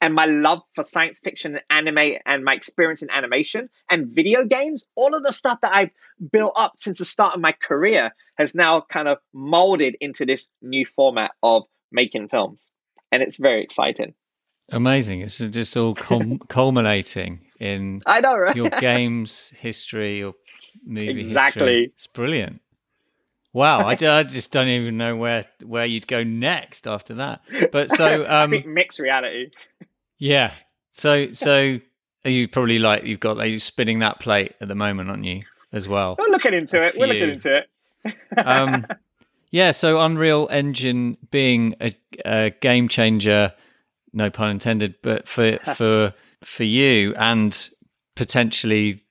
and 0.00 0.14
my 0.14 0.26
love 0.26 0.62
for 0.74 0.84
science 0.84 1.20
fiction 1.20 1.56
and 1.56 1.88
anime 1.88 2.18
and 2.26 2.44
my 2.44 2.54
experience 2.54 3.02
in 3.02 3.10
animation 3.10 3.68
and 3.90 4.08
video 4.08 4.44
games, 4.44 4.84
all 4.94 5.14
of 5.14 5.22
the 5.22 5.32
stuff 5.32 5.60
that 5.62 5.74
I've 5.74 5.90
built 6.32 6.52
up 6.56 6.74
since 6.78 6.98
the 6.98 7.04
start 7.04 7.34
of 7.34 7.40
my 7.40 7.52
career 7.52 8.12
has 8.36 8.54
now 8.54 8.80
kind 8.80 9.08
of 9.08 9.18
molded 9.32 9.96
into 10.00 10.26
this 10.26 10.46
new 10.62 10.86
format 10.86 11.32
of 11.42 11.64
making 11.92 12.28
films. 12.28 12.68
And 13.12 13.22
it's 13.22 13.36
very 13.36 13.62
exciting. 13.62 14.14
Amazing. 14.70 15.20
It's 15.20 15.38
just 15.38 15.76
all 15.76 15.94
culminating 16.48 17.40
in 17.58 18.00
I 18.06 18.20
know, 18.20 18.36
right? 18.36 18.56
your 18.56 18.70
games 18.80 19.52
history, 19.58 20.18
your 20.18 20.34
movie 20.84 21.20
exactly. 21.20 21.62
history. 21.62 21.92
It's 21.94 22.06
brilliant. 22.06 22.60
Wow, 23.52 23.80
I, 23.80 23.92
I 24.00 24.22
just 24.22 24.52
don't 24.52 24.68
even 24.68 24.96
know 24.96 25.16
where 25.16 25.44
where 25.64 25.86
you'd 25.86 26.06
go 26.06 26.22
next 26.22 26.86
after 26.86 27.14
that. 27.14 27.40
But 27.72 27.90
so 27.90 28.26
um, 28.28 28.54
mixed 28.66 28.98
reality. 28.98 29.50
Yeah. 30.18 30.52
So 30.92 31.32
so 31.32 31.80
are 32.24 32.30
you 32.30 32.48
probably 32.48 32.78
like 32.78 33.04
you've 33.04 33.20
got 33.20 33.38
are 33.38 33.46
you 33.46 33.58
spinning 33.58 34.00
that 34.00 34.20
plate 34.20 34.54
at 34.60 34.68
the 34.68 34.74
moment, 34.74 35.10
aren't 35.10 35.24
you? 35.24 35.42
As 35.72 35.86
well. 35.86 36.16
We're 36.18 36.30
looking 36.30 36.52
into 36.52 36.82
it. 36.82 36.94
Few. 36.94 37.00
We're 37.00 37.06
looking 37.06 37.30
into 37.30 37.56
it. 37.58 38.18
um, 38.36 38.86
yeah. 39.52 39.70
So 39.70 40.00
Unreal 40.00 40.48
Engine 40.50 41.16
being 41.30 41.76
a, 41.80 41.94
a 42.24 42.50
game 42.50 42.88
changer, 42.88 43.52
no 44.12 44.30
pun 44.30 44.50
intended, 44.50 44.96
but 45.00 45.28
for 45.28 45.58
for 45.76 46.12
for 46.42 46.64
you 46.64 47.14
and 47.14 47.70
potentially 48.16 49.04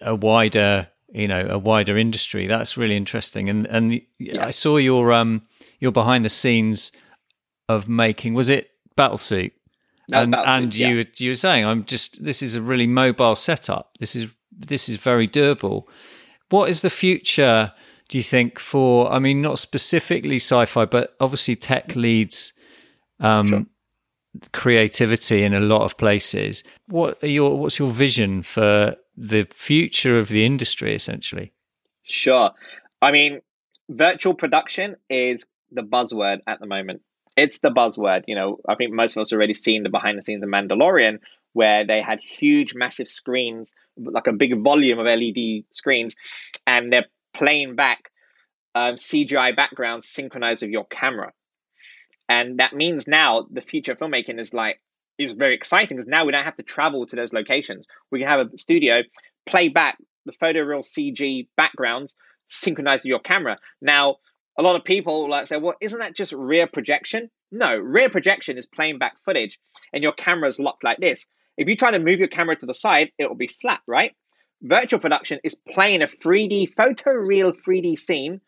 a 0.00 0.14
wider 0.14 0.88
you 1.12 1.28
know 1.28 1.46
a 1.48 1.58
wider 1.58 1.96
industry. 1.96 2.46
That's 2.46 2.76
really 2.76 2.96
interesting. 2.96 3.48
And 3.48 3.66
and 3.66 4.00
yeah. 4.18 4.46
I 4.46 4.50
saw 4.50 4.78
your 4.78 5.12
um 5.12 5.42
your 5.78 5.92
behind 5.92 6.24
the 6.24 6.30
scenes 6.30 6.92
of 7.68 7.88
making 7.88 8.34
was 8.34 8.48
it 8.48 8.70
Battlesuit? 8.96 9.52
No, 10.08 10.22
and 10.22 10.34
Battlesuit, 10.34 10.46
and 10.46 10.74
yeah. 10.74 10.88
you 10.88 11.04
you 11.18 11.30
were 11.30 11.36
saying 11.36 11.64
I'm 11.64 11.84
just 11.84 12.24
this 12.24 12.42
is 12.42 12.56
a 12.56 12.62
really 12.62 12.86
mobile 12.86 13.36
setup. 13.36 13.96
This 13.98 14.16
is 14.16 14.32
this 14.50 14.88
is 14.88 14.96
very 14.96 15.26
durable. 15.26 15.88
What 16.50 16.68
is 16.68 16.82
the 16.82 16.90
future? 16.90 17.72
Do 18.08 18.18
you 18.18 18.24
think 18.24 18.58
for? 18.58 19.10
I 19.10 19.18
mean, 19.18 19.40
not 19.40 19.58
specifically 19.58 20.36
sci-fi, 20.36 20.84
but 20.84 21.14
obviously 21.20 21.56
tech 21.56 21.96
leads 21.96 22.52
um, 23.20 23.48
sure. 23.48 23.66
creativity 24.52 25.44
in 25.44 25.54
a 25.54 25.60
lot 25.60 25.82
of 25.82 25.96
places. 25.96 26.62
What 26.88 27.22
are 27.22 27.28
your 27.28 27.58
What's 27.58 27.78
your 27.78 27.90
vision 27.90 28.42
for 28.42 28.96
the 29.16 29.46
future 29.52 30.18
of 30.18 30.28
the 30.28 30.44
industry, 30.44 30.94
essentially? 30.94 31.52
Sure. 32.02 32.50
I 33.00 33.10
mean, 33.10 33.40
virtual 33.88 34.34
production 34.34 34.96
is 35.08 35.46
the 35.70 35.82
buzzword 35.82 36.40
at 36.46 36.60
the 36.60 36.66
moment. 36.66 37.02
It's 37.36 37.58
the 37.58 37.70
buzzword. 37.70 38.24
You 38.26 38.34
know, 38.34 38.58
I 38.68 38.74
think 38.74 38.92
most 38.92 39.16
of 39.16 39.22
us 39.22 39.32
already 39.32 39.54
seen 39.54 39.82
the 39.82 39.88
behind 39.88 40.18
the 40.18 40.22
scenes 40.22 40.42
of 40.42 40.48
Mandalorian, 40.48 41.18
where 41.52 41.86
they 41.86 42.02
had 42.02 42.20
huge, 42.20 42.74
massive 42.74 43.08
screens, 43.08 43.70
like 43.96 44.26
a 44.26 44.32
big 44.32 44.62
volume 44.62 44.98
of 44.98 45.06
LED 45.06 45.64
screens, 45.72 46.14
and 46.66 46.92
they're 46.92 47.06
playing 47.34 47.76
back 47.76 48.10
um, 48.74 48.94
CGI 48.94 49.54
backgrounds 49.54 50.08
synchronized 50.08 50.62
with 50.62 50.70
your 50.70 50.86
camera. 50.86 51.32
And 52.28 52.58
that 52.58 52.72
means 52.72 53.06
now 53.06 53.46
the 53.50 53.60
future 53.60 53.92
of 53.92 53.98
filmmaking 53.98 54.40
is 54.40 54.54
like 54.54 54.80
is 55.18 55.32
very 55.32 55.54
exciting 55.54 55.96
because 55.96 56.08
now 56.08 56.24
we 56.24 56.32
don't 56.32 56.44
have 56.44 56.56
to 56.56 56.62
travel 56.62 57.06
to 57.06 57.16
those 57.16 57.32
locations. 57.32 57.86
We 58.10 58.20
can 58.20 58.28
have 58.28 58.40
a 58.40 58.58
studio 58.58 59.02
play 59.46 59.68
back 59.68 59.98
the 60.26 60.32
photoreal 60.32 60.84
CG 60.84 61.48
backgrounds 61.56 62.14
synchronized 62.48 63.00
with 63.00 63.10
your 63.10 63.20
camera. 63.20 63.58
Now, 63.80 64.16
a 64.58 64.62
lot 64.62 64.76
of 64.76 64.84
people 64.84 65.28
like 65.28 65.46
say, 65.46 65.56
well, 65.56 65.74
isn't 65.80 65.98
that 65.98 66.16
just 66.16 66.32
rear 66.32 66.66
projection? 66.66 67.30
No, 67.50 67.76
rear 67.76 68.10
projection 68.10 68.58
is 68.58 68.66
playing 68.66 68.98
back 68.98 69.14
footage 69.24 69.58
and 69.92 70.02
your 70.02 70.12
camera 70.12 70.48
is 70.48 70.58
locked 70.58 70.84
like 70.84 70.98
this. 70.98 71.26
If 71.56 71.68
you 71.68 71.76
try 71.76 71.90
to 71.90 71.98
move 71.98 72.18
your 72.18 72.28
camera 72.28 72.56
to 72.56 72.66
the 72.66 72.74
side, 72.74 73.10
it 73.18 73.28
will 73.28 73.36
be 73.36 73.50
flat, 73.60 73.80
right? 73.86 74.12
Virtual 74.62 75.00
production 75.00 75.40
is 75.44 75.56
playing 75.72 76.02
a 76.02 76.06
3D, 76.06 76.74
photoreal 76.74 77.52
3D 77.66 77.98
scene 77.98 78.40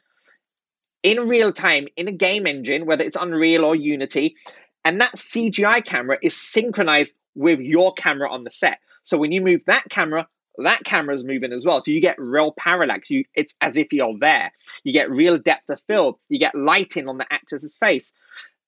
in 1.02 1.28
real 1.28 1.52
time 1.52 1.86
in 1.96 2.08
a 2.08 2.12
game 2.12 2.46
engine, 2.46 2.86
whether 2.86 3.02
it's 3.02 3.16
Unreal 3.16 3.64
or 3.64 3.76
Unity. 3.76 4.36
And 4.84 5.00
that 5.00 5.16
CGI 5.16 5.84
camera 5.84 6.18
is 6.22 6.36
synchronized 6.36 7.14
with 7.34 7.60
your 7.60 7.94
camera 7.94 8.30
on 8.30 8.44
the 8.44 8.50
set. 8.50 8.78
So 9.02 9.18
when 9.18 9.32
you 9.32 9.40
move 9.40 9.62
that 9.66 9.84
camera, 9.90 10.28
that 10.58 10.84
camera 10.84 11.14
is 11.14 11.24
moving 11.24 11.52
as 11.52 11.64
well. 11.64 11.82
So 11.82 11.90
you 11.90 12.00
get 12.00 12.18
real 12.18 12.52
parallax. 12.56 13.10
You, 13.10 13.24
it's 13.34 13.54
as 13.60 13.76
if 13.76 13.92
you're 13.92 14.16
there. 14.18 14.52
You 14.84 14.92
get 14.92 15.10
real 15.10 15.38
depth 15.38 15.68
of 15.68 15.80
field. 15.86 16.18
You 16.28 16.38
get 16.38 16.54
lighting 16.54 17.08
on 17.08 17.18
the 17.18 17.26
actor's 17.30 17.76
face. 17.76 18.12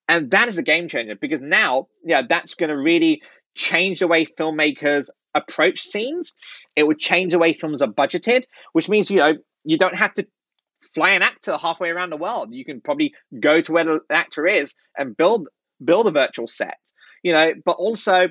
And 0.09 0.31
that 0.31 0.47
is 0.47 0.57
a 0.57 0.63
game 0.63 0.89
changer 0.89 1.15
because 1.15 1.41
now, 1.41 1.87
yeah, 2.03 2.23
that's 2.27 2.55
going 2.55 2.69
to 2.69 2.77
really 2.77 3.21
change 3.55 3.99
the 3.99 4.07
way 4.07 4.25
filmmakers 4.25 5.09
approach 5.35 5.81
scenes. 5.81 6.33
It 6.75 6.83
would 6.83 6.99
change 6.99 7.33
the 7.33 7.39
way 7.39 7.53
films 7.53 7.81
are 7.81 7.91
budgeted, 7.91 8.43
which 8.73 8.89
means, 8.89 9.11
you 9.11 9.17
know, 9.17 9.33
you 9.63 9.77
don't 9.77 9.95
have 9.95 10.13
to 10.15 10.27
fly 10.93 11.11
an 11.11 11.21
actor 11.21 11.57
halfway 11.57 11.89
around 11.89 12.09
the 12.09 12.17
world. 12.17 12.53
You 12.53 12.65
can 12.65 12.81
probably 12.81 13.13
go 13.39 13.61
to 13.61 13.71
where 13.71 13.83
the 13.83 13.99
actor 14.09 14.47
is 14.47 14.75
and 14.97 15.15
build 15.15 15.47
build 15.83 16.07
a 16.07 16.11
virtual 16.11 16.47
set. 16.47 16.77
You 17.23 17.33
know, 17.33 17.53
but 17.65 17.77
also 17.77 18.29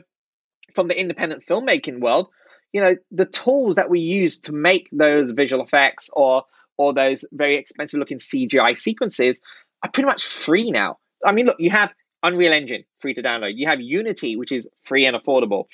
from 0.74 0.88
the 0.88 0.98
independent 0.98 1.44
filmmaking 1.48 2.00
world, 2.00 2.28
you 2.72 2.80
know 2.80 2.96
the 3.10 3.26
tools 3.26 3.76
that 3.76 3.90
we 3.90 4.00
use 4.00 4.38
to 4.40 4.52
make 4.52 4.88
those 4.92 5.30
visual 5.30 5.64
effects 5.64 6.10
or 6.12 6.44
or 6.76 6.92
those 6.92 7.24
very 7.32 7.56
expensive 7.56 7.98
looking 7.98 8.18
CGI 8.18 8.76
sequences 8.76 9.40
are 9.82 9.90
pretty 9.90 10.06
much 10.06 10.24
free 10.24 10.70
now. 10.70 10.98
I 11.24 11.32
mean, 11.32 11.46
look, 11.46 11.56
you 11.58 11.70
have 11.70 11.90
Unreal 12.22 12.52
Engine 12.52 12.84
free 12.98 13.14
to 13.14 13.22
download. 13.22 13.52
You 13.56 13.68
have 13.68 13.80
Unity, 13.80 14.36
which 14.36 14.52
is 14.52 14.68
free 14.84 15.06
and 15.06 15.16
affordable. 15.16 15.64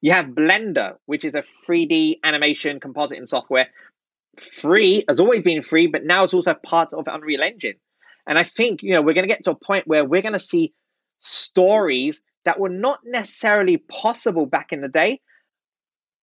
You 0.00 0.12
have 0.12 0.26
Blender, 0.26 0.96
which 1.06 1.24
is 1.24 1.34
a 1.34 1.44
3D 1.68 2.18
animation 2.24 2.80
compositing 2.80 3.28
software. 3.28 3.68
Free, 4.60 5.04
has 5.08 5.20
always 5.20 5.42
been 5.42 5.62
free, 5.62 5.86
but 5.86 6.04
now 6.04 6.24
it's 6.24 6.34
also 6.34 6.54
part 6.54 6.92
of 6.92 7.04
Unreal 7.06 7.42
Engine. 7.42 7.74
And 8.26 8.38
I 8.38 8.44
think, 8.44 8.82
you 8.82 8.94
know, 8.94 9.02
we're 9.02 9.14
going 9.14 9.28
to 9.28 9.32
get 9.32 9.44
to 9.44 9.50
a 9.50 9.54
point 9.54 9.86
where 9.86 10.04
we're 10.04 10.22
going 10.22 10.32
to 10.32 10.40
see 10.40 10.72
stories 11.22 12.20
that 12.44 12.60
were 12.60 12.68
not 12.68 13.00
necessarily 13.04 13.78
possible 13.78 14.46
back 14.46 14.72
in 14.72 14.80
the 14.80 14.88
day 14.88 15.20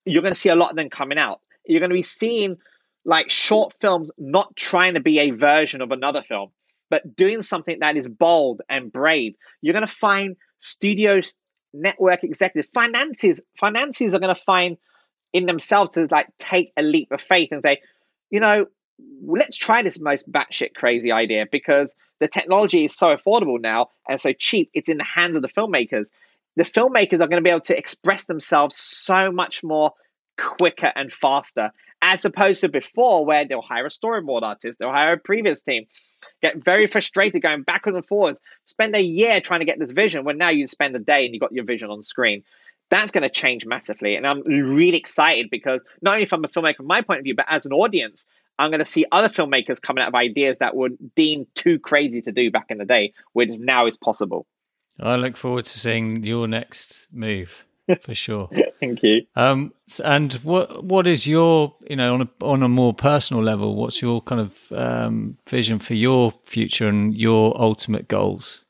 you're 0.05 0.21
going 0.21 0.33
to 0.33 0.39
see 0.39 0.49
a 0.49 0.55
lot 0.55 0.71
of 0.71 0.75
them 0.75 0.89
coming 0.89 1.17
out. 1.17 1.41
You're 1.65 1.79
going 1.79 1.91
to 1.91 1.95
be 1.95 2.01
seeing 2.01 2.57
like 3.05 3.29
short 3.29 3.73
films 3.79 4.11
not 4.17 4.55
trying 4.55 4.95
to 4.95 4.99
be 4.99 5.19
a 5.19 5.31
version 5.31 5.81
of 5.81 5.91
another 5.91 6.21
film, 6.21 6.49
but 6.89 7.15
doing 7.15 7.41
something 7.41 7.79
that 7.79 7.95
is 7.95 8.07
bold 8.07 8.61
and 8.69 8.91
brave. 8.91 9.35
You're 9.61 9.73
going 9.73 9.87
to 9.87 9.93
find 9.93 10.35
studios, 10.59 11.33
network 11.73 12.23
executives, 12.23 12.69
finances, 12.73 13.41
finances 13.59 14.13
are 14.13 14.19
going 14.19 14.35
to 14.35 14.41
find 14.41 14.77
in 15.31 15.45
themselves 15.45 15.91
to 15.91 16.07
like 16.09 16.27
take 16.37 16.73
a 16.75 16.81
leap 16.81 17.11
of 17.11 17.21
faith 17.21 17.49
and 17.51 17.61
say, 17.61 17.79
you 18.29 18.39
know, 18.39 18.65
let's 19.21 19.57
try 19.57 19.83
this 19.83 19.99
most 19.99 20.31
batshit 20.31 20.73
crazy 20.73 21.11
idea 21.11 21.45
because 21.51 21.95
the 22.19 22.27
technology 22.27 22.85
is 22.85 22.95
so 22.95 23.07
affordable 23.07 23.59
now 23.59 23.89
and 24.07 24.19
so 24.19 24.33
cheap. 24.33 24.69
It's 24.73 24.89
in 24.89 24.97
the 24.97 25.03
hands 25.03 25.35
of 25.35 25.41
the 25.41 25.49
filmmakers 25.49 26.09
the 26.59 26.65
filmmakers 26.65 27.21
are 27.21 27.27
going 27.27 27.41
to 27.41 27.41
be 27.41 27.49
able 27.49 27.61
to 27.61 27.77
express 27.77 28.25
themselves 28.25 28.75
so 28.75 29.31
much 29.31 29.63
more 29.63 29.93
quicker 30.37 30.91
and 30.95 31.11
faster 31.11 31.71
as 32.01 32.23
opposed 32.23 32.61
to 32.61 32.69
before 32.69 33.25
where 33.25 33.45
they'll 33.45 33.61
hire 33.61 33.85
a 33.85 33.89
storyboard 33.89 34.41
artist 34.41 34.77
they'll 34.79 34.91
hire 34.91 35.13
a 35.13 35.19
previs 35.19 35.63
team 35.63 35.85
get 36.41 36.63
very 36.63 36.87
frustrated 36.87 37.41
going 37.41 37.63
backwards 37.63 37.95
and 37.95 38.05
forwards 38.05 38.41
spend 38.65 38.95
a 38.95 39.01
year 39.01 39.41
trying 39.41 39.59
to 39.59 39.65
get 39.65 39.79
this 39.79 39.91
vision 39.91 40.23
when 40.23 40.37
now 40.37 40.49
you 40.49 40.67
spend 40.67 40.95
a 40.95 40.99
day 40.99 41.25
and 41.25 41.33
you 41.33 41.39
got 41.39 41.51
your 41.51 41.65
vision 41.65 41.89
on 41.89 42.03
screen 42.03 42.43
that's 42.89 43.11
going 43.11 43.21
to 43.21 43.29
change 43.29 43.65
massively 43.65 44.15
and 44.15 44.25
i'm 44.25 44.41
really 44.43 44.97
excited 44.97 45.49
because 45.49 45.83
not 46.01 46.13
only 46.13 46.25
from 46.25 46.43
a 46.43 46.47
filmmaker 46.47 46.77
from 46.77 46.87
my 46.87 47.01
point 47.01 47.19
of 47.19 47.23
view 47.25 47.35
but 47.35 47.45
as 47.49 47.65
an 47.65 47.73
audience 47.73 48.25
i'm 48.59 48.69
going 48.69 48.79
to 48.79 48.85
see 48.85 49.05
other 49.11 49.29
filmmakers 49.29 49.81
coming 49.81 50.03
out 50.03 50.09
of 50.09 50.15
ideas 50.15 50.59
that 50.59 50.75
were 50.75 50.89
deemed 51.15 51.47
too 51.55 51.79
crazy 51.79 52.21
to 52.21 52.31
do 52.31 52.51
back 52.51 52.67
in 52.69 52.77
the 52.77 52.85
day 52.85 53.13
which 53.33 53.57
now 53.59 53.87
is 53.87 53.97
possible 53.97 54.45
I 55.01 55.15
look 55.15 55.37
forward 55.37 55.63
to 55.63 55.79
seeing 55.79 56.23
your 56.23 56.45
next 56.45 57.07
move 57.11 57.63
for 58.01 58.13
sure. 58.13 58.49
Thank 58.79 59.03
you. 59.03 59.25
Um, 59.35 59.73
and 60.03 60.33
what 60.33 60.83
what 60.83 61.07
is 61.07 61.25
your 61.25 61.75
you 61.89 61.95
know 61.95 62.13
on 62.13 62.21
a 62.21 62.45
on 62.45 62.63
a 62.63 62.69
more 62.69 62.93
personal 62.93 63.43
level? 63.43 63.75
What's 63.75 64.01
your 64.01 64.21
kind 64.21 64.41
of 64.41 64.71
um, 64.77 65.37
vision 65.47 65.79
for 65.79 65.93
your 65.93 66.33
future 66.45 66.87
and 66.87 67.15
your 67.15 67.59
ultimate 67.59 68.07
goals? 68.07 68.63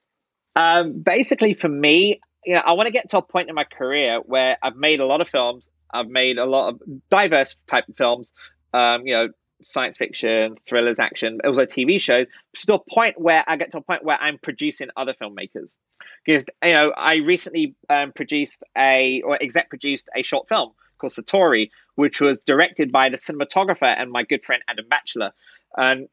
Um, 0.55 1.01
basically, 1.01 1.53
for 1.53 1.69
me, 1.69 2.21
you 2.45 2.55
know, 2.55 2.61
I 2.65 2.73
want 2.73 2.87
to 2.87 2.91
get 2.91 3.09
to 3.09 3.17
a 3.17 3.21
point 3.21 3.49
in 3.49 3.55
my 3.55 3.63
career 3.65 4.19
where 4.25 4.57
I've 4.61 4.75
made 4.75 4.99
a 4.99 5.05
lot 5.05 5.21
of 5.21 5.29
films. 5.29 5.65
I've 5.91 6.07
made 6.09 6.37
a 6.37 6.45
lot 6.45 6.69
of 6.69 6.81
diverse 7.09 7.55
type 7.67 7.89
of 7.89 7.95
films. 7.95 8.31
Um, 8.73 9.07
you 9.07 9.13
know, 9.15 9.29
science 9.61 9.97
fiction, 9.97 10.57
thrillers, 10.65 10.99
action, 10.99 11.39
also 11.43 11.65
TV 11.65 11.99
shows, 11.99 12.27
to 12.65 12.73
a 12.73 12.79
point 12.79 13.19
where 13.19 13.43
I 13.47 13.57
get 13.57 13.71
to 13.71 13.77
a 13.77 13.81
point 13.81 14.03
where 14.03 14.17
I'm 14.19 14.37
producing 14.37 14.89
other 14.95 15.13
filmmakers. 15.13 15.77
Because 16.25 16.45
you 16.63 16.73
know, 16.73 16.91
I 16.95 17.15
recently 17.15 17.75
um, 17.89 18.11
produced 18.13 18.63
a 18.77 19.21
or 19.25 19.41
exec 19.41 19.69
produced 19.69 20.09
a 20.15 20.23
short 20.23 20.47
film 20.47 20.71
called 20.97 21.13
Satori, 21.13 21.71
which 21.95 22.21
was 22.21 22.39
directed 22.45 22.91
by 22.91 23.09
the 23.09 23.17
cinematographer 23.17 23.83
and 23.83 24.11
my 24.11 24.23
good 24.23 24.43
friend 24.43 24.63
Adam 24.67 24.85
Batchelor. 24.89 25.31
And 25.75 26.07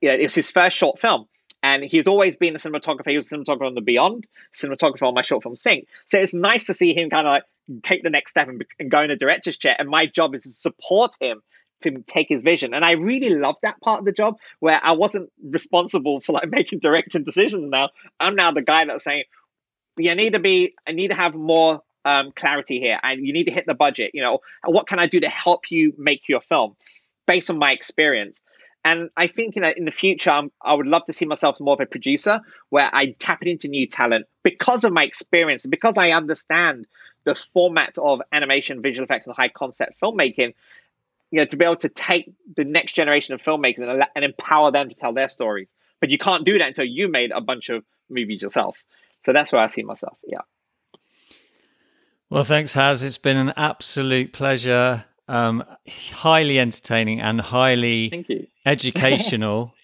yeah, 0.00 0.12
it 0.12 0.24
was 0.24 0.34
his 0.34 0.50
first 0.50 0.76
short 0.76 1.00
film. 1.00 1.26
And 1.64 1.84
he's 1.84 2.08
always 2.08 2.34
been 2.34 2.56
a 2.56 2.58
cinematographer. 2.58 3.10
He 3.10 3.16
was 3.16 3.30
a 3.30 3.36
cinematographer 3.36 3.68
on 3.68 3.76
The 3.76 3.82
Beyond, 3.82 4.26
cinematographer 4.52 5.06
on 5.06 5.14
my 5.14 5.22
short 5.22 5.44
film 5.44 5.54
Sync. 5.54 5.86
So 6.06 6.18
it's 6.18 6.34
nice 6.34 6.64
to 6.66 6.74
see 6.74 6.92
him 6.92 7.08
kind 7.08 7.24
of 7.24 7.30
like 7.30 7.44
take 7.84 8.02
the 8.02 8.10
next 8.10 8.32
step 8.32 8.48
and, 8.48 8.64
and 8.80 8.90
go 8.90 9.00
in 9.02 9.12
a 9.12 9.16
director's 9.16 9.56
chair. 9.56 9.76
And 9.78 9.88
my 9.88 10.06
job 10.06 10.34
is 10.34 10.42
to 10.42 10.48
support 10.50 11.14
him 11.20 11.40
to 11.82 12.02
take 12.06 12.28
his 12.28 12.42
vision. 12.42 12.74
And 12.74 12.84
I 12.84 12.92
really 12.92 13.30
love 13.30 13.56
that 13.62 13.80
part 13.80 14.00
of 14.00 14.04
the 14.04 14.12
job 14.12 14.36
where 14.60 14.80
I 14.82 14.92
wasn't 14.92 15.30
responsible 15.42 16.20
for 16.20 16.32
like 16.32 16.48
making 16.50 16.80
directing 16.80 17.24
decisions 17.24 17.70
now. 17.70 17.90
I'm 18.18 18.34
now 18.34 18.52
the 18.52 18.62
guy 18.62 18.84
that's 18.84 19.04
saying, 19.04 19.24
you 19.96 20.14
need 20.14 20.32
to 20.32 20.38
be, 20.38 20.74
I 20.86 20.92
need 20.92 21.08
to 21.08 21.14
have 21.14 21.34
more 21.34 21.82
um, 22.04 22.32
clarity 22.34 22.80
here. 22.80 22.98
And 23.02 23.26
you 23.26 23.32
need 23.32 23.44
to 23.44 23.52
hit 23.52 23.66
the 23.66 23.74
budget. 23.74 24.12
You 24.14 24.22
know, 24.22 24.40
what 24.64 24.86
can 24.86 24.98
I 24.98 25.06
do 25.06 25.20
to 25.20 25.28
help 25.28 25.70
you 25.70 25.92
make 25.98 26.28
your 26.28 26.40
film 26.40 26.76
based 27.26 27.50
on 27.50 27.58
my 27.58 27.72
experience? 27.72 28.42
And 28.84 29.10
I 29.16 29.28
think 29.28 29.54
you 29.54 29.62
know 29.62 29.72
in 29.76 29.84
the 29.84 29.92
future, 29.92 30.30
I'm, 30.30 30.50
I 30.60 30.74
would 30.74 30.86
love 30.86 31.06
to 31.06 31.12
see 31.12 31.24
myself 31.24 31.60
more 31.60 31.74
of 31.74 31.80
a 31.80 31.86
producer 31.86 32.40
where 32.70 32.90
I 32.92 33.14
tap 33.18 33.42
into 33.42 33.68
new 33.68 33.86
talent 33.86 34.26
because 34.42 34.84
of 34.84 34.92
my 34.92 35.04
experience, 35.04 35.64
because 35.66 35.98
I 35.98 36.10
understand 36.10 36.88
the 37.24 37.36
format 37.36 37.96
of 37.98 38.20
animation, 38.32 38.82
visual 38.82 39.04
effects, 39.04 39.26
and 39.26 39.36
high 39.36 39.48
concept 39.48 40.00
filmmaking 40.02 40.54
you 41.32 41.38
know, 41.38 41.46
to 41.46 41.56
be 41.56 41.64
able 41.64 41.76
to 41.76 41.88
take 41.88 42.30
the 42.56 42.62
next 42.62 42.92
generation 42.92 43.34
of 43.34 43.42
filmmakers 43.42 43.88
and, 43.88 44.04
and 44.14 44.24
empower 44.24 44.70
them 44.70 44.90
to 44.90 44.94
tell 44.94 45.14
their 45.14 45.30
stories. 45.30 45.68
But 45.98 46.10
you 46.10 46.18
can't 46.18 46.44
do 46.44 46.58
that 46.58 46.68
until 46.68 46.84
you 46.84 47.08
made 47.08 47.32
a 47.32 47.40
bunch 47.40 47.70
of 47.70 47.84
movies 48.10 48.42
yourself. 48.42 48.84
So 49.24 49.32
that's 49.32 49.50
where 49.50 49.62
I 49.62 49.66
see 49.68 49.82
myself. 49.82 50.18
Yeah. 50.26 50.42
Well, 52.28 52.44
thanks, 52.44 52.74
Haz. 52.74 53.02
It's 53.02 53.18
been 53.18 53.38
an 53.38 53.54
absolute 53.56 54.32
pleasure. 54.32 55.06
Um, 55.26 55.64
highly 55.88 56.58
entertaining 56.58 57.20
and 57.20 57.40
highly 57.40 58.50
educational 58.66 59.74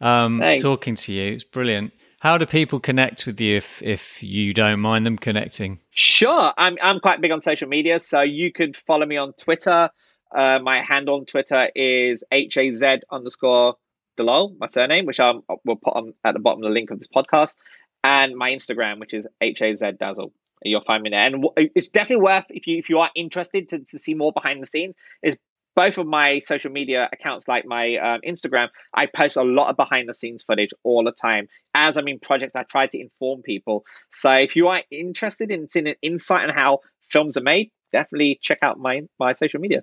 um, 0.00 0.42
talking 0.58 0.94
to 0.94 1.12
you. 1.12 1.34
It's 1.34 1.44
brilliant. 1.44 1.92
How 2.20 2.38
do 2.38 2.46
people 2.46 2.80
connect 2.80 3.26
with 3.26 3.38
you 3.38 3.58
if 3.58 3.82
if 3.82 4.22
you 4.22 4.54
don't 4.54 4.80
mind 4.80 5.04
them 5.04 5.18
connecting? 5.18 5.80
Sure, 5.94 6.54
I'm 6.56 6.78
I'm 6.82 7.00
quite 7.00 7.20
big 7.20 7.30
on 7.32 7.42
social 7.42 7.68
media, 7.68 8.00
so 8.00 8.22
you 8.22 8.50
could 8.50 8.78
follow 8.78 9.04
me 9.04 9.18
on 9.18 9.34
Twitter 9.34 9.90
uh, 10.34 10.58
my 10.62 10.82
handle 10.82 11.16
on 11.16 11.26
Twitter 11.26 11.70
is 11.74 12.22
haz 12.30 13.00
underscore 13.10 13.76
Dulull, 14.16 14.54
my 14.58 14.68
surname, 14.68 15.06
which 15.06 15.20
I'll, 15.20 15.44
we'll 15.64 15.76
put 15.76 15.94
on 15.94 16.14
at 16.24 16.34
the 16.34 16.40
bottom 16.40 16.62
of 16.62 16.68
the 16.68 16.74
link 16.74 16.90
of 16.90 16.98
this 16.98 17.08
podcast, 17.08 17.56
and 18.02 18.36
my 18.36 18.50
Instagram, 18.50 19.00
which 19.00 19.14
is 19.14 19.26
haz 19.40 19.82
dazzle. 19.98 20.32
you'll 20.62 20.84
find 20.84 21.02
me 21.02 21.10
there. 21.10 21.26
And 21.26 21.44
it's 21.56 21.88
definitely 21.88 22.22
worth 22.22 22.44
if 22.50 22.66
you 22.66 22.78
if 22.78 22.88
you 22.88 23.00
are 23.00 23.10
interested 23.14 23.68
to, 23.70 23.78
to 23.80 23.98
see 23.98 24.14
more 24.14 24.32
behind 24.32 24.62
the 24.62 24.66
scenes. 24.66 24.94
Is 25.22 25.36
both 25.74 25.98
of 25.98 26.06
my 26.06 26.38
social 26.40 26.70
media 26.70 27.08
accounts, 27.12 27.48
like 27.48 27.66
my 27.66 27.96
um, 27.96 28.20
Instagram, 28.26 28.68
I 28.94 29.06
post 29.06 29.36
a 29.36 29.42
lot 29.42 29.70
of 29.70 29.76
behind 29.76 30.08
the 30.08 30.14
scenes 30.14 30.44
footage 30.44 30.70
all 30.84 31.02
the 31.02 31.12
time. 31.12 31.48
As 31.74 31.96
I'm 31.96 32.06
in 32.06 32.20
projects, 32.20 32.54
I 32.54 32.62
try 32.62 32.86
to 32.86 33.00
inform 33.00 33.42
people. 33.42 33.84
So 34.10 34.30
if 34.30 34.54
you 34.54 34.68
are 34.68 34.82
interested 34.90 35.50
in 35.50 35.68
seeing 35.68 35.88
an 35.88 35.96
insight 36.00 36.48
on 36.48 36.54
how 36.54 36.80
films 37.10 37.36
are 37.36 37.42
made, 37.42 37.70
definitely 37.92 38.38
check 38.40 38.58
out 38.62 38.78
my 38.78 39.02
my 39.18 39.32
social 39.32 39.60
media. 39.60 39.82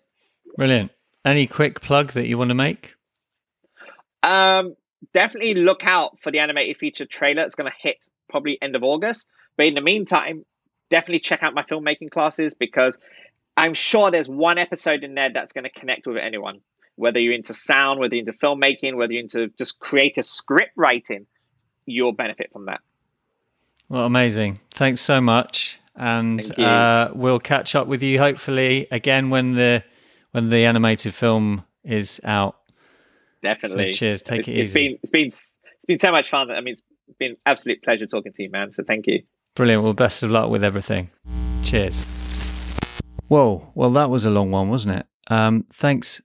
Brilliant. 0.58 0.92
Any 1.24 1.48
quick 1.48 1.82
plug 1.82 2.12
that 2.14 2.28
you 2.28 2.38
want 2.38 2.50
to 2.50 2.56
make? 2.56 2.96
Um, 4.24 4.76
definitely 5.14 5.56
look 5.56 5.84
out 5.84 6.20
for 6.22 6.32
the 6.32 6.40
animated 6.40 6.78
feature 6.78 7.06
trailer. 7.06 7.44
It's 7.44 7.56
going 7.56 7.72
to 7.72 7.78
hit 7.80 7.98
probably 8.30 8.58
end 8.62 8.76
of 8.76 8.84
August. 8.84 9.28
But 9.58 9.68
in 9.68 9.76
the 9.76 9.82
meantime, 9.82 10.46
definitely 10.90 11.20
check 11.20 11.44
out 11.44 11.54
my 11.54 11.64
filmmaking 11.64 12.12
classes 12.12 12.56
because 12.56 13.00
I'm 13.58 13.74
sure 13.74 14.12
there's 14.12 14.30
one 14.30 14.58
episode 14.58 15.04
in 15.04 15.16
there 15.16 15.30
that's 15.34 15.54
going 15.54 15.66
to 15.66 15.70
connect 15.70 16.08
with 16.08 16.18
anyone. 16.18 16.62
Whether 16.96 17.20
you're 17.20 17.34
into 17.34 17.54
sound, 17.54 18.00
whether 18.00 18.16
you're 18.16 18.26
into 18.28 18.38
filmmaking, 18.38 18.96
whether 18.96 19.14
you're 19.14 19.24
into 19.24 19.48
just 19.58 19.80
creative 19.80 20.26
script 20.26 20.72
writing, 20.76 21.26
you'll 21.86 22.14
benefit 22.14 22.52
from 22.52 22.66
that. 22.66 22.82
Well, 23.90 24.06
amazing. 24.06 24.60
Thanks 24.72 25.02
so 25.02 25.20
much. 25.20 25.80
And 25.96 26.58
uh, 26.60 27.12
we'll 27.14 27.40
catch 27.40 27.76
up 27.76 27.88
with 27.88 28.02
you 28.02 28.18
hopefully 28.18 28.88
again 28.92 29.30
when 29.30 29.54
the 29.54 29.84
when 30.32 30.50
the 30.50 30.66
animated 30.66 31.14
film 31.14 31.64
is 31.84 32.20
out. 32.24 32.58
Definitely. 33.44 33.92
So 33.92 33.98
cheers. 33.98 34.22
Take 34.22 34.48
it, 34.48 34.58
it 34.58 34.64
easy. 34.64 34.88
Been, 34.88 35.00
it's 35.02 35.12
been 35.12 35.28
it's 35.28 35.86
been 35.88 36.00
so 36.00 36.12
much 36.12 36.30
fun. 36.30 36.52
I 36.52 36.62
mean, 36.62 36.74
it's 36.74 36.84
been 37.18 37.38
absolute 37.46 37.84
pleasure 37.84 38.06
talking 38.06 38.32
to 38.32 38.44
you, 38.44 38.50
man. 38.50 38.72
So 38.72 38.84
thank 38.84 39.08
you. 39.08 39.24
Brilliant. 39.56 39.84
Well, 39.84 39.94
best 39.94 40.24
of 40.24 40.32
luck 40.32 40.50
with 40.50 40.64
everything. 40.64 41.10
Cheers. 41.64 42.06
Whoa. 43.28 43.72
Well, 43.76 43.92
that 43.92 44.10
was 44.10 44.26
a 44.26 44.30
long 44.30 44.52
one, 44.52 44.70
wasn't 44.70 44.98
it? 44.98 45.06
Um, 45.28 45.66
thanks 45.74 46.22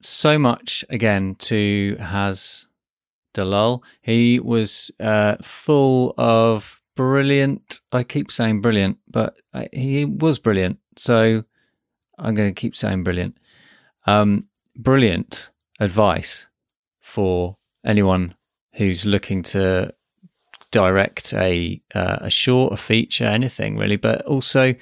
so 0.00 0.38
much 0.38 0.84
again 0.90 1.34
to 1.36 1.96
Haz 1.98 2.66
Dulull. 3.34 3.82
He 4.02 4.38
was 4.40 4.90
uh, 5.00 5.36
full 5.42 6.14
of 6.18 6.82
brilliant. 6.94 7.80
I 7.92 8.04
keep 8.04 8.30
saying 8.30 8.60
brilliant, 8.60 8.98
but 9.08 9.36
he 9.72 10.04
was 10.04 10.38
brilliant. 10.38 10.78
So 10.96 11.44
I'm 12.18 12.34
going 12.34 12.54
to 12.54 12.60
keep 12.60 12.76
saying 12.76 13.04
brilliant. 13.04 13.36
Um, 14.06 14.46
brilliant 14.76 15.50
advice 15.80 16.46
for 17.00 17.56
anyone 17.84 18.34
who's 18.74 19.04
looking 19.04 19.42
to 19.42 19.94
direct 20.70 21.32
a 21.34 21.80
uh, 21.94 22.18
a 22.22 22.30
short, 22.30 22.72
a 22.72 22.76
feature, 22.76 23.24
anything 23.24 23.76
really. 23.76 23.96
But 23.96 24.22
also, 24.26 24.74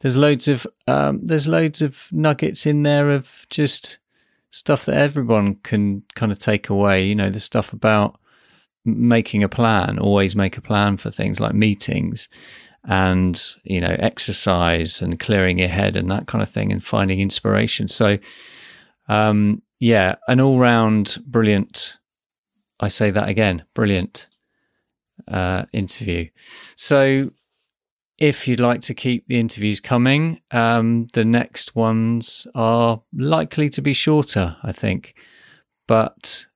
there's 0.00 0.16
loads 0.16 0.48
of 0.48 0.66
um, 0.86 1.20
there's 1.22 1.48
loads 1.48 1.80
of 1.80 2.08
nuggets 2.12 2.66
in 2.66 2.82
there 2.82 3.10
of 3.10 3.46
just 3.48 3.98
stuff 4.50 4.84
that 4.84 4.96
everyone 4.96 5.54
can 5.62 6.02
kind 6.14 6.32
of 6.32 6.38
take 6.38 6.68
away. 6.68 7.06
You 7.06 7.14
know, 7.14 7.30
the 7.30 7.40
stuff 7.40 7.72
about 7.72 8.18
making 8.84 9.44
a 9.44 9.48
plan, 9.48 9.98
always 9.98 10.34
make 10.34 10.56
a 10.56 10.62
plan 10.62 10.96
for 10.96 11.10
things 11.10 11.40
like 11.40 11.54
meetings 11.54 12.28
and, 12.84 13.40
you 13.64 13.80
know, 13.80 13.96
exercise 13.98 15.00
and 15.00 15.20
clearing 15.20 15.58
your 15.58 15.68
head 15.68 15.96
and 15.96 16.10
that 16.10 16.26
kind 16.26 16.42
of 16.42 16.48
thing 16.48 16.72
and 16.72 16.84
finding 16.84 17.20
inspiration. 17.20 17.88
So, 17.88 18.18
um, 19.08 19.62
yeah, 19.78 20.16
an 20.28 20.40
all 20.40 20.58
round 20.58 21.18
brilliant, 21.26 21.96
I 22.80 22.88
say 22.88 23.10
that 23.10 23.28
again, 23.28 23.64
brilliant 23.74 24.26
uh, 25.28 25.64
interview. 25.72 26.28
So, 26.76 27.30
if 28.18 28.46
you'd 28.46 28.60
like 28.60 28.82
to 28.82 28.94
keep 28.94 29.26
the 29.26 29.40
interviews 29.40 29.80
coming, 29.80 30.40
um, 30.52 31.08
the 31.12 31.24
next 31.24 31.74
ones 31.74 32.46
are 32.54 33.02
likely 33.12 33.68
to 33.70 33.82
be 33.82 33.92
shorter, 33.92 34.56
I 34.62 34.70
think. 34.70 35.14
But 35.88 36.46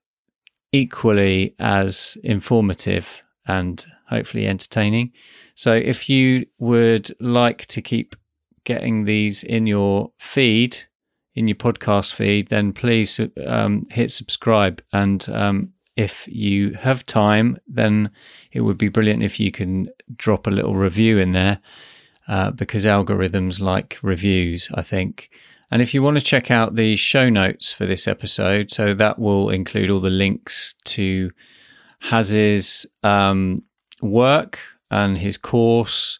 equally 0.71 1.55
as 1.59 2.17
informative 2.23 3.23
and 3.45 3.85
hopefully 4.09 4.47
entertaining. 4.47 5.11
So 5.57 5.73
if 5.73 6.07
you 6.07 6.45
would 6.59 7.09
like 7.19 7.65
to 7.65 7.81
keep 7.81 8.15
getting 8.63 9.05
these 9.05 9.41
in 9.41 9.65
your 9.65 10.11
feed, 10.19 10.77
in 11.33 11.47
your 11.47 11.55
podcast 11.55 12.13
feed, 12.13 12.49
then 12.49 12.73
please 12.73 13.19
um, 13.43 13.81
hit 13.89 14.11
subscribe. 14.11 14.83
And 14.93 15.27
um, 15.29 15.73
if 15.95 16.27
you 16.27 16.73
have 16.73 17.07
time, 17.07 17.57
then 17.67 18.11
it 18.51 18.61
would 18.61 18.77
be 18.77 18.89
brilliant 18.89 19.23
if 19.23 19.39
you 19.39 19.51
can 19.51 19.89
drop 20.15 20.45
a 20.45 20.51
little 20.51 20.75
review 20.75 21.17
in 21.17 21.31
there 21.31 21.59
uh, 22.27 22.51
because 22.51 22.85
algorithms 22.85 23.59
like 23.59 23.97
reviews, 24.03 24.69
I 24.75 24.83
think. 24.83 25.31
And 25.71 25.81
if 25.81 25.91
you 25.91 26.03
want 26.03 26.19
to 26.19 26.23
check 26.23 26.51
out 26.51 26.75
the 26.75 26.95
show 26.95 27.29
notes 27.29 27.73
for 27.73 27.87
this 27.87 28.07
episode, 28.07 28.69
so 28.69 28.93
that 28.93 29.17
will 29.17 29.49
include 29.49 29.89
all 29.89 30.01
the 30.01 30.11
links 30.11 30.75
to 30.83 31.31
Haz's 31.99 32.85
um, 33.01 33.63
work 34.03 34.59
and 34.89 35.17
his 35.17 35.37
course, 35.37 36.19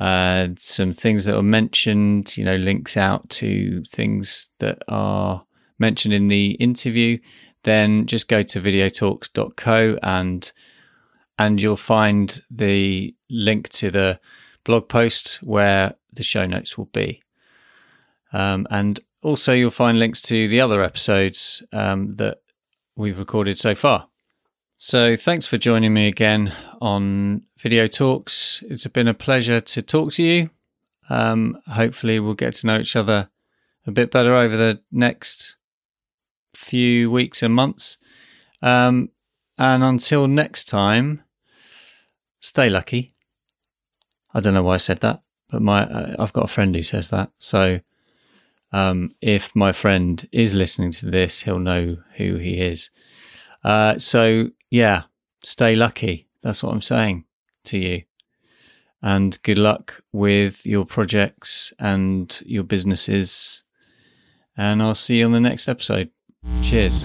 uh, 0.00 0.48
some 0.58 0.92
things 0.92 1.24
that 1.24 1.34
were 1.34 1.42
mentioned, 1.42 2.36
you 2.36 2.44
know, 2.44 2.56
links 2.56 2.96
out 2.96 3.28
to 3.30 3.82
things 3.84 4.50
that 4.58 4.78
are 4.88 5.44
mentioned 5.78 6.14
in 6.14 6.28
the 6.28 6.52
interview, 6.52 7.18
then 7.64 8.06
just 8.06 8.28
go 8.28 8.42
to 8.42 8.60
videotalks.co 8.60 9.98
and 10.02 10.52
and 11.38 11.60
you'll 11.60 11.76
find 11.76 12.42
the 12.50 13.14
link 13.28 13.68
to 13.68 13.90
the 13.90 14.18
blog 14.64 14.88
post 14.88 15.36
where 15.42 15.94
the 16.12 16.22
show 16.22 16.46
notes 16.46 16.78
will 16.78 16.86
be. 16.86 17.22
Um, 18.32 18.66
and 18.70 18.98
also, 19.22 19.52
you'll 19.52 19.70
find 19.70 19.98
links 19.98 20.22
to 20.22 20.48
the 20.48 20.60
other 20.60 20.82
episodes 20.82 21.62
um, 21.72 22.16
that 22.16 22.38
we've 22.96 23.18
recorded 23.18 23.58
so 23.58 23.74
far. 23.74 24.08
So, 24.78 25.16
thanks 25.16 25.46
for 25.46 25.56
joining 25.56 25.94
me 25.94 26.06
again 26.06 26.52
on 26.82 27.44
Video 27.58 27.86
Talks. 27.86 28.62
It's 28.68 28.86
been 28.88 29.08
a 29.08 29.14
pleasure 29.14 29.58
to 29.58 29.80
talk 29.80 30.12
to 30.12 30.22
you. 30.22 30.50
Um, 31.08 31.58
hopefully, 31.66 32.20
we'll 32.20 32.34
get 32.34 32.56
to 32.56 32.66
know 32.66 32.78
each 32.78 32.94
other 32.94 33.30
a 33.86 33.90
bit 33.90 34.10
better 34.10 34.34
over 34.34 34.54
the 34.54 34.82
next 34.92 35.56
few 36.54 37.10
weeks 37.10 37.42
and 37.42 37.54
months. 37.54 37.96
Um, 38.60 39.08
and 39.56 39.82
until 39.82 40.28
next 40.28 40.64
time, 40.64 41.22
stay 42.40 42.68
lucky. 42.68 43.12
I 44.34 44.40
don't 44.40 44.52
know 44.52 44.62
why 44.62 44.74
I 44.74 44.76
said 44.76 45.00
that, 45.00 45.22
but 45.48 45.62
my 45.62 45.84
uh, 45.84 46.16
I've 46.18 46.34
got 46.34 46.44
a 46.44 46.52
friend 46.52 46.76
who 46.76 46.82
says 46.82 47.08
that. 47.08 47.30
So 47.38 47.80
um, 48.72 49.14
if 49.22 49.56
my 49.56 49.72
friend 49.72 50.28
is 50.32 50.52
listening 50.52 50.90
to 50.92 51.06
this, 51.06 51.40
he'll 51.40 51.58
know 51.58 51.96
who 52.16 52.36
he 52.36 52.60
is. 52.60 52.90
Uh, 53.66 53.98
so, 53.98 54.50
yeah, 54.70 55.02
stay 55.42 55.74
lucky. 55.74 56.28
That's 56.42 56.62
what 56.62 56.72
I'm 56.72 56.82
saying 56.82 57.24
to 57.64 57.78
you. 57.78 58.02
And 59.02 59.40
good 59.42 59.58
luck 59.58 60.02
with 60.12 60.64
your 60.66 60.84
projects 60.84 61.72
and 61.78 62.40
your 62.44 62.64
businesses. 62.64 63.62
And 64.56 64.82
I'll 64.82 64.94
see 64.94 65.18
you 65.18 65.26
on 65.26 65.32
the 65.32 65.40
next 65.40 65.68
episode. 65.68 66.10
Cheers. 66.62 67.04